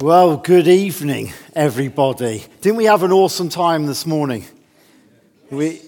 Well, 0.00 0.36
good 0.36 0.68
evening, 0.68 1.32
everybody. 1.56 2.44
Didn't 2.60 2.76
we 2.76 2.84
have 2.84 3.02
an 3.02 3.10
awesome 3.10 3.48
time 3.48 3.86
this 3.86 4.06
morning? 4.06 4.44
We, 5.50 5.82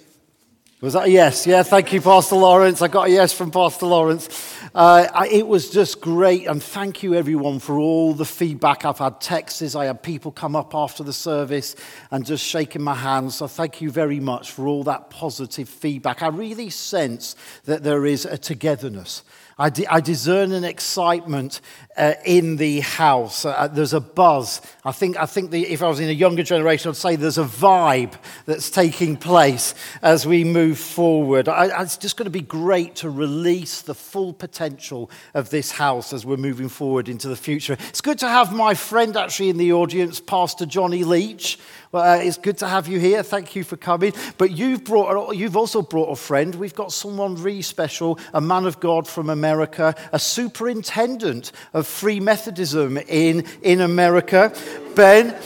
was 0.81 0.95
that 0.95 1.07
a 1.07 1.09
yes? 1.09 1.47
Yeah, 1.47 1.63
thank 1.63 1.93
you, 1.93 2.01
Pastor 2.01 2.35
Lawrence. 2.35 2.83
I 2.83 2.89
got 2.89 3.07
a 3.07 3.11
yes 3.13 3.33
from 3.33 3.53
Pastor 3.53 3.87
Lawrence. 3.87 4.29
Uh, 4.75 5.07
I, 5.15 5.29
it 5.29 5.47
was 5.47 5.71
just 5.71 6.01
great, 6.01 6.49
and 6.49 6.61
thank 6.61 7.05
you, 7.05 7.15
everyone, 7.15 7.61
for 7.61 7.79
all 7.79 8.13
the 8.13 8.25
feedback. 8.25 8.85
I've 8.85 8.99
had 8.99 9.21
texts, 9.21 9.77
I 9.77 9.85
had 9.85 10.03
people 10.03 10.33
come 10.33 10.57
up 10.57 10.75
after 10.75 11.05
the 11.05 11.13
service 11.13 11.77
and 12.11 12.27
just 12.27 12.45
shaking 12.45 12.83
my 12.83 12.97
hand. 12.97 13.33
So, 13.33 13.47
thank 13.47 13.81
you 13.81 13.93
very 13.93 14.19
much 14.19 14.51
for 14.51 14.67
all 14.67 14.83
that 14.85 15.11
positive 15.11 15.69
feedback. 15.69 16.21
I 16.21 16.31
really 16.31 16.71
sense 16.71 17.37
that 17.67 17.85
there 17.85 18.05
is 18.05 18.25
a 18.25 18.37
togetherness. 18.37 19.23
I, 19.61 19.71
I 19.91 20.01
discern 20.01 20.53
an 20.53 20.65
excitement 20.65 21.61
uh, 21.95 22.15
in 22.25 22.57
the 22.57 22.81
house. 22.81 23.45
Uh, 23.45 23.69
there's 23.71 23.93
a 23.93 24.01
buzz. 24.01 24.63
I 24.87 24.93
think, 24.93 25.19
I 25.19 25.27
think 25.27 25.51
the, 25.51 25.67
if 25.67 25.83
I 25.83 25.89
was 25.89 26.01
in 26.01 26.09
a 26.09 26.13
younger 26.13 26.43
generation, 26.43 26.89
I'd 26.89 26.97
say 26.97 27.17
there's 27.17 27.37
a 27.37 27.45
vibe 27.45 28.15
that's 28.47 28.71
taking 28.71 29.19
place 29.19 29.75
as 30.01 30.27
we 30.27 30.45
move 30.45 30.79
forward. 30.79 31.47
I, 31.47 31.83
it's 31.83 31.99
just 31.99 32.17
going 32.17 32.25
to 32.25 32.31
be 32.31 32.41
great 32.41 32.97
to 32.97 33.11
release 33.11 33.83
the 33.83 33.95
full 33.95 34.33
potential 34.33 35.11
of 35.35 35.51
this 35.51 35.73
house 35.73 36.15
as 36.15 36.25
we're 36.25 36.39
moving 36.39 36.71
forward 36.71 37.11
into 37.11 37.29
the 37.29 37.37
future. 37.37 37.77
It's 37.91 38.01
good 38.01 38.19
to 38.21 38.29
have 38.29 38.55
my 38.55 38.73
friend 38.73 39.15
actually 39.15 39.51
in 39.51 39.59
the 39.59 39.75
audience, 39.75 40.21
Pastor 40.21 40.65
Johnny 40.65 41.05
Leach. 41.05 41.59
Well, 41.93 42.05
uh, 42.05 42.23
it's 42.23 42.39
good 42.39 42.57
to 42.59 42.69
have 42.69 42.87
you 42.87 43.01
here. 43.01 43.25
Thank 43.25 43.57
you 43.57 43.65
for 43.65 43.77
coming. 43.77 44.13
But 44.39 44.53
you've, 44.53 44.85
brought, 44.85 45.35
you've 45.35 45.57
also 45.57 45.83
brought 45.83 46.13
a 46.13 46.15
friend. 46.15 46.55
We've 46.55 46.75
got 46.75 46.93
someone 46.93 47.35
really 47.35 47.63
special, 47.63 48.17
a 48.33 48.41
man 48.41 48.65
of 48.65 48.79
God 48.79 49.09
from 49.09 49.29
America, 49.29 49.97
a 50.13 50.19
superintendent 50.21 51.51
of 51.73 51.89
Free 51.89 52.21
Methodism 52.21 52.97
in, 52.97 53.45
in 53.63 53.81
America. 53.81 54.55
Ben. 54.95 55.37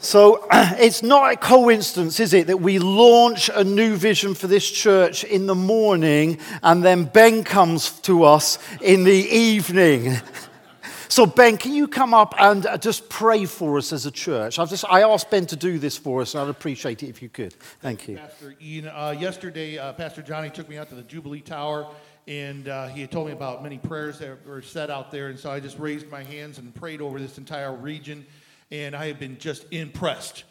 So 0.00 0.46
it's 0.52 1.02
not 1.02 1.32
a 1.32 1.36
coincidence, 1.36 2.20
is 2.20 2.34
it, 2.34 2.48
that 2.48 2.60
we 2.60 2.78
launch 2.78 3.48
a 3.48 3.64
new 3.64 3.96
vision 3.96 4.34
for 4.34 4.48
this 4.48 4.70
church 4.70 5.24
in 5.24 5.46
the 5.46 5.54
morning 5.54 6.36
and 6.62 6.84
then 6.84 7.04
Ben 7.04 7.42
comes 7.42 7.98
to 8.00 8.24
us 8.24 8.58
in 8.82 9.04
the 9.04 9.12
evening. 9.12 10.18
So, 11.08 11.26
Ben, 11.26 11.56
can 11.56 11.72
you 11.72 11.86
come 11.86 12.14
up 12.14 12.34
and 12.38 12.66
uh, 12.66 12.78
just 12.78 13.08
pray 13.08 13.44
for 13.44 13.78
us 13.78 13.92
as 13.92 14.06
a 14.06 14.10
church? 14.10 14.58
I've 14.58 14.70
just, 14.70 14.84
I 14.88 15.02
asked 15.02 15.30
Ben 15.30 15.46
to 15.46 15.56
do 15.56 15.78
this 15.78 15.96
for 15.96 16.22
us, 16.22 16.34
and 16.34 16.42
I'd 16.42 16.48
appreciate 16.48 17.02
it 17.02 17.08
if 17.08 17.22
you 17.22 17.28
could. 17.28 17.54
Thank 17.80 18.08
you. 18.08 18.16
Pastor 18.16 18.54
Ian, 18.60 18.88
uh, 18.88 19.14
yesterday, 19.18 19.78
uh, 19.78 19.92
Pastor 19.92 20.22
Johnny 20.22 20.50
took 20.50 20.68
me 20.68 20.78
out 20.78 20.88
to 20.88 20.94
the 20.94 21.02
Jubilee 21.02 21.40
Tower, 21.40 21.86
and 22.26 22.68
uh, 22.68 22.88
he 22.88 23.00
had 23.00 23.12
told 23.12 23.28
me 23.28 23.32
about 23.32 23.62
many 23.62 23.78
prayers 23.78 24.18
that 24.18 24.44
were 24.46 24.62
said 24.62 24.90
out 24.90 25.12
there. 25.12 25.28
And 25.28 25.38
so 25.38 25.50
I 25.50 25.60
just 25.60 25.78
raised 25.78 26.10
my 26.10 26.24
hands 26.24 26.58
and 26.58 26.74
prayed 26.74 27.00
over 27.00 27.20
this 27.20 27.38
entire 27.38 27.74
region. 27.74 28.26
And 28.72 28.96
I 28.96 29.06
have 29.06 29.20
been 29.20 29.38
just 29.38 29.64
impressed 29.70 30.42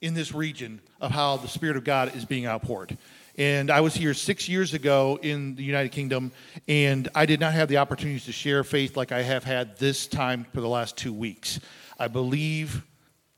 in 0.00 0.14
this 0.14 0.34
region 0.34 0.80
of 1.00 1.12
how 1.12 1.36
the 1.36 1.46
Spirit 1.46 1.76
of 1.76 1.84
God 1.84 2.16
is 2.16 2.24
being 2.24 2.46
outpoured. 2.46 2.98
And 3.36 3.68
I 3.68 3.80
was 3.80 3.94
here 3.94 4.14
six 4.14 4.48
years 4.48 4.74
ago 4.74 5.18
in 5.20 5.56
the 5.56 5.64
United 5.64 5.90
Kingdom, 5.90 6.30
and 6.68 7.08
I 7.16 7.26
did 7.26 7.40
not 7.40 7.52
have 7.52 7.68
the 7.68 7.78
opportunities 7.78 8.26
to 8.26 8.32
share 8.32 8.62
faith 8.62 8.96
like 8.96 9.10
I 9.10 9.22
have 9.22 9.42
had 9.42 9.76
this 9.76 10.06
time 10.06 10.46
for 10.54 10.60
the 10.60 10.68
last 10.68 10.96
two 10.96 11.12
weeks. 11.12 11.58
I 11.98 12.06
believe 12.06 12.84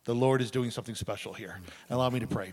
the 0.05 0.15
Lord 0.15 0.43
is 0.43 0.51
doing 0.51 0.71
something 0.71 0.95
special 0.95 1.33
here. 1.33 1.61
Allow 1.89 2.11
me 2.11 2.21
to 2.21 2.27
pray. 2.27 2.53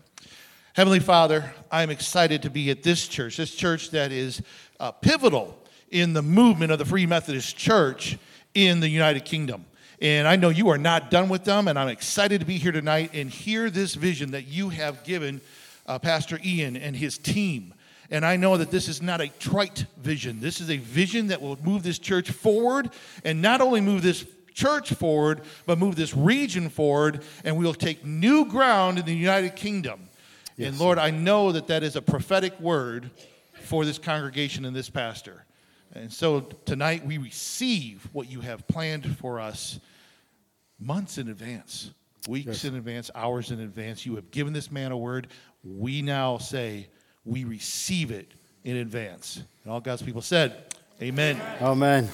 Heavenly 0.74 1.02
Father, 1.02 1.54
I 1.70 1.84
am 1.84 1.90
excited 1.90 2.44
to 2.44 2.50
be 2.50 2.72
at 2.72 2.82
this 2.82 3.10
church, 3.10 3.36
this 3.36 3.54
church 3.54 3.92
that 3.92 4.14
is 4.14 4.42
uh, 4.80 4.92
pivotal 4.92 5.58
in 5.90 6.14
the 6.14 6.22
movement 6.22 6.72
of 6.72 6.80
the 6.80 6.86
Free 6.86 7.06
Methodist 7.06 7.58
Church 7.58 8.18
in 8.54 8.80
the 8.80 8.90
United 8.90 9.26
Kingdom. 9.26 9.66
And 10.02 10.30
I 10.30 10.38
know 10.38 10.48
you 10.50 10.70
are 10.70 10.78
not 10.78 11.12
done 11.12 11.28
with 11.28 11.44
them, 11.44 11.68
and 11.68 11.78
I'm 11.78 11.90
excited 11.90 12.40
to 12.40 12.46
be 12.46 12.58
here 12.58 12.72
tonight 12.72 13.12
and 13.14 13.30
hear 13.30 13.70
this 13.70 13.96
vision 13.96 14.32
that 14.32 14.48
you 14.48 14.70
have 14.70 15.04
given 15.04 15.42
uh, 15.86 16.00
Pastor 16.00 16.40
Ian 16.44 16.76
and 16.76 16.96
his 16.96 17.18
team. 17.18 17.74
And 18.10 18.26
I 18.26 18.36
know 18.36 18.58
that 18.58 18.70
this 18.70 18.88
is 18.88 19.02
not 19.02 19.22
a 19.22 19.28
trite 19.40 19.86
vision. 19.98 20.40
This 20.40 20.62
is 20.62 20.70
a 20.70 20.78
vision 20.78 21.28
that 21.28 21.42
will 21.42 21.58
move 21.64 21.84
this 21.84 22.00
church 22.00 22.32
forward 22.32 22.92
and 23.24 23.42
not 23.42 23.62
only 23.62 23.82
move 23.82 24.04
this 24.04 24.26
church 24.54 24.94
forward, 24.94 25.42
but 25.66 25.80
move 25.80 25.96
this 25.96 26.16
region 26.16 26.70
forward, 26.70 27.24
and 27.44 27.58
we'll 27.58 27.74
take 27.74 28.06
new 28.06 28.46
ground 28.46 29.00
in 29.00 29.06
the 29.06 29.16
United 29.16 29.56
Kingdom. 29.56 30.10
Yes. 30.58 30.70
And 30.70 30.80
Lord, 30.80 31.00
I 31.00 31.10
know 31.10 31.52
that 31.52 31.68
that 31.68 31.82
is 31.82 31.96
a 31.96 32.02
prophetic 32.02 32.60
word 32.60 33.10
for 33.64 33.86
this 33.86 33.98
congregation 33.98 34.66
and 34.66 34.76
this 34.76 34.90
pastor. 34.90 35.46
And 35.94 36.12
so 36.12 36.42
tonight 36.42 37.06
we 37.06 37.18
receive 37.18 38.08
what 38.14 38.30
you 38.30 38.42
have 38.42 38.68
planned 38.68 39.18
for 39.18 39.40
us 39.40 39.80
months 40.80 41.18
in 41.18 41.30
advance, 41.30 41.92
weeks 42.28 42.48
yes. 42.48 42.66
in 42.66 42.76
advance, 42.76 43.10
hours 43.16 43.52
in 43.52 43.60
advance. 43.60 44.06
You 44.06 44.16
have 44.16 44.32
given 44.32 44.54
this 44.54 44.72
man 44.72 44.92
a 44.92 44.98
word 44.98 45.28
we 45.64 46.02
now 46.02 46.38
say 46.38 46.88
we 47.26 47.44
receive 47.44 48.12
it 48.12 48.32
in 48.64 48.78
advance. 48.78 49.42
And 49.64 49.74
all 49.74 49.82
God's 49.82 50.02
people 50.02 50.22
said, 50.22 50.66
Amen. 51.02 51.42
Amen. 51.62 52.10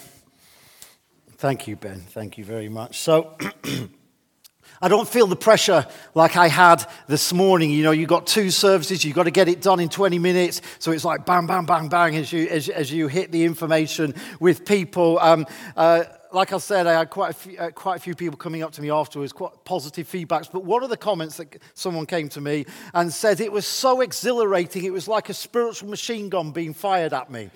Thank 1.38 1.68
you, 1.68 1.76
Ben. 1.76 2.00
Thank 2.00 2.38
you 2.38 2.46
very 2.46 2.70
much. 2.70 3.00
So, 3.00 3.36
I 4.82 4.88
don't 4.88 5.08
feel 5.08 5.28
the 5.28 5.36
pressure 5.36 5.86
like 6.16 6.38
I 6.38 6.48
had 6.48 6.86
this 7.08 7.34
morning. 7.34 7.70
You 7.70 7.84
know, 7.84 7.92
you've 7.92 8.08
got 8.08 8.26
two 8.26 8.50
services, 8.50 9.04
you've 9.04 9.16
got 9.16 9.24
to 9.24 9.32
get 9.32 9.50
it 9.50 9.62
done 9.62 9.82
in 9.82 9.90
20 9.90 10.20
minutes. 10.20 10.62
So 10.80 10.92
it's 10.92 11.04
like 11.04 11.26
bang, 11.26 11.48
bang, 11.48 11.66
bang, 11.66 11.90
bang 11.90 12.16
as 12.16 12.32
you, 12.32 12.48
as, 12.48 12.70
as 12.70 12.92
you 12.92 13.08
hit 13.08 13.32
the 13.32 13.44
information 13.44 14.16
with 14.40 14.66
people. 14.66 15.20
Um, 15.20 15.46
uh, 15.76 16.06
like 16.32 16.54
I 16.54 16.58
said, 16.58 16.86
I 16.88 16.94
had 16.94 17.10
quite 17.10 17.32
a, 17.32 17.34
few, 17.34 17.58
uh, 17.58 17.72
quite 17.72 17.98
a 17.98 18.00
few 18.00 18.16
people 18.16 18.38
coming 18.38 18.62
up 18.62 18.72
to 18.74 18.82
me 18.82 18.92
afterwards, 18.92 19.34
quite 19.34 19.52
positive 19.66 20.08
feedbacks. 20.08 20.52
But 20.52 20.64
one 20.64 20.84
of 20.84 20.90
the 20.90 20.98
comments 20.98 21.38
that 21.38 21.62
someone 21.74 22.06
came 22.06 22.30
to 22.30 22.42
me 22.42 22.66
and 22.94 23.12
said 23.12 23.40
it 23.40 23.52
was 23.52 23.66
so 23.66 24.02
exhilarating, 24.02 24.84
it 24.84 24.94
was 24.94 25.08
like 25.08 25.30
a 25.30 25.34
spiritual 25.34 25.90
machine 25.90 26.30
gun 26.30 26.52
being 26.52 26.74
fired 26.74 27.14
at 27.14 27.32
me. 27.32 27.50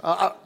Uh, 0.00 0.32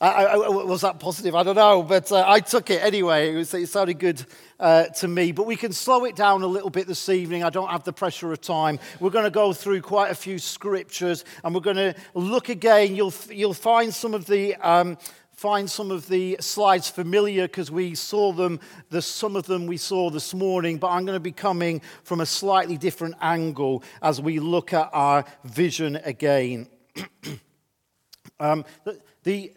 I, 0.00 0.06
I, 0.06 0.36
I, 0.36 0.48
was 0.48 0.82
that 0.82 1.00
positive? 1.00 1.34
I 1.34 1.42
don't 1.42 1.56
know, 1.56 1.82
but 1.82 2.12
uh, 2.12 2.24
I 2.24 2.38
took 2.38 2.70
it 2.70 2.84
anyway. 2.84 3.32
It, 3.32 3.36
was, 3.36 3.52
it 3.52 3.68
sounded 3.68 3.98
good 3.98 4.24
uh, 4.60 4.84
to 4.84 5.08
me. 5.08 5.32
But 5.32 5.46
we 5.46 5.56
can 5.56 5.72
slow 5.72 6.04
it 6.04 6.14
down 6.14 6.42
a 6.42 6.46
little 6.46 6.70
bit 6.70 6.86
this 6.86 7.08
evening. 7.08 7.42
I 7.42 7.50
don't 7.50 7.68
have 7.68 7.82
the 7.82 7.92
pressure 7.92 8.32
of 8.32 8.40
time. 8.40 8.78
We're 9.00 9.10
going 9.10 9.24
to 9.24 9.30
go 9.30 9.52
through 9.52 9.82
quite 9.82 10.12
a 10.12 10.14
few 10.14 10.38
scriptures, 10.38 11.24
and 11.42 11.52
we're 11.52 11.62
going 11.62 11.78
to 11.78 11.96
look 12.14 12.48
again. 12.48 12.94
You'll, 12.94 13.14
you'll 13.28 13.54
find 13.54 13.92
some 13.92 14.14
of 14.14 14.26
the. 14.26 14.54
Um, 14.56 14.98
find 15.38 15.70
some 15.70 15.92
of 15.92 16.08
the 16.08 16.36
slides 16.40 16.90
familiar 16.90 17.46
because 17.46 17.70
we 17.70 17.94
saw 17.94 18.32
them, 18.32 18.58
the, 18.90 19.00
some 19.00 19.36
of 19.36 19.46
them 19.46 19.68
we 19.68 19.76
saw 19.76 20.10
this 20.10 20.34
morning, 20.34 20.78
but 20.78 20.88
I'm 20.88 21.06
going 21.06 21.14
to 21.14 21.20
be 21.20 21.30
coming 21.30 21.80
from 22.02 22.20
a 22.20 22.26
slightly 22.26 22.76
different 22.76 23.14
angle 23.20 23.84
as 24.02 24.20
we 24.20 24.40
look 24.40 24.72
at 24.72 24.90
our 24.92 25.24
vision 25.44 25.94
again. 26.02 26.66
um, 28.40 28.64
the, 28.82 29.00
the, 29.22 29.52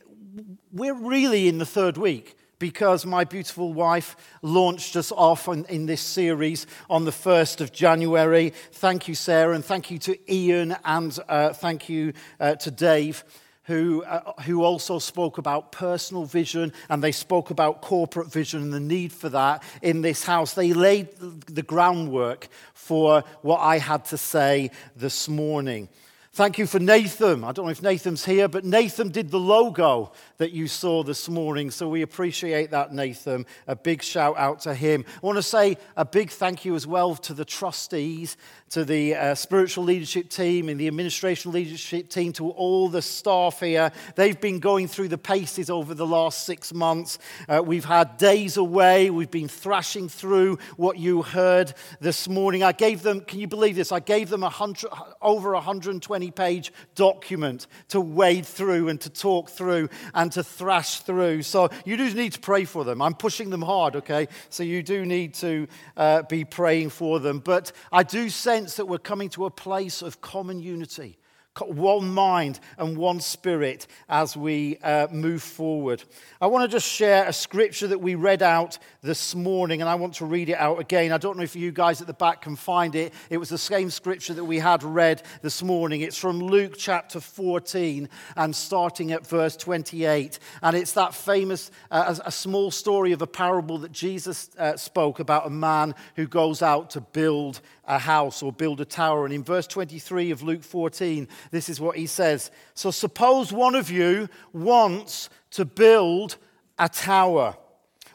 we're 0.72 0.94
really 0.94 1.48
in 1.48 1.58
the 1.58 1.66
third 1.66 1.98
week 1.98 2.38
because 2.60 3.04
my 3.04 3.24
beautiful 3.24 3.74
wife 3.74 4.16
launched 4.44 4.96
us 4.96 5.12
off 5.12 5.48
in, 5.48 5.88
this 5.88 6.02
series 6.02 6.68
on 6.92 7.06
the 7.06 7.12
1st 7.12 7.60
of 7.60 7.72
January. 7.72 8.54
Thank 8.74 9.08
you, 9.08 9.16
Sarah, 9.16 9.56
and 9.56 9.66
thank 9.66 9.90
you 9.90 9.98
to 9.98 10.32
Ian, 10.32 10.76
and 10.86 11.18
uh, 11.28 11.54
thank 11.54 11.90
you 11.90 12.14
uh, 12.40 12.54
to 12.54 12.70
Dave 12.70 13.24
who, 13.64 14.04
uh, 14.04 14.34
who 14.42 14.64
also 14.64 15.00
spoke 15.00 15.38
about 15.38 15.72
personal 15.72 16.26
vision 16.26 16.74
and 16.90 17.04
they 17.04 17.12
spoke 17.12 17.50
about 17.50 17.82
corporate 17.82 18.32
vision 18.32 18.62
and 18.62 18.74
the 18.74 18.80
need 18.80 19.14
for 19.14 19.30
that 19.30 19.64
in 19.82 20.02
this 20.02 20.24
house. 20.24 20.54
They 20.54 20.74
laid 20.74 21.10
the 21.18 21.62
groundwork 21.62 22.48
for 22.74 23.24
what 23.42 23.60
I 23.60 23.78
had 23.78 24.06
to 24.06 24.18
say 24.18 24.72
this 24.96 25.30
morning. 25.30 25.90
Thank 26.34 26.58
you 26.58 26.66
for 26.66 26.80
Nathan. 26.80 27.44
I 27.44 27.52
don't 27.52 27.66
know 27.66 27.72
if 27.72 27.82
Nathan's 27.82 28.24
here, 28.24 28.48
but 28.48 28.64
Nathan 28.64 29.10
did 29.10 29.32
the 29.32 29.40
logo 29.40 30.14
that 30.38 30.54
you 30.54 30.70
saw 30.70 31.04
this 31.04 31.28
morning. 31.28 31.70
So 31.72 31.90
we 31.90 32.04
appreciate 32.04 32.72
that, 32.72 32.94
Nathan. 32.94 33.46
A 33.68 33.76
big 33.76 34.02
shout 34.02 34.38
out 34.38 34.62
to 34.62 34.74
him. 34.74 35.04
I 35.22 35.26
want 35.26 35.38
to 35.38 35.44
say 35.44 35.78
a 35.98 36.06
big 36.06 36.30
thank 36.30 36.64
you 36.64 36.74
as 36.74 36.88
well 36.88 37.16
to 37.16 37.34
the 37.34 37.44
trustees 37.44 38.38
to 38.72 38.86
the 38.86 39.14
uh, 39.14 39.36
spiritual 39.36 39.84
leadership 39.84 40.30
team 40.30 40.70
and 40.70 40.80
the 40.80 40.88
administration 40.88 41.52
leadership 41.52 42.08
team, 42.08 42.32
to 42.32 42.50
all 42.52 42.88
the 42.88 43.02
staff 43.02 43.60
here. 43.60 43.92
They've 44.16 44.40
been 44.40 44.60
going 44.60 44.88
through 44.88 45.10
the 45.10 45.18
paces 45.18 45.70
over 45.70 45.94
the 45.94 46.08
last 46.08 46.46
six 46.46 46.74
months. 46.74 47.20
Uh, 47.50 47.62
we've 47.66 47.84
had 47.84 48.16
days 48.16 48.56
away. 48.56 49.10
We've 49.10 49.30
been 49.30 49.50
thrashing 49.50 50.08
through 50.08 50.58
what 50.78 50.98
you 50.98 51.22
heard 51.22 51.74
this 52.00 52.30
morning. 52.30 52.64
I 52.64 52.72
gave 52.72 53.02
them, 53.02 53.20
can 53.20 53.42
you 53.42 53.48
believe 53.48 53.76
this? 53.76 53.92
I 53.92 54.00
gave 54.00 54.30
them 54.30 54.42
a 54.42 54.50
hundred, 54.50 54.90
over 55.22 55.52
a 55.52 55.58
120 55.58 56.32
page 56.32 56.72
document 56.96 57.68
to 57.90 58.00
wade 58.00 58.46
through 58.46 58.88
and 58.88 59.02
to 59.02 59.10
talk 59.10 59.50
through 59.50 59.90
and 60.14 60.32
to 60.32 60.44
thrash 60.44 61.02
through. 61.02 61.44
So 61.44 61.70
you 61.84 61.98
do 61.98 62.14
need 62.14 62.34
to 62.34 62.40
pray 62.40 62.64
for 62.64 62.86
them. 62.86 63.02
I'm 63.02 63.16
pushing 63.16 63.50
them 63.50 63.64
hard, 63.64 63.98
okay? 63.98 64.30
So 64.50 64.64
you 64.64 64.82
do 64.82 65.06
need 65.06 65.34
to 65.36 65.68
uh, 65.98 66.22
be 66.24 66.46
praying 66.46 66.92
for 66.92 67.20
them. 67.20 67.40
But 67.40 67.74
I 67.92 68.04
do 68.04 68.30
sense 68.30 68.61
that 68.62 68.86
we're 68.86 69.00
coming 69.00 69.30
to 69.30 69.46
a 69.46 69.52
place 69.52 70.02
of 70.02 70.22
common 70.22 70.60
unity, 70.60 71.18
one 71.60 72.10
mind 72.10 72.60
and 72.78 72.98
one 72.98 73.20
spirit 73.20 73.86
as 74.08 74.38
we 74.38 74.78
uh, 74.78 75.08
move 75.12 75.44
forward. 75.44 76.02
I 76.40 76.48
want 76.48 76.64
to 76.64 76.74
just 76.74 76.88
share 76.88 77.28
a 77.28 77.34
scripture 77.34 77.88
that 77.88 78.00
we 78.00 78.16
read 78.16 78.42
out 78.42 78.78
this 79.02 79.36
morning, 79.36 79.82
and 79.82 79.90
I 79.90 79.96
want 79.96 80.16
to 80.16 80.26
read 80.26 80.50
it 80.50 80.58
out 80.58 80.80
again. 80.80 81.12
I 81.12 81.18
don't 81.18 81.36
know 81.36 81.44
if 81.44 81.56
you 81.56 81.72
guys 81.72 82.00
at 82.00 82.08
the 82.08 82.14
back 82.14 82.44
can 82.44 82.56
find 82.56 82.96
it. 82.96 83.14
It 83.30 83.38
was 83.38 83.50
the 83.50 83.58
same 83.58 83.90
scripture 83.90 84.34
that 84.34 84.46
we 84.46 84.60
had 84.60 84.82
read 84.84 85.24
this 85.42 85.62
morning. 85.62 86.02
It's 86.02 86.18
from 86.18 86.40
Luke 86.40 86.76
chapter 86.78 87.20
14 87.20 88.08
and 88.38 88.56
starting 88.56 89.12
at 89.12 89.28
verse 89.28 89.58
28. 89.58 90.40
And 90.62 90.76
it's 90.76 90.94
that 90.94 91.14
famous, 91.14 91.70
uh, 91.92 92.16
a 92.24 92.32
small 92.32 92.72
story 92.72 93.12
of 93.12 93.22
a 93.22 93.28
parable 93.28 93.80
that 93.80 93.92
Jesus 93.92 94.50
uh, 94.58 94.78
spoke 94.78 95.20
about 95.20 95.48
a 95.48 95.52
man 95.52 95.96
who 96.16 96.28
goes 96.28 96.62
out 96.62 96.92
to 96.92 97.02
build 97.02 97.60
a 97.92 98.00
house 98.00 98.42
or 98.42 98.54
build 98.54 98.80
a 98.80 98.86
tower. 98.86 99.26
And 99.26 99.34
in 99.34 99.44
verse 99.44 99.68
23 99.68 100.32
of 100.32 100.42
Luke 100.42 100.64
14, 100.64 101.28
this 101.52 101.68
is 101.68 101.82
what 101.82 101.98
he 101.98 102.08
says 102.08 102.50
So 102.74 102.90
suppose 102.90 103.52
one 103.52 103.76
of 103.76 103.92
you 103.92 104.30
wants 104.54 105.30
to 105.52 105.66
build 105.66 106.38
a 106.80 106.88
tower. 106.88 107.58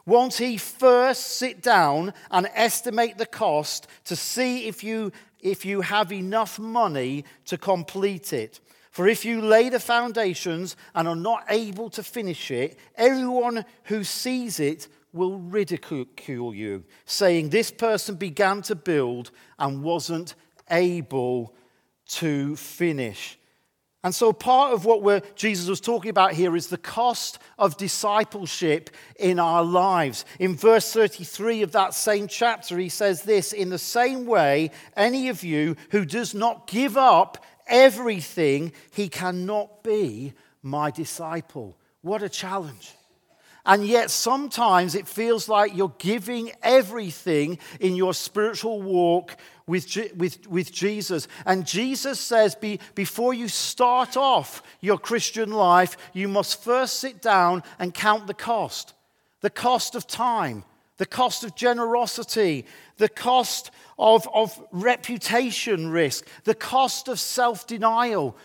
Won't 0.06 0.34
he 0.34 0.56
first 0.56 1.36
sit 1.36 1.62
down 1.62 2.14
and 2.30 2.48
estimate 2.54 3.18
the 3.18 3.26
cost 3.26 3.86
to 4.04 4.16
see 4.16 4.66
if 4.66 4.82
you, 4.82 5.12
if 5.40 5.64
you 5.64 5.82
have 5.82 6.10
enough 6.10 6.58
money 6.58 7.24
to 7.44 7.58
complete 7.58 8.32
it? 8.32 8.60
For 8.90 9.06
if 9.06 9.26
you 9.26 9.42
lay 9.42 9.68
the 9.68 9.78
foundations 9.78 10.74
and 10.94 11.06
are 11.06 11.14
not 11.14 11.44
able 11.50 11.90
to 11.90 12.02
finish 12.02 12.50
it, 12.50 12.78
everyone 12.96 13.66
who 13.84 14.04
sees 14.04 14.58
it 14.58 14.88
will 15.16 15.38
ridicule 15.38 16.54
you, 16.54 16.84
saying, 17.04 17.48
This 17.48 17.70
person 17.70 18.14
began 18.16 18.62
to 18.62 18.74
build 18.74 19.30
and 19.58 19.82
wasn't 19.82 20.34
able 20.70 21.54
to 22.06 22.56
finish. 22.56 23.38
And 24.04 24.14
so, 24.14 24.32
part 24.32 24.72
of 24.72 24.84
what 24.84 25.34
Jesus 25.34 25.68
was 25.68 25.80
talking 25.80 26.10
about 26.10 26.32
here 26.32 26.54
is 26.54 26.68
the 26.68 26.78
cost 26.78 27.40
of 27.58 27.76
discipleship 27.76 28.90
in 29.18 29.40
our 29.40 29.64
lives. 29.64 30.24
In 30.38 30.54
verse 30.54 30.92
33 30.92 31.62
of 31.62 31.72
that 31.72 31.92
same 31.92 32.28
chapter, 32.28 32.78
he 32.78 32.88
says 32.88 33.22
this 33.22 33.52
In 33.52 33.68
the 33.68 33.78
same 33.78 34.24
way, 34.24 34.70
any 34.96 35.28
of 35.28 35.42
you 35.42 35.74
who 35.90 36.04
does 36.04 36.34
not 36.34 36.68
give 36.68 36.96
up 36.96 37.44
everything, 37.66 38.72
he 38.92 39.08
cannot 39.08 39.82
be 39.82 40.34
my 40.62 40.92
disciple. 40.92 41.76
What 42.02 42.22
a 42.22 42.28
challenge. 42.28 42.92
And 43.66 43.84
yet, 43.84 44.10
sometimes 44.10 44.94
it 44.94 45.08
feels 45.08 45.48
like 45.48 45.76
you're 45.76 45.92
giving 45.98 46.52
everything 46.62 47.58
in 47.80 47.96
your 47.96 48.14
spiritual 48.14 48.80
walk 48.80 49.36
with, 49.66 49.96
with, 50.16 50.46
with 50.46 50.72
Jesus. 50.72 51.26
And 51.44 51.66
Jesus 51.66 52.20
says, 52.20 52.54
be, 52.54 52.78
before 52.94 53.34
you 53.34 53.48
start 53.48 54.16
off 54.16 54.62
your 54.80 54.98
Christian 54.98 55.50
life, 55.50 55.96
you 56.12 56.28
must 56.28 56.62
first 56.62 57.00
sit 57.00 57.20
down 57.20 57.64
and 57.78 57.92
count 57.92 58.26
the 58.26 58.34
cost 58.34 58.94
the 59.42 59.50
cost 59.50 59.94
of 59.94 60.06
time, 60.06 60.64
the 60.96 61.06
cost 61.06 61.44
of 61.44 61.54
generosity, 61.54 62.64
the 62.96 63.08
cost 63.08 63.70
of, 63.98 64.28
of 64.34 64.60
reputation 64.72 65.90
risk, 65.90 66.26
the 66.44 66.54
cost 66.54 67.06
of 67.06 67.20
self 67.20 67.66
denial. 67.66 68.36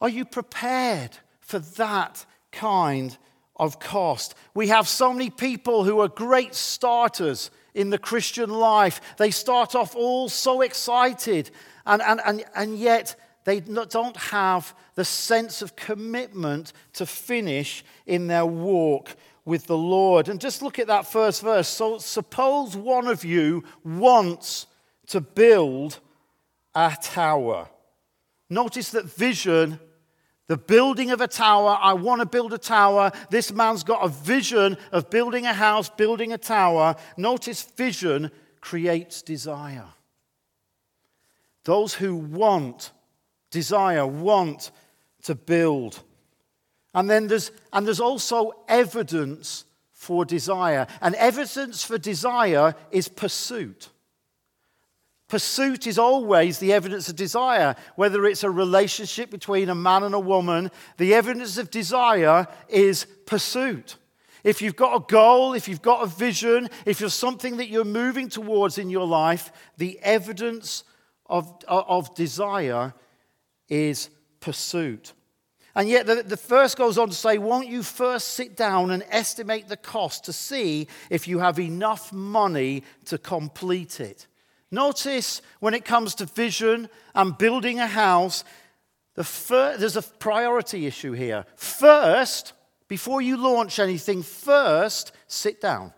Are 0.00 0.08
you 0.08 0.24
prepared 0.24 1.16
for 1.40 1.58
that 1.58 2.26
kind 2.52 3.16
of 3.56 3.78
cost. 3.78 4.34
We 4.54 4.68
have 4.68 4.88
so 4.88 5.12
many 5.12 5.30
people 5.30 5.84
who 5.84 6.00
are 6.00 6.08
great 6.08 6.54
starters 6.54 7.50
in 7.74 7.90
the 7.90 7.98
Christian 7.98 8.50
life. 8.50 9.00
They 9.18 9.30
start 9.30 9.74
off 9.74 9.94
all 9.94 10.28
so 10.28 10.62
excited, 10.62 11.50
and, 11.84 12.02
and, 12.02 12.20
and, 12.24 12.44
and 12.54 12.78
yet 12.78 13.16
they 13.44 13.60
don't 13.60 14.16
have 14.16 14.74
the 14.94 15.04
sense 15.04 15.62
of 15.62 15.76
commitment 15.76 16.72
to 16.94 17.06
finish 17.06 17.84
in 18.06 18.26
their 18.26 18.46
walk 18.46 19.16
with 19.44 19.66
the 19.66 19.78
Lord. 19.78 20.28
And 20.28 20.40
just 20.40 20.62
look 20.62 20.78
at 20.78 20.88
that 20.88 21.06
first 21.06 21.42
verse. 21.42 21.68
So, 21.68 21.98
suppose 21.98 22.76
one 22.76 23.06
of 23.06 23.24
you 23.24 23.62
wants 23.84 24.66
to 25.08 25.20
build 25.20 26.00
a 26.74 26.96
tower. 27.00 27.68
Notice 28.50 28.90
that 28.90 29.04
vision 29.04 29.78
the 30.48 30.56
building 30.56 31.10
of 31.10 31.20
a 31.20 31.28
tower. 31.28 31.78
I 31.80 31.94
want 31.94 32.20
to 32.20 32.26
build 32.26 32.52
a 32.52 32.58
tower. 32.58 33.10
This 33.30 33.52
man's 33.52 33.82
got 33.82 34.04
a 34.04 34.08
vision 34.08 34.76
of 34.92 35.10
building 35.10 35.44
a 35.44 35.52
house, 35.52 35.88
building 35.88 36.32
a 36.32 36.38
tower. 36.38 36.96
Notice 37.16 37.62
vision 37.62 38.30
creates 38.60 39.22
desire. 39.22 39.86
Those 41.64 41.94
who 41.94 42.14
want, 42.14 42.92
desire, 43.50 44.06
want 44.06 44.70
to 45.24 45.34
build. 45.34 46.02
And 46.94 47.10
then 47.10 47.26
there's, 47.26 47.50
and 47.72 47.84
there's 47.86 48.00
also 48.00 48.52
evidence 48.68 49.64
for 49.92 50.24
desire. 50.24 50.86
And 51.00 51.16
evidence 51.16 51.84
for 51.84 51.98
desire 51.98 52.74
is 52.92 53.08
pursuit. 53.08 53.88
Pursuit 55.28 55.86
is 55.86 55.98
always 55.98 56.58
the 56.58 56.72
evidence 56.72 57.08
of 57.08 57.16
desire. 57.16 57.74
Whether 57.96 58.26
it's 58.26 58.44
a 58.44 58.50
relationship 58.50 59.30
between 59.30 59.68
a 59.68 59.74
man 59.74 60.04
and 60.04 60.14
a 60.14 60.20
woman, 60.20 60.70
the 60.98 61.14
evidence 61.14 61.58
of 61.58 61.70
desire 61.70 62.46
is 62.68 63.06
pursuit. 63.26 63.96
If 64.44 64.62
you've 64.62 64.76
got 64.76 64.94
a 64.94 65.04
goal, 65.12 65.54
if 65.54 65.66
you've 65.66 65.82
got 65.82 66.04
a 66.04 66.06
vision, 66.06 66.68
if 66.84 67.00
you're 67.00 67.10
something 67.10 67.56
that 67.56 67.68
you're 67.68 67.84
moving 67.84 68.28
towards 68.28 68.78
in 68.78 68.90
your 68.90 69.06
life, 69.06 69.50
the 69.76 69.98
evidence 70.02 70.84
of, 71.26 71.52
of 71.66 72.14
desire 72.14 72.94
is 73.68 74.10
pursuit. 74.38 75.12
And 75.74 75.88
yet, 75.88 76.06
the, 76.06 76.22
the 76.22 76.36
first 76.36 76.78
goes 76.78 76.96
on 76.96 77.08
to 77.08 77.14
say, 77.14 77.36
Won't 77.36 77.66
you 77.66 77.82
first 77.82 78.28
sit 78.28 78.56
down 78.56 78.92
and 78.92 79.04
estimate 79.10 79.68
the 79.68 79.76
cost 79.76 80.24
to 80.24 80.32
see 80.32 80.86
if 81.10 81.26
you 81.26 81.40
have 81.40 81.58
enough 81.58 82.12
money 82.12 82.84
to 83.06 83.18
complete 83.18 83.98
it? 83.98 84.28
Notice 84.76 85.40
when 85.60 85.72
it 85.72 85.86
comes 85.86 86.14
to 86.16 86.26
vision 86.26 86.90
and 87.14 87.38
building 87.38 87.80
a 87.80 87.86
house, 87.86 88.44
the 89.14 89.24
fir- 89.24 89.78
there's 89.78 89.96
a 89.96 90.02
priority 90.02 90.84
issue 90.84 91.12
here. 91.12 91.46
First, 91.56 92.52
before 92.86 93.22
you 93.22 93.38
launch 93.38 93.78
anything, 93.78 94.22
first 94.22 95.12
sit 95.28 95.62
down. 95.62 95.94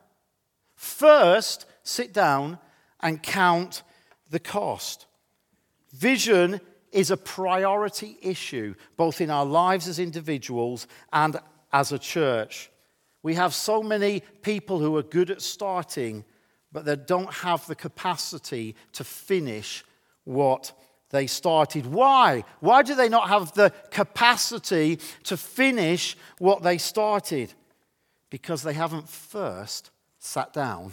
First, 0.76 1.66
sit 1.82 2.12
down 2.14 2.60
and 3.00 3.20
count 3.20 3.82
the 4.30 4.38
cost. 4.38 5.06
Vision 5.92 6.60
is 6.92 7.10
a 7.10 7.16
priority 7.16 8.16
issue, 8.22 8.76
both 8.96 9.20
in 9.20 9.28
our 9.28 9.44
lives 9.44 9.88
as 9.88 9.98
individuals 9.98 10.86
and 11.12 11.36
as 11.72 11.90
a 11.90 11.98
church. 11.98 12.70
We 13.24 13.34
have 13.34 13.54
so 13.54 13.82
many 13.82 14.22
people 14.42 14.78
who 14.78 14.96
are 14.96 15.02
good 15.02 15.32
at 15.32 15.42
starting 15.42 16.24
but 16.78 16.84
they 16.84 17.04
don't 17.04 17.32
have 17.32 17.66
the 17.66 17.74
capacity 17.74 18.76
to 18.92 19.02
finish 19.02 19.84
what 20.22 20.72
they 21.10 21.26
started. 21.26 21.86
Why? 21.86 22.44
Why 22.60 22.82
do 22.82 22.94
they 22.94 23.08
not 23.08 23.28
have 23.28 23.52
the 23.54 23.72
capacity 23.90 25.00
to 25.24 25.36
finish 25.36 26.16
what 26.38 26.62
they 26.62 26.78
started? 26.78 27.52
Because 28.30 28.62
they 28.62 28.74
haven't 28.74 29.08
first 29.08 29.90
sat 30.20 30.52
down 30.52 30.92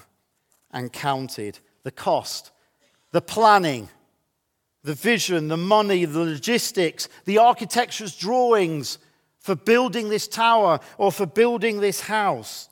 and 0.72 0.92
counted 0.92 1.60
the 1.84 1.92
cost, 1.92 2.50
the 3.12 3.22
planning, 3.22 3.90
the 4.84 4.96
vision, 4.96 5.50
the 5.50 5.58
money, 5.58 6.06
the 6.06 6.20
logistics, 6.20 7.10
the 7.26 7.38
architecture's 7.38 8.16
drawings 8.16 8.98
for 9.38 9.54
building 9.54 10.10
this 10.10 10.28
tower 10.28 10.80
or 10.98 11.12
for 11.12 11.28
building 11.28 11.80
this 11.80 12.02
house. 12.02 12.70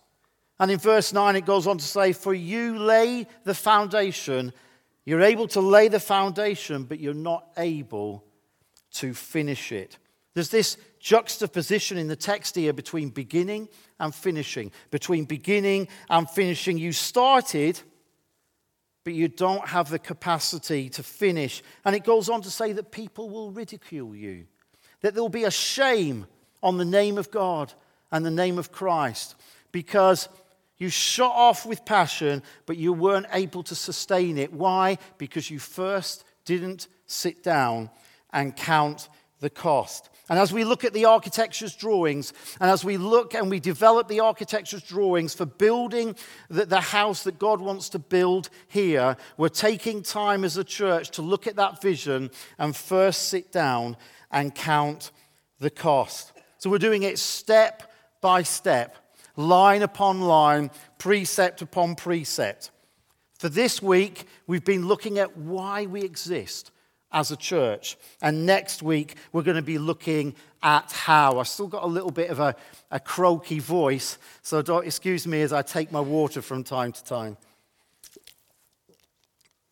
And 0.59 0.69
in 0.69 0.79
verse 0.79 1.13
9, 1.13 1.35
it 1.35 1.45
goes 1.45 1.67
on 1.67 1.77
to 1.77 1.85
say, 1.85 2.13
For 2.13 2.33
you 2.33 2.77
lay 2.77 3.27
the 3.43 3.55
foundation. 3.55 4.53
You're 5.05 5.21
able 5.21 5.47
to 5.49 5.61
lay 5.61 5.87
the 5.87 5.99
foundation, 5.99 6.83
but 6.85 6.99
you're 6.99 7.13
not 7.13 7.47
able 7.57 8.23
to 8.93 9.13
finish 9.13 9.71
it. 9.71 9.97
There's 10.33 10.49
this 10.49 10.77
juxtaposition 10.99 11.97
in 11.97 12.07
the 12.07 12.15
text 12.15 12.55
here 12.55 12.73
between 12.73 13.09
beginning 13.09 13.67
and 13.99 14.13
finishing. 14.13 14.71
Between 14.91 15.25
beginning 15.25 15.87
and 16.09 16.29
finishing. 16.29 16.77
You 16.77 16.91
started, 16.91 17.79
but 19.03 19.13
you 19.13 19.27
don't 19.27 19.67
have 19.67 19.89
the 19.89 19.99
capacity 19.99 20.89
to 20.89 21.03
finish. 21.03 21.61
And 21.83 21.95
it 21.95 22.03
goes 22.03 22.29
on 22.29 22.41
to 22.43 22.49
say 22.49 22.71
that 22.73 22.91
people 22.91 23.29
will 23.29 23.51
ridicule 23.51 24.15
you, 24.15 24.45
that 25.01 25.13
there 25.13 25.23
will 25.23 25.29
be 25.29 25.43
a 25.43 25.51
shame 25.51 26.25
on 26.61 26.77
the 26.77 26.85
name 26.85 27.17
of 27.17 27.29
God 27.29 27.73
and 28.11 28.25
the 28.25 28.31
name 28.31 28.57
of 28.57 28.71
Christ 28.71 29.35
because 29.73 30.29
you 30.77 30.89
shot 30.89 31.33
off 31.35 31.65
with 31.65 31.85
passion, 31.85 32.43
but 32.65 32.77
you 32.77 32.93
weren't 32.93 33.27
able 33.31 33.63
to 33.63 33.75
sustain 33.75 34.37
it. 34.37 34.51
Why? 34.51 34.97
Because 35.17 35.49
you 35.49 35.59
first 35.59 36.25
didn't 36.45 36.87
sit 37.05 37.43
down 37.43 37.89
and 38.31 38.55
count 38.55 39.09
the 39.39 39.49
cost. 39.49 40.09
And 40.29 40.39
as 40.39 40.53
we 40.53 40.63
look 40.63 40.85
at 40.85 40.93
the 40.93 41.05
architecture's 41.05 41.75
drawings, 41.75 42.31
and 42.61 42.71
as 42.71 42.85
we 42.85 42.95
look 42.95 43.33
and 43.33 43.49
we 43.49 43.59
develop 43.59 44.07
the 44.07 44.21
architecture's 44.21 44.81
drawings 44.81 45.33
for 45.33 45.45
building 45.45 46.15
the, 46.49 46.65
the, 46.65 46.79
house 46.79 47.23
that 47.23 47.39
God 47.39 47.59
wants 47.59 47.89
to 47.89 47.99
build 47.99 48.49
here, 48.67 49.17
we're 49.37 49.49
taking 49.49 50.01
time 50.01 50.45
as 50.45 50.55
a 50.55 50.63
church 50.63 51.11
to 51.11 51.21
look 51.21 51.45
at 51.45 51.57
that 51.57 51.81
vision 51.81 52.31
and 52.57 52.73
first 52.73 53.27
sit 53.29 53.51
down 53.51 53.97
and 54.31 54.55
count 54.55 55.11
the 55.59 55.69
cost. 55.69 56.31
So 56.57 56.69
we're 56.69 56.77
doing 56.77 57.03
it 57.03 57.19
step 57.19 57.91
by 58.21 58.43
step, 58.43 58.95
line 59.35 59.81
upon 59.81 60.21
line, 60.21 60.71
precept 60.97 61.61
upon 61.61 61.95
precept. 61.95 62.71
For 63.39 63.49
this 63.49 63.81
week, 63.81 64.25
we've 64.47 64.63
been 64.63 64.87
looking 64.87 65.19
at 65.19 65.35
why 65.37 65.85
we 65.85 66.01
exist 66.01 66.71
as 67.13 67.31
a 67.31 67.37
church. 67.37 67.97
And 68.21 68.45
next 68.45 68.81
week, 68.81 69.15
we're 69.31 69.43
going 69.43 69.57
to 69.57 69.61
be 69.61 69.77
looking 69.77 70.35
at 70.61 70.91
how. 70.91 71.39
I've 71.39 71.47
still 71.47 71.67
got 71.67 71.83
a 71.83 71.87
little 71.87 72.11
bit 72.11 72.29
of 72.29 72.39
a, 72.39 72.55
a 72.89 72.99
croaky 72.99 73.59
voice, 73.59 74.17
so 74.41 74.61
don't 74.61 74.85
excuse 74.85 75.27
me 75.27 75.41
as 75.41 75.53
I 75.53 75.61
take 75.61 75.91
my 75.91 75.99
water 75.99 76.41
from 76.41 76.63
time 76.63 76.91
to 76.91 77.03
time. 77.03 77.37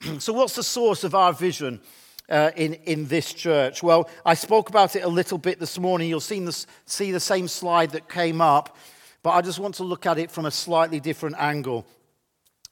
so, 0.19 0.33
what's 0.33 0.55
the 0.55 0.63
source 0.63 1.03
of 1.03 1.15
our 1.15 1.33
vision? 1.33 1.81
Uh, 2.29 2.49
in, 2.55 2.75
in 2.85 3.07
this 3.07 3.33
church? 3.33 3.83
Well, 3.83 4.09
I 4.25 4.35
spoke 4.35 4.69
about 4.69 4.95
it 4.95 5.03
a 5.03 5.07
little 5.09 5.37
bit 5.37 5.59
this 5.59 5.77
morning. 5.77 6.07
You'll 6.07 6.21
see 6.21 6.39
the, 6.39 6.65
see 6.85 7.11
the 7.11 7.19
same 7.19 7.49
slide 7.49 7.89
that 7.89 8.07
came 8.07 8.39
up, 8.39 8.77
but 9.23 9.31
I 9.31 9.41
just 9.41 9.59
want 9.59 9.75
to 9.75 9.83
look 9.83 10.05
at 10.05 10.17
it 10.17 10.31
from 10.31 10.45
a 10.45 10.51
slightly 10.51 10.99
different 10.99 11.35
angle. 11.37 11.85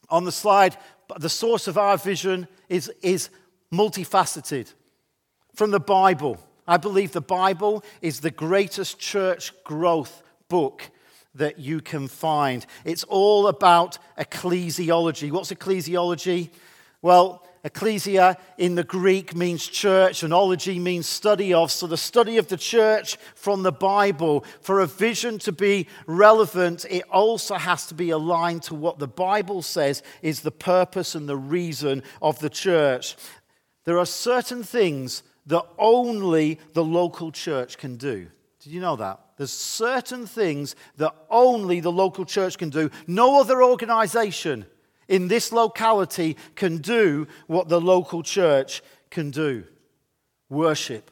On 0.08 0.24
the 0.24 0.32
slide, 0.32 0.76
the 1.18 1.28
source 1.28 1.68
of 1.68 1.78
our 1.78 1.96
vision 1.96 2.48
is, 2.68 2.90
is 3.02 3.30
multifaceted. 3.72 4.72
From 5.54 5.70
the 5.70 5.80
Bible, 5.80 6.38
I 6.66 6.76
believe 6.76 7.12
the 7.12 7.20
Bible 7.20 7.84
is 8.00 8.20
the 8.20 8.30
greatest 8.30 8.98
church 8.98 9.52
growth 9.64 10.22
book 10.48 10.90
that 11.34 11.58
you 11.58 11.80
can 11.80 12.08
find. 12.08 12.66
It's 12.84 13.04
all 13.04 13.46
about 13.46 13.98
ecclesiology. 14.18 15.30
What's 15.30 15.52
ecclesiology? 15.52 16.50
Well, 17.02 17.39
Ecclesia 17.62 18.38
in 18.56 18.74
the 18.74 18.84
Greek 18.84 19.34
means 19.36 19.66
church, 19.66 20.22
and 20.22 20.32
ology 20.32 20.78
means 20.78 21.06
study 21.06 21.52
of. 21.52 21.70
So, 21.70 21.86
the 21.86 21.96
study 21.96 22.38
of 22.38 22.48
the 22.48 22.56
church 22.56 23.16
from 23.34 23.62
the 23.62 23.72
Bible, 23.72 24.44
for 24.62 24.80
a 24.80 24.86
vision 24.86 25.38
to 25.40 25.52
be 25.52 25.86
relevant, 26.06 26.86
it 26.88 27.02
also 27.10 27.56
has 27.56 27.86
to 27.86 27.94
be 27.94 28.10
aligned 28.10 28.62
to 28.64 28.74
what 28.74 28.98
the 28.98 29.08
Bible 29.08 29.60
says 29.60 30.02
is 30.22 30.40
the 30.40 30.50
purpose 30.50 31.14
and 31.14 31.28
the 31.28 31.36
reason 31.36 32.02
of 32.22 32.38
the 32.38 32.50
church. 32.50 33.16
There 33.84 33.98
are 33.98 34.06
certain 34.06 34.62
things 34.62 35.22
that 35.46 35.66
only 35.78 36.58
the 36.72 36.84
local 36.84 37.32
church 37.32 37.76
can 37.76 37.96
do. 37.96 38.28
Did 38.62 38.72
you 38.72 38.80
know 38.80 38.96
that? 38.96 39.20
There's 39.36 39.52
certain 39.52 40.26
things 40.26 40.76
that 40.96 41.14
only 41.30 41.80
the 41.80 41.92
local 41.92 42.24
church 42.24 42.58
can 42.58 42.68
do. 42.68 42.90
No 43.06 43.40
other 43.40 43.62
organization 43.62 44.66
in 45.10 45.26
this 45.26 45.52
locality 45.52 46.36
can 46.54 46.78
do 46.78 47.26
what 47.48 47.68
the 47.68 47.80
local 47.80 48.22
church 48.22 48.80
can 49.10 49.30
do 49.30 49.64
worship. 50.48 51.10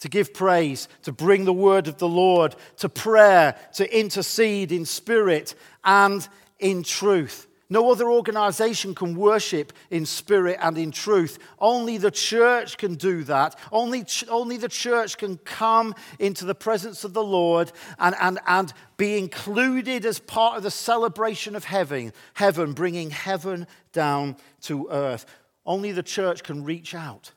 To 0.00 0.08
give 0.08 0.34
praise, 0.34 0.88
to 1.02 1.12
bring 1.12 1.44
the 1.44 1.52
word 1.52 1.86
of 1.86 1.98
the 1.98 2.08
Lord, 2.08 2.56
to 2.78 2.88
prayer, 2.88 3.54
to 3.74 3.98
intercede 3.98 4.72
in 4.72 4.84
spirit 4.84 5.54
and 5.84 6.26
in 6.58 6.82
truth. 6.82 7.46
No 7.72 7.90
other 7.90 8.10
organization 8.10 8.94
can 8.94 9.16
worship 9.16 9.72
in 9.90 10.04
spirit 10.04 10.58
and 10.60 10.76
in 10.76 10.90
truth. 10.90 11.38
Only 11.58 11.96
the 11.96 12.10
church 12.10 12.76
can 12.76 12.96
do 12.96 13.24
that. 13.24 13.58
Only, 13.72 14.04
only 14.28 14.58
the 14.58 14.68
church 14.68 15.16
can 15.16 15.38
come 15.38 15.94
into 16.18 16.44
the 16.44 16.54
presence 16.54 17.02
of 17.02 17.14
the 17.14 17.24
Lord 17.24 17.72
and, 17.98 18.14
and, 18.20 18.40
and 18.46 18.74
be 18.98 19.16
included 19.16 20.04
as 20.04 20.18
part 20.18 20.58
of 20.58 20.64
the 20.64 20.70
celebration 20.70 21.56
of 21.56 21.64
heaven, 21.64 22.12
heaven, 22.34 22.74
bringing 22.74 23.08
heaven 23.08 23.66
down 23.94 24.36
to 24.64 24.88
earth. 24.90 25.24
Only 25.64 25.92
the 25.92 26.02
church 26.02 26.42
can 26.42 26.64
reach 26.64 26.94
out 26.94 27.32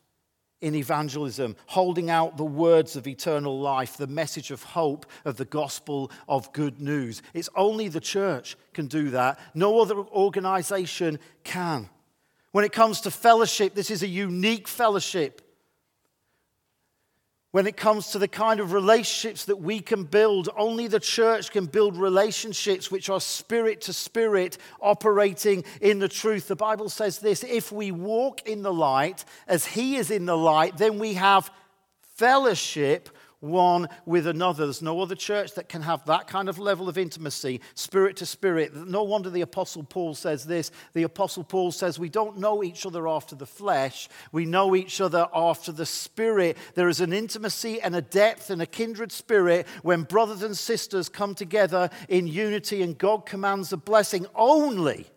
in 0.66 0.74
evangelism, 0.74 1.56
holding 1.68 2.10
out 2.10 2.38
the 2.38 2.44
words 2.44 2.96
of 2.96 3.06
eternal 3.06 3.60
life, 3.60 3.98
the 3.98 4.08
message 4.08 4.50
of 4.50 4.64
hope 4.64 5.06
of 5.24 5.38
the 5.38 5.46
gospel 5.46 6.10
of 6.28 6.52
good 6.54 6.82
news. 6.82 7.22
It's 7.36 7.50
only 7.56 7.88
the 7.88 8.00
church 8.00 8.58
can 8.74 8.88
do 8.88 9.12
that. 9.12 9.40
No 9.54 9.80
other 9.80 9.96
organization 9.96 11.20
can. 11.44 11.88
When 12.52 12.66
it 12.66 12.72
comes 12.72 13.02
to 13.02 13.12
fellowship, 13.12 13.76
this 13.76 13.92
is 13.92 14.02
a 14.02 14.08
unique 14.08 14.68
fellowship 14.68 15.40
when 17.56 17.68
it 17.68 17.78
comes 17.78 18.08
to 18.08 18.20
the 18.20 18.28
kind 18.28 18.60
of 18.60 18.74
relationships 18.74 19.46
that 19.46 19.56
we 19.56 19.80
can 19.80 20.04
build. 20.04 20.50
Only 20.58 20.90
the 20.90 21.00
church 21.00 21.52
can 21.52 21.68
build 21.68 21.96
relationships 21.96 22.92
which 22.92 23.10
are 23.10 23.22
spirit 23.22 23.80
to 23.84 23.94
spirit, 23.94 24.58
operating 24.82 25.64
in 25.80 26.00
the 26.00 26.10
truth. 26.10 26.50
The 26.50 26.58
Bible 26.58 26.90
says 26.90 27.20
this 27.20 27.46
if 27.46 27.72
we 27.72 27.92
walk 27.92 28.46
in 28.46 28.62
the 28.62 28.74
light 28.74 29.24
as 29.48 29.66
He 29.66 29.96
is 29.96 30.12
in 30.12 30.26
the 30.26 30.36
light, 30.36 30.76
then 30.76 31.00
we 31.00 31.14
have 31.14 31.50
fellowship 32.18 33.08
one 33.46 33.88
with 34.06 34.28
another. 34.28 34.66
There's 34.66 34.82
no 34.82 35.00
other 35.02 35.16
church 35.16 35.54
that 35.54 35.70
can 35.70 35.82
have 35.84 36.06
that 36.06 36.28
kind 36.28 36.50
of 36.50 36.60
level 36.60 36.90
of 36.90 36.98
intimacy, 36.98 37.62
spirit 37.74 38.18
to 38.18 38.26
spirit. 38.26 38.76
No 38.76 39.04
wonder 39.04 39.30
the 39.30 39.42
Apostle 39.42 39.84
Paul 39.84 40.16
says 40.16 40.46
this. 40.46 40.72
The 40.94 41.04
Apostle 41.04 41.44
Paul 41.44 41.72
says, 41.72 41.98
We 41.98 42.10
don't 42.10 42.38
know 42.38 42.64
each 42.64 42.86
other 42.86 43.08
after 43.08 43.36
the 43.36 43.46
flesh, 43.46 44.10
we 44.32 44.46
know 44.46 44.76
each 44.76 45.00
other 45.00 45.28
after 45.34 45.72
the 45.72 45.86
spirit. 45.86 46.58
There 46.74 46.90
is 46.90 47.02
an 47.02 47.14
intimacy 47.14 47.82
and 47.82 47.96
a 47.96 48.02
depth 48.02 48.50
and 48.50 48.62
a 48.62 48.66
kindred 48.66 49.12
spirit 49.12 49.68
when 49.84 50.04
brothers 50.04 50.44
and 50.44 50.58
sisters 50.58 51.10
come 51.10 51.36
together 51.36 51.90
in 52.10 52.28
unity 52.28 52.82
and 52.82 52.98
God 52.98 53.26
commands 53.26 53.72
a 53.72 53.78
blessing. 53.78 54.26
Only 54.36 55.08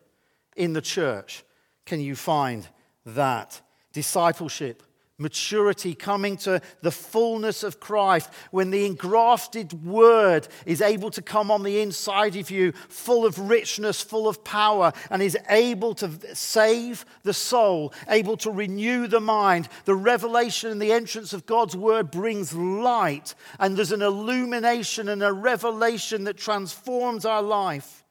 in 0.57 0.73
the 0.73 0.83
church 0.83 1.45
can 1.87 2.01
you 2.01 2.15
find 2.15 2.69
that. 3.07 3.61
Discipleship 3.93 4.83
maturity, 5.19 5.95
coming 5.95 6.37
to 6.37 6.63
the 6.81 6.93
fullness 6.93 7.65
of 7.65 7.81
Christ, 7.81 8.31
when 8.53 8.71
the 8.71 8.87
engrafted 8.87 9.85
word 9.85 10.47
is 10.65 10.81
able 10.81 11.11
to 11.11 11.23
come 11.23 11.51
on 11.51 11.65
the 11.65 11.81
inside 11.81 12.37
of 12.37 12.51
you, 12.51 12.73
full 12.89 13.27
of 13.27 13.51
richness, 13.51 14.01
full 14.01 14.29
of 14.29 14.45
power, 14.45 14.93
and 15.11 15.21
is 15.21 15.37
able 15.51 15.95
to 15.97 16.11
save 16.35 17.05
the 17.25 17.35
soul, 17.35 17.93
able 18.09 18.37
to 18.39 18.51
renew 18.51 19.09
the 19.09 19.21
mind. 19.21 19.69
The 19.85 19.97
revelation 19.97 20.71
and 20.71 20.81
the 20.81 20.93
entrance 20.93 21.33
of 21.33 21.47
God's 21.47 21.77
word 21.77 22.13
brings 22.13 22.55
light, 22.55 23.35
and 23.59 23.77
there's 23.77 23.93
an 23.93 24.03
illumination 24.03 25.09
and 25.09 25.23
a 25.23 25.33
revelation 25.33 26.25
that 26.25 26.37
transforms 26.37 27.25
our 27.25 27.43
life. 27.43 28.05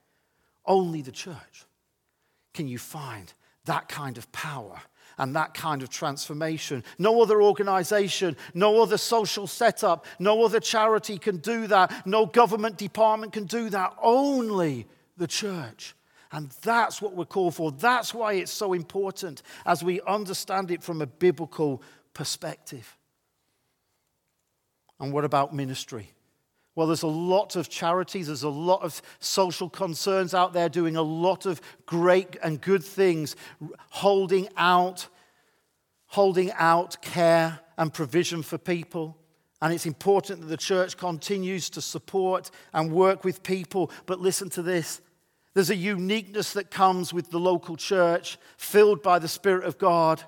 Only 0.66 1.02
the 1.02 1.14
church 1.14 1.66
can 2.54 2.68
you 2.68 2.78
find 2.78 3.32
that 3.64 3.88
kind 3.88 4.18
of 4.18 4.30
power 4.32 4.82
and 5.18 5.36
that 5.36 5.54
kind 5.54 5.82
of 5.82 5.90
transformation. 5.90 6.84
No 6.98 7.22
other 7.22 7.42
organization, 7.42 8.38
no 8.54 8.82
other 8.82 8.98
social 8.98 9.48
setup, 9.48 10.06
no 10.20 10.44
other 10.44 10.60
charity 10.60 11.18
can 11.18 11.38
do 11.38 11.68
that. 11.68 12.06
No 12.06 12.26
government 12.26 12.78
department 12.78 13.34
can 13.34 13.46
do 13.46 13.70
that. 13.70 13.96
Only 14.02 14.88
the 15.18 15.28
church. 15.28 15.96
And 16.32 16.52
that's 16.62 17.02
what 17.02 17.14
we're 17.14 17.26
called 17.26 17.56
for. 17.56 17.72
That's 17.72 18.14
why 18.14 18.34
it's 18.34 18.52
so 18.52 18.74
important 18.74 19.42
as 19.66 19.84
we 19.84 20.02
understand 20.02 20.72
it 20.72 20.84
from 20.84 21.02
a 21.02 21.08
biblical 21.08 21.82
perspective. 22.14 22.98
And 25.00 25.14
what 25.14 25.24
about 25.26 25.54
ministry? 25.54 26.12
Well, 26.77 26.86
there's 26.86 27.01
a 27.01 27.07
lot 27.07 27.55
of 27.55 27.69
charities, 27.69 28.27
there's 28.27 28.43
a 28.43 28.50
lot 28.50 28.84
of 28.84 29.01
social 29.17 29.67
concerns 29.67 30.36
out 30.36 30.53
there 30.53 30.69
doing 30.69 30.96
a 30.96 31.01
lot 31.01 31.48
of 31.48 31.60
great 31.88 32.38
and 32.43 32.62
good 32.62 32.84
things, 32.84 33.36
holding 33.89 34.48
out, 34.57 35.07
holding 36.05 36.51
out 36.51 37.01
care 37.01 37.62
and 37.79 37.91
provision 37.91 38.43
for 38.43 38.60
people. 38.60 39.17
And 39.60 39.74
it's 39.74 39.88
important 39.88 40.41
that 40.41 40.48
the 40.50 40.55
church 40.55 40.98
continues 40.98 41.72
to 41.72 41.81
support 41.81 42.51
and 42.72 42.91
work 42.91 43.24
with 43.24 43.41
people. 43.41 43.89
But 44.05 44.19
listen 44.19 44.51
to 44.51 44.62
this 44.62 45.01
there's 45.55 45.72
a 45.72 45.75
uniqueness 45.75 46.53
that 46.53 46.69
comes 46.69 47.12
with 47.12 47.31
the 47.31 47.39
local 47.39 47.75
church, 47.75 48.38
filled 48.55 49.01
by 49.01 49.17
the 49.17 49.27
Spirit 49.27 49.63
of 49.63 49.79
God. 49.79 50.22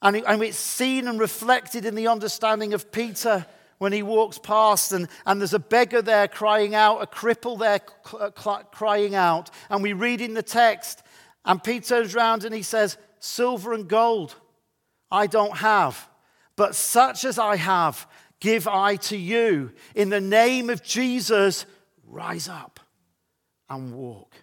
And 0.00 0.16
it's 0.16 0.56
seen 0.56 1.06
and 1.06 1.20
reflected 1.20 1.84
in 1.84 1.96
the 1.96 2.08
understanding 2.08 2.72
of 2.72 2.90
Peter 2.90 3.44
when 3.78 3.92
he 3.92 4.02
walks 4.02 4.38
past, 4.38 4.92
and, 4.92 5.08
and 5.24 5.40
there's 5.40 5.54
a 5.54 5.58
beggar 5.58 6.02
there 6.02 6.28
crying 6.28 6.74
out, 6.74 7.02
a 7.02 7.06
cripple 7.06 7.58
there 7.58 7.80
uh, 8.18 8.30
crying 8.70 9.14
out. 9.14 9.50
And 9.70 9.82
we 9.82 9.92
read 9.92 10.20
in 10.20 10.34
the 10.34 10.42
text, 10.42 11.02
and 11.44 11.62
Peter 11.62 11.86
turns 11.86 12.14
around 12.14 12.44
and 12.44 12.54
he 12.54 12.62
says, 12.62 12.98
Silver 13.20 13.72
and 13.72 13.88
gold 13.88 14.34
I 15.10 15.26
don't 15.26 15.56
have, 15.56 16.08
but 16.56 16.74
such 16.74 17.24
as 17.24 17.38
I 17.38 17.56
have, 17.56 18.06
give 18.40 18.68
I 18.68 18.96
to 18.96 19.16
you. 19.16 19.72
In 19.94 20.10
the 20.10 20.20
name 20.20 20.70
of 20.70 20.82
Jesus, 20.82 21.64
rise 22.06 22.48
up 22.48 22.80
and 23.70 23.94
walk. 23.94 24.34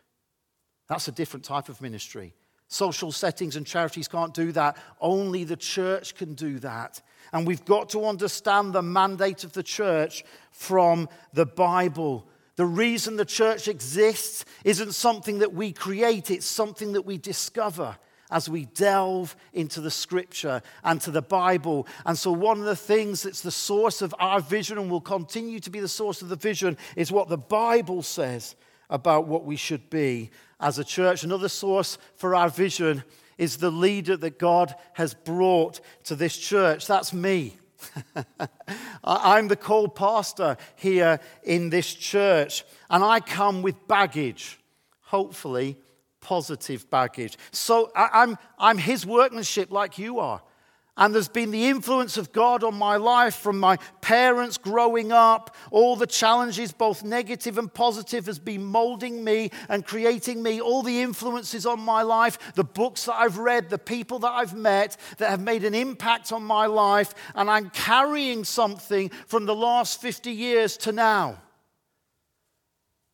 That's 0.87 1.07
a 1.07 1.11
different 1.11 1.45
type 1.45 1.69
of 1.69 1.81
ministry. 1.81 2.33
Social 2.67 3.11
settings 3.11 3.55
and 3.55 3.65
charities 3.65 4.07
can't 4.07 4.33
do 4.33 4.51
that. 4.53 4.77
Only 4.99 5.43
the 5.43 5.55
church 5.55 6.15
can 6.15 6.33
do 6.33 6.59
that. 6.59 7.01
And 7.31 7.45
we've 7.45 7.65
got 7.65 7.89
to 7.89 8.05
understand 8.05 8.73
the 8.73 8.81
mandate 8.81 9.43
of 9.43 9.53
the 9.53 9.63
church 9.63 10.23
from 10.51 11.09
the 11.33 11.45
Bible. 11.45 12.27
The 12.55 12.65
reason 12.65 13.17
the 13.17 13.25
church 13.25 13.67
exists 13.67 14.45
isn't 14.63 14.93
something 14.93 15.39
that 15.39 15.53
we 15.53 15.73
create, 15.73 16.31
it's 16.31 16.45
something 16.45 16.93
that 16.93 17.05
we 17.05 17.17
discover 17.17 17.97
as 18.31 18.49
we 18.49 18.65
delve 18.65 19.35
into 19.53 19.81
the 19.81 19.91
scripture 19.91 20.61
and 20.83 20.99
to 21.01 21.11
the 21.11 21.21
Bible. 21.21 21.87
And 22.05 22.17
so, 22.17 22.31
one 22.31 22.59
of 22.59 22.65
the 22.65 22.75
things 22.75 23.23
that's 23.23 23.41
the 23.41 23.51
source 23.51 24.01
of 24.01 24.15
our 24.19 24.39
vision 24.39 24.77
and 24.77 24.89
will 24.89 25.01
continue 25.01 25.59
to 25.59 25.69
be 25.69 25.79
the 25.79 25.87
source 25.87 26.21
of 26.21 26.29
the 26.29 26.35
vision 26.35 26.77
is 26.95 27.11
what 27.11 27.29
the 27.29 27.37
Bible 27.37 28.01
says 28.01 28.55
about 28.89 29.27
what 29.27 29.45
we 29.45 29.55
should 29.55 29.89
be 29.89 30.31
as 30.59 30.79
a 30.79 30.83
church. 30.83 31.23
Another 31.23 31.49
source 31.49 31.97
for 32.15 32.35
our 32.35 32.49
vision 32.49 33.03
is 33.37 33.57
the 33.57 33.71
leader 33.71 34.15
that 34.17 34.39
God 34.39 34.73
has 34.93 35.13
brought 35.13 35.81
to 36.05 36.15
this 36.15 36.37
church. 36.37 36.87
That's 36.87 37.13
me. 37.13 37.57
I'm 39.03 39.47
the 39.47 39.55
called 39.55 39.95
pastor 39.95 40.57
here 40.75 41.19
in 41.43 41.69
this 41.69 41.93
church, 41.93 42.63
and 42.89 43.03
I 43.03 43.19
come 43.19 43.61
with 43.61 43.87
baggage, 43.87 44.59
hopefully 45.01 45.77
positive 46.21 46.89
baggage. 46.89 47.37
So 47.51 47.91
I'm, 47.95 48.37
I'm 48.57 48.79
his 48.79 49.05
workmanship 49.05 49.71
like 49.71 49.99
you 49.99 50.19
are. 50.19 50.41
And 50.97 51.13
there's 51.13 51.27
been 51.27 51.51
the 51.51 51.65
influence 51.65 52.15
of 52.15 52.31
God 52.31 52.63
on 52.63 52.75
my 52.75 52.95
life 52.95 53.35
from 53.35 53.59
my 53.59 53.77
parents 53.99 54.57
growing 54.57 55.11
up. 55.11 55.53
All 55.69 55.97
the 55.97 56.07
challenges, 56.07 56.71
both 56.71 57.03
negative 57.03 57.57
and 57.57 57.73
positive, 57.73 58.27
has 58.27 58.39
been 58.39 58.63
molding 58.63 59.21
me 59.21 59.51
and 59.67 59.85
creating 59.85 60.41
me. 60.41 60.61
All 60.61 60.83
the 60.83 61.01
influences 61.01 61.65
on 61.65 61.81
my 61.81 62.01
life, 62.01 62.53
the 62.53 62.63
books 62.63 63.05
that 63.05 63.15
I've 63.15 63.37
read, 63.37 63.69
the 63.69 63.77
people 63.77 64.19
that 64.19 64.31
I've 64.31 64.55
met 64.55 64.95
that 65.17 65.29
have 65.29 65.41
made 65.41 65.65
an 65.65 65.75
impact 65.75 66.31
on 66.31 66.43
my 66.43 66.65
life. 66.65 67.13
And 67.35 67.49
I'm 67.49 67.71
carrying 67.71 68.45
something 68.45 69.09
from 69.27 69.45
the 69.45 69.55
last 69.55 69.99
50 69.99 70.31
years 70.31 70.77
to 70.77 70.93
now 70.93 71.39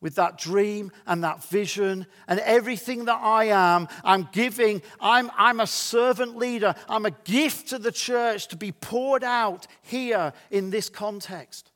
with 0.01 0.15
that 0.15 0.37
dream 0.37 0.91
and 1.05 1.23
that 1.23 1.43
vision 1.45 2.07
and 2.27 2.39
everything 2.41 3.05
that 3.05 3.19
I 3.21 3.45
am, 3.45 3.87
I'm 4.03 4.27
giving. 4.31 4.81
I'm, 4.99 5.31
I'm 5.37 5.59
a 5.59 5.67
servant 5.67 6.35
leader. 6.35 6.75
I'm 6.89 7.05
a 7.05 7.11
gift 7.11 7.69
to 7.69 7.79
the 7.79 7.91
church 7.91 8.47
to 8.49 8.57
be 8.57 8.71
poured 8.71 9.23
out 9.23 9.67
here 9.83 10.33
in 10.49 10.71
this 10.71 10.89
context. 10.89 11.71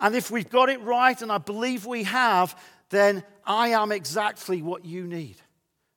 And 0.00 0.14
if 0.14 0.30
we've 0.30 0.48
got 0.48 0.68
it 0.68 0.80
right, 0.82 1.20
and 1.22 1.30
I 1.30 1.38
believe 1.38 1.86
we 1.86 2.04
have, 2.04 2.58
then 2.88 3.22
I 3.44 3.68
am 3.68 3.92
exactly 3.92 4.62
what 4.62 4.84
you 4.84 5.06
need 5.06 5.36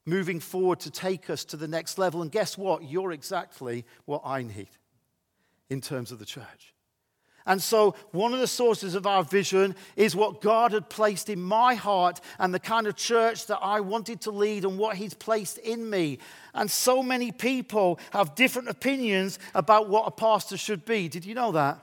moving 0.06 0.40
forward 0.40 0.82
to 0.82 0.92
take 0.92 1.30
us 1.30 1.46
to 1.46 1.58
the 1.58 1.68
next 1.68 1.98
level. 1.98 2.22
And 2.22 2.32
guess 2.32 2.58
what? 2.58 2.84
You're 2.84 3.12
exactly 3.12 3.86
what 4.06 4.22
I 4.26 4.44
need 4.44 4.70
in 5.70 5.82
terms 5.82 6.12
of 6.12 6.20
the 6.20 6.26
church. 6.26 6.73
And 7.46 7.62
so, 7.62 7.96
one 8.12 8.34
of 8.34 8.40
the 8.40 8.48
sources 8.48 8.96
of 8.96 9.06
our 9.06 9.24
vision 9.24 9.76
is 9.96 10.16
what 10.16 10.42
God 10.42 10.72
had 10.72 10.90
placed 10.90 11.30
in 11.30 11.42
my 11.42 11.76
heart 11.76 12.22
and 12.40 12.54
the 12.54 12.60
kind 12.60 12.88
of 12.88 12.96
church 12.96 13.48
that 13.48 13.60
I 13.62 13.82
wanted 13.82 14.22
to 14.22 14.32
lead 14.32 14.64
and 14.64 14.78
what 14.78 14.96
He's 14.96 15.14
placed 15.14 15.58
in 15.58 15.90
me. 15.90 16.20
And 16.54 16.72
so 16.72 17.04
many 17.04 17.32
people 17.32 18.00
have 18.12 18.36
different 18.36 18.70
opinions 18.70 19.40
about 19.54 19.90
what 19.90 20.08
a 20.08 20.12
pastor 20.12 20.56
should 20.56 20.86
be. 20.86 21.10
Did 21.10 21.26
you 21.26 21.36
know 21.36 21.52
that? 21.52 21.80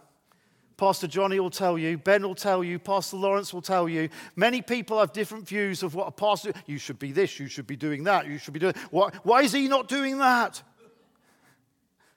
Pastor 0.79 1.07
Johnny 1.07 1.39
will 1.39 1.51
tell 1.51 1.77
you, 1.77 1.99
Ben 1.99 2.23
will 2.23 2.35
tell 2.35 2.65
you, 2.65 2.79
Pastor 2.79 3.19
Lawrence 3.19 3.53
will 3.53 3.61
tell 3.61 3.87
you. 3.87 4.09
Many 4.35 4.63
people 4.63 4.99
have 4.99 5.13
different 5.13 5.47
views 5.47 5.83
of 5.83 5.95
what 5.95 6.09
a 6.09 6.11
pastor. 6.11 6.55
You 6.65 6.79
should 6.79 6.99
be 6.99 7.13
this, 7.13 7.39
you 7.39 7.49
should 7.49 7.67
be 7.67 7.77
doing 7.77 8.05
that, 8.05 8.27
you 8.27 8.39
should 8.39 8.55
be 8.55 8.61
doing. 8.61 8.75
Why, 8.91 9.11
why 9.23 9.43
is 9.43 9.53
he 9.53 9.69
not 9.69 9.89
doing 9.89 10.17
that? 10.19 10.63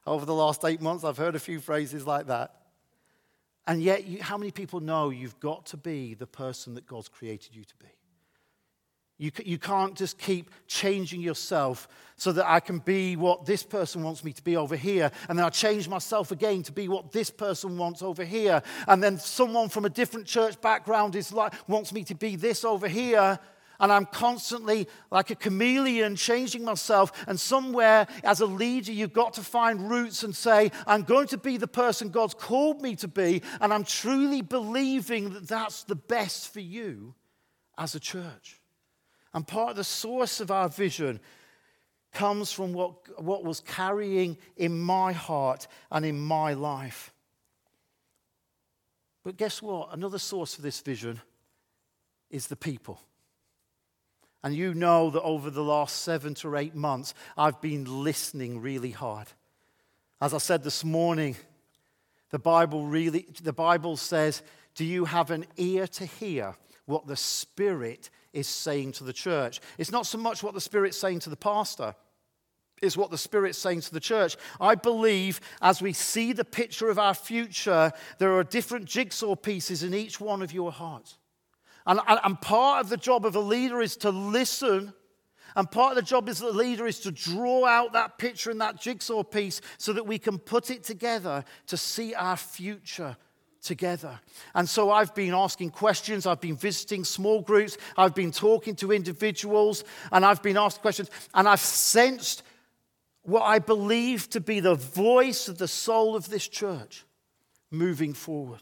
Over 0.08 0.26
the 0.26 0.34
last 0.34 0.64
eight 0.64 0.82
months, 0.82 1.04
I've 1.04 1.18
heard 1.18 1.36
a 1.36 1.40
few 1.40 1.60
phrases 1.60 2.08
like 2.08 2.28
that. 2.28 2.62
And 3.65 3.82
yet, 3.82 4.05
you, 4.05 4.22
how 4.22 4.38
many 4.38 4.51
people 4.51 4.79
know 4.79 5.10
you've 5.10 5.39
got 5.39 5.65
to 5.67 5.77
be 5.77 6.13
the 6.13 6.27
person 6.27 6.75
that 6.75 6.86
God's 6.86 7.08
created 7.08 7.55
you 7.55 7.63
to 7.63 7.75
be? 7.77 7.88
You, 9.20 9.32
you 9.46 9.58
can't 9.58 9.96
just 9.96 10.17
keep 10.17 10.50
changing 10.67 11.22
yourself 11.22 11.88
so 12.17 12.32
that 12.34 12.46
I 12.50 12.60
can 12.60 12.79
be 12.79 13.15
what 13.15 13.46
this 13.46 13.63
person 13.63 14.03
wants 14.03 14.24
me 14.24 14.34
to 14.34 14.43
be 14.43 14.58
over 14.58 14.75
here. 14.75 15.12
And 15.29 15.38
then 15.38 15.46
I 15.46 15.50
change 15.50 15.88
myself 15.88 16.32
again 16.32 16.63
to 16.63 16.72
be 16.72 16.88
what 16.89 17.12
this 17.12 17.29
person 17.29 17.77
wants 17.77 18.01
over 18.01 18.25
here. 18.25 18.62
And 18.88 19.01
then 19.03 19.17
someone 19.20 19.70
from 19.70 19.86
a 19.86 19.89
different 19.89 20.25
church 20.25 20.60
background 20.60 21.15
is 21.15 21.32
like, 21.32 21.53
wants 21.70 21.93
me 21.93 22.03
to 22.05 22.15
be 22.15 22.36
this 22.36 22.65
over 22.65 22.88
here 22.88 23.39
and 23.80 23.92
I'm 23.92 24.06
constantly 24.06 24.88
like 25.12 25.30
a 25.30 25.36
chameleon 25.36 26.15
changing 26.15 26.63
myself. 26.63 27.12
And 27.28 27.39
somewhere, 27.39 28.08
as 28.24 28.39
a 28.39 28.45
leader, 28.45 28.91
you've 28.91 29.13
got 29.13 29.34
to 29.34 29.41
find 29.41 29.89
roots 29.89 30.24
and 30.24 30.36
say, 30.36 30.71
I'm 30.88 31.04
going 31.04 31.28
to 31.28 31.38
be 31.38 31.58
the 31.58 31.67
person 31.67 32.10
God's 32.10 32.34
called 32.34 32.82
me 32.82 32.95
to 32.98 33.08
be, 33.08 33.41
and 33.60 33.74
I'm 33.74 33.84
truly 33.84 34.41
believing 34.41 35.34
that 35.34 35.48
that's 35.48 35.84
the 35.84 35.95
best 35.95 36.54
for 36.54 36.60
you 36.60 37.15
as 37.78 37.95
a 37.95 38.00
church. 38.00 38.62
And 39.34 39.48
part 39.48 39.71
of 39.71 39.76
the 39.78 39.84
source 39.84 40.39
of 40.39 40.52
our 40.52 40.69
vision 40.69 41.19
comes 42.13 42.52
from 42.52 42.74
what, 42.74 43.21
what 43.21 43.43
was 43.43 43.60
carrying 43.62 44.38
in 44.56 44.80
my 44.80 45.12
heart 45.12 45.67
and 45.91 46.06
in 46.06 46.19
my 46.19 46.54
life. 46.54 47.12
But 49.24 49.38
guess 49.38 49.62
what? 49.62 49.89
Another 49.93 50.19
source 50.19 50.54
for 50.54 50.62
this 50.62 50.82
vision 50.82 51.19
is 52.30 52.48
the 52.48 52.56
people. 52.56 53.00
And 54.43 54.53
you 54.53 54.73
know 54.73 55.10
that 55.10 55.21
over 55.21 55.49
the 55.49 55.63
last 55.63 56.01
seven 56.01 56.34
to 56.36 56.58
eight 56.58 56.75
months, 56.75 57.13
I've 57.38 57.62
been 57.62 58.03
listening 58.03 58.62
really 58.62 58.91
hard. 58.91 59.27
As 60.19 60.34
I 60.34 60.38
said 60.38 60.63
this 60.63 60.84
morning, 60.84 61.38
the 62.29 62.39
Bible 62.39 62.86
really, 62.86 63.25
the 63.41 63.53
Bible 63.53 63.95
says, 63.95 64.41
Do 64.75 64.84
you 64.84 65.06
have 65.06 65.32
an 65.32 65.45
ear 65.56 65.88
to 65.88 66.06
hear 66.06 66.56
what 66.86 67.08
the 67.08 67.15
Spirit 67.15 68.10
is 68.34 68.47
saying 68.47 68.93
to 68.93 69.06
the 69.06 69.13
church? 69.13 69.62
It's 69.77 69.91
not 69.91 70.06
so 70.06 70.17
much 70.17 70.43
what 70.43 70.53
the 70.53 70.62
Spirit's 70.62 70.97
saying 70.97 71.19
to 71.19 71.29
the 71.29 71.38
pastor, 71.38 71.95
it's 72.82 72.97
what 72.97 73.12
the 73.12 73.17
Spirit's 73.17 73.58
saying 73.58 73.82
to 73.82 73.93
the 73.93 73.99
church. 74.01 74.36
I 74.60 74.75
believe 74.75 75.39
as 75.62 75.82
we 75.82 75.93
see 75.93 76.34
the 76.34 76.43
picture 76.43 76.89
of 76.89 76.99
our 76.99 77.13
future, 77.13 77.93
there 78.17 78.34
are 78.34 78.43
different 78.43 78.86
jigsaw 78.86 79.36
pieces 79.36 79.84
in 79.84 79.93
each 79.93 80.19
one 80.19 80.41
of 80.41 80.51
your 80.51 80.71
hearts. 80.71 81.17
And, 81.86 82.00
and, 82.08 82.19
and 82.24 82.41
part 82.41 82.84
of 82.84 82.89
the 82.89 82.98
job 82.98 83.26
of 83.26 83.36
a 83.36 83.39
leader 83.39 83.82
is 83.82 83.98
to 83.98 84.10
listen. 84.10 84.93
And 85.56 85.69
part 85.69 85.91
of 85.91 85.96
the 85.98 86.02
job 86.02 86.30
as 86.30 86.41
a 86.41 86.48
leader 86.48 86.88
is 86.88 87.00
to 87.02 87.12
draw 87.12 87.65
out 87.65 87.93
that 87.93 88.17
picture 88.17 88.50
and 88.50 88.62
that 88.62 88.80
jigsaw 88.80 89.24
piece 89.24 89.62
so 89.78 89.93
that 89.93 90.08
we 90.08 90.17
can 90.17 90.39
put 90.39 90.72
it 90.72 90.84
together 90.84 91.43
to 91.67 91.78
see 91.78 92.13
our 92.15 92.38
future 92.38 93.15
together. 93.62 94.19
And 94.54 94.67
so 94.67 94.91
I've 94.91 95.15
been 95.15 95.34
asking 95.34 95.72
questions, 95.72 96.26
I've 96.26 96.41
been 96.41 96.56
visiting 96.56 97.04
small 97.04 97.41
groups, 97.41 97.78
I've 97.98 98.13
been 98.13 98.32
talking 98.32 98.76
to 98.78 98.91
individuals, 98.91 99.84
and 100.12 100.26
I've 100.26 100.43
been 100.43 100.58
asked 100.58 100.82
questions, 100.82 101.10
and 101.34 101.48
I've 101.48 101.60
sensed 101.60 102.43
what 103.24 103.43
I 103.43 103.60
believe 103.60 104.30
to 104.32 104.41
be 104.41 104.60
the 104.60 104.76
voice 104.76 105.48
of 105.48 105.58
the 105.58 105.67
soul 105.67 106.15
of 106.15 106.30
this 106.30 106.48
church 106.48 107.06
moving 107.72 108.13
forward. 108.13 108.62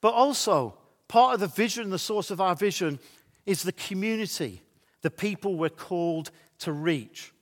But 0.00 0.12
also, 0.12 0.76
part 1.08 1.34
of 1.34 1.40
the 1.40 1.46
vision, 1.46 1.90
the 1.90 1.98
source 1.98 2.30
of 2.30 2.40
our 2.40 2.54
vision, 2.54 2.98
is 3.46 3.62
the 3.62 3.72
community, 3.72 4.62
the 5.02 5.10
people 5.10 5.56
we're 5.56 5.68
called 5.68 6.30
to 6.60 6.72
reach. 6.72 7.32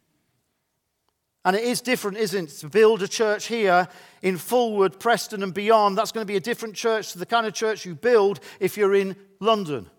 And 1.45 1.57
it 1.57 1.65
is 1.65 1.81
different, 1.81 2.19
isn't 2.19 2.49
it? 2.49 2.59
To 2.61 2.69
build 2.69 3.03
a 3.03 3.09
church 3.09 3.47
here 3.47 3.89
in 4.23 4.37
Fulwood, 4.37 5.01
Preston, 5.01 5.43
and 5.43 5.53
beyond, 5.53 5.99
that's 5.99 6.13
going 6.13 6.25
to 6.25 6.33
be 6.33 6.37
a 6.37 6.41
different 6.41 6.77
church 6.77 7.13
to 7.13 7.19
the 7.19 7.27
kind 7.27 7.47
of 7.47 7.53
church 7.53 7.85
you 7.85 7.97
build 7.97 8.39
if 8.61 8.77
you're 8.77 8.95
in 8.95 9.17
London 9.41 9.91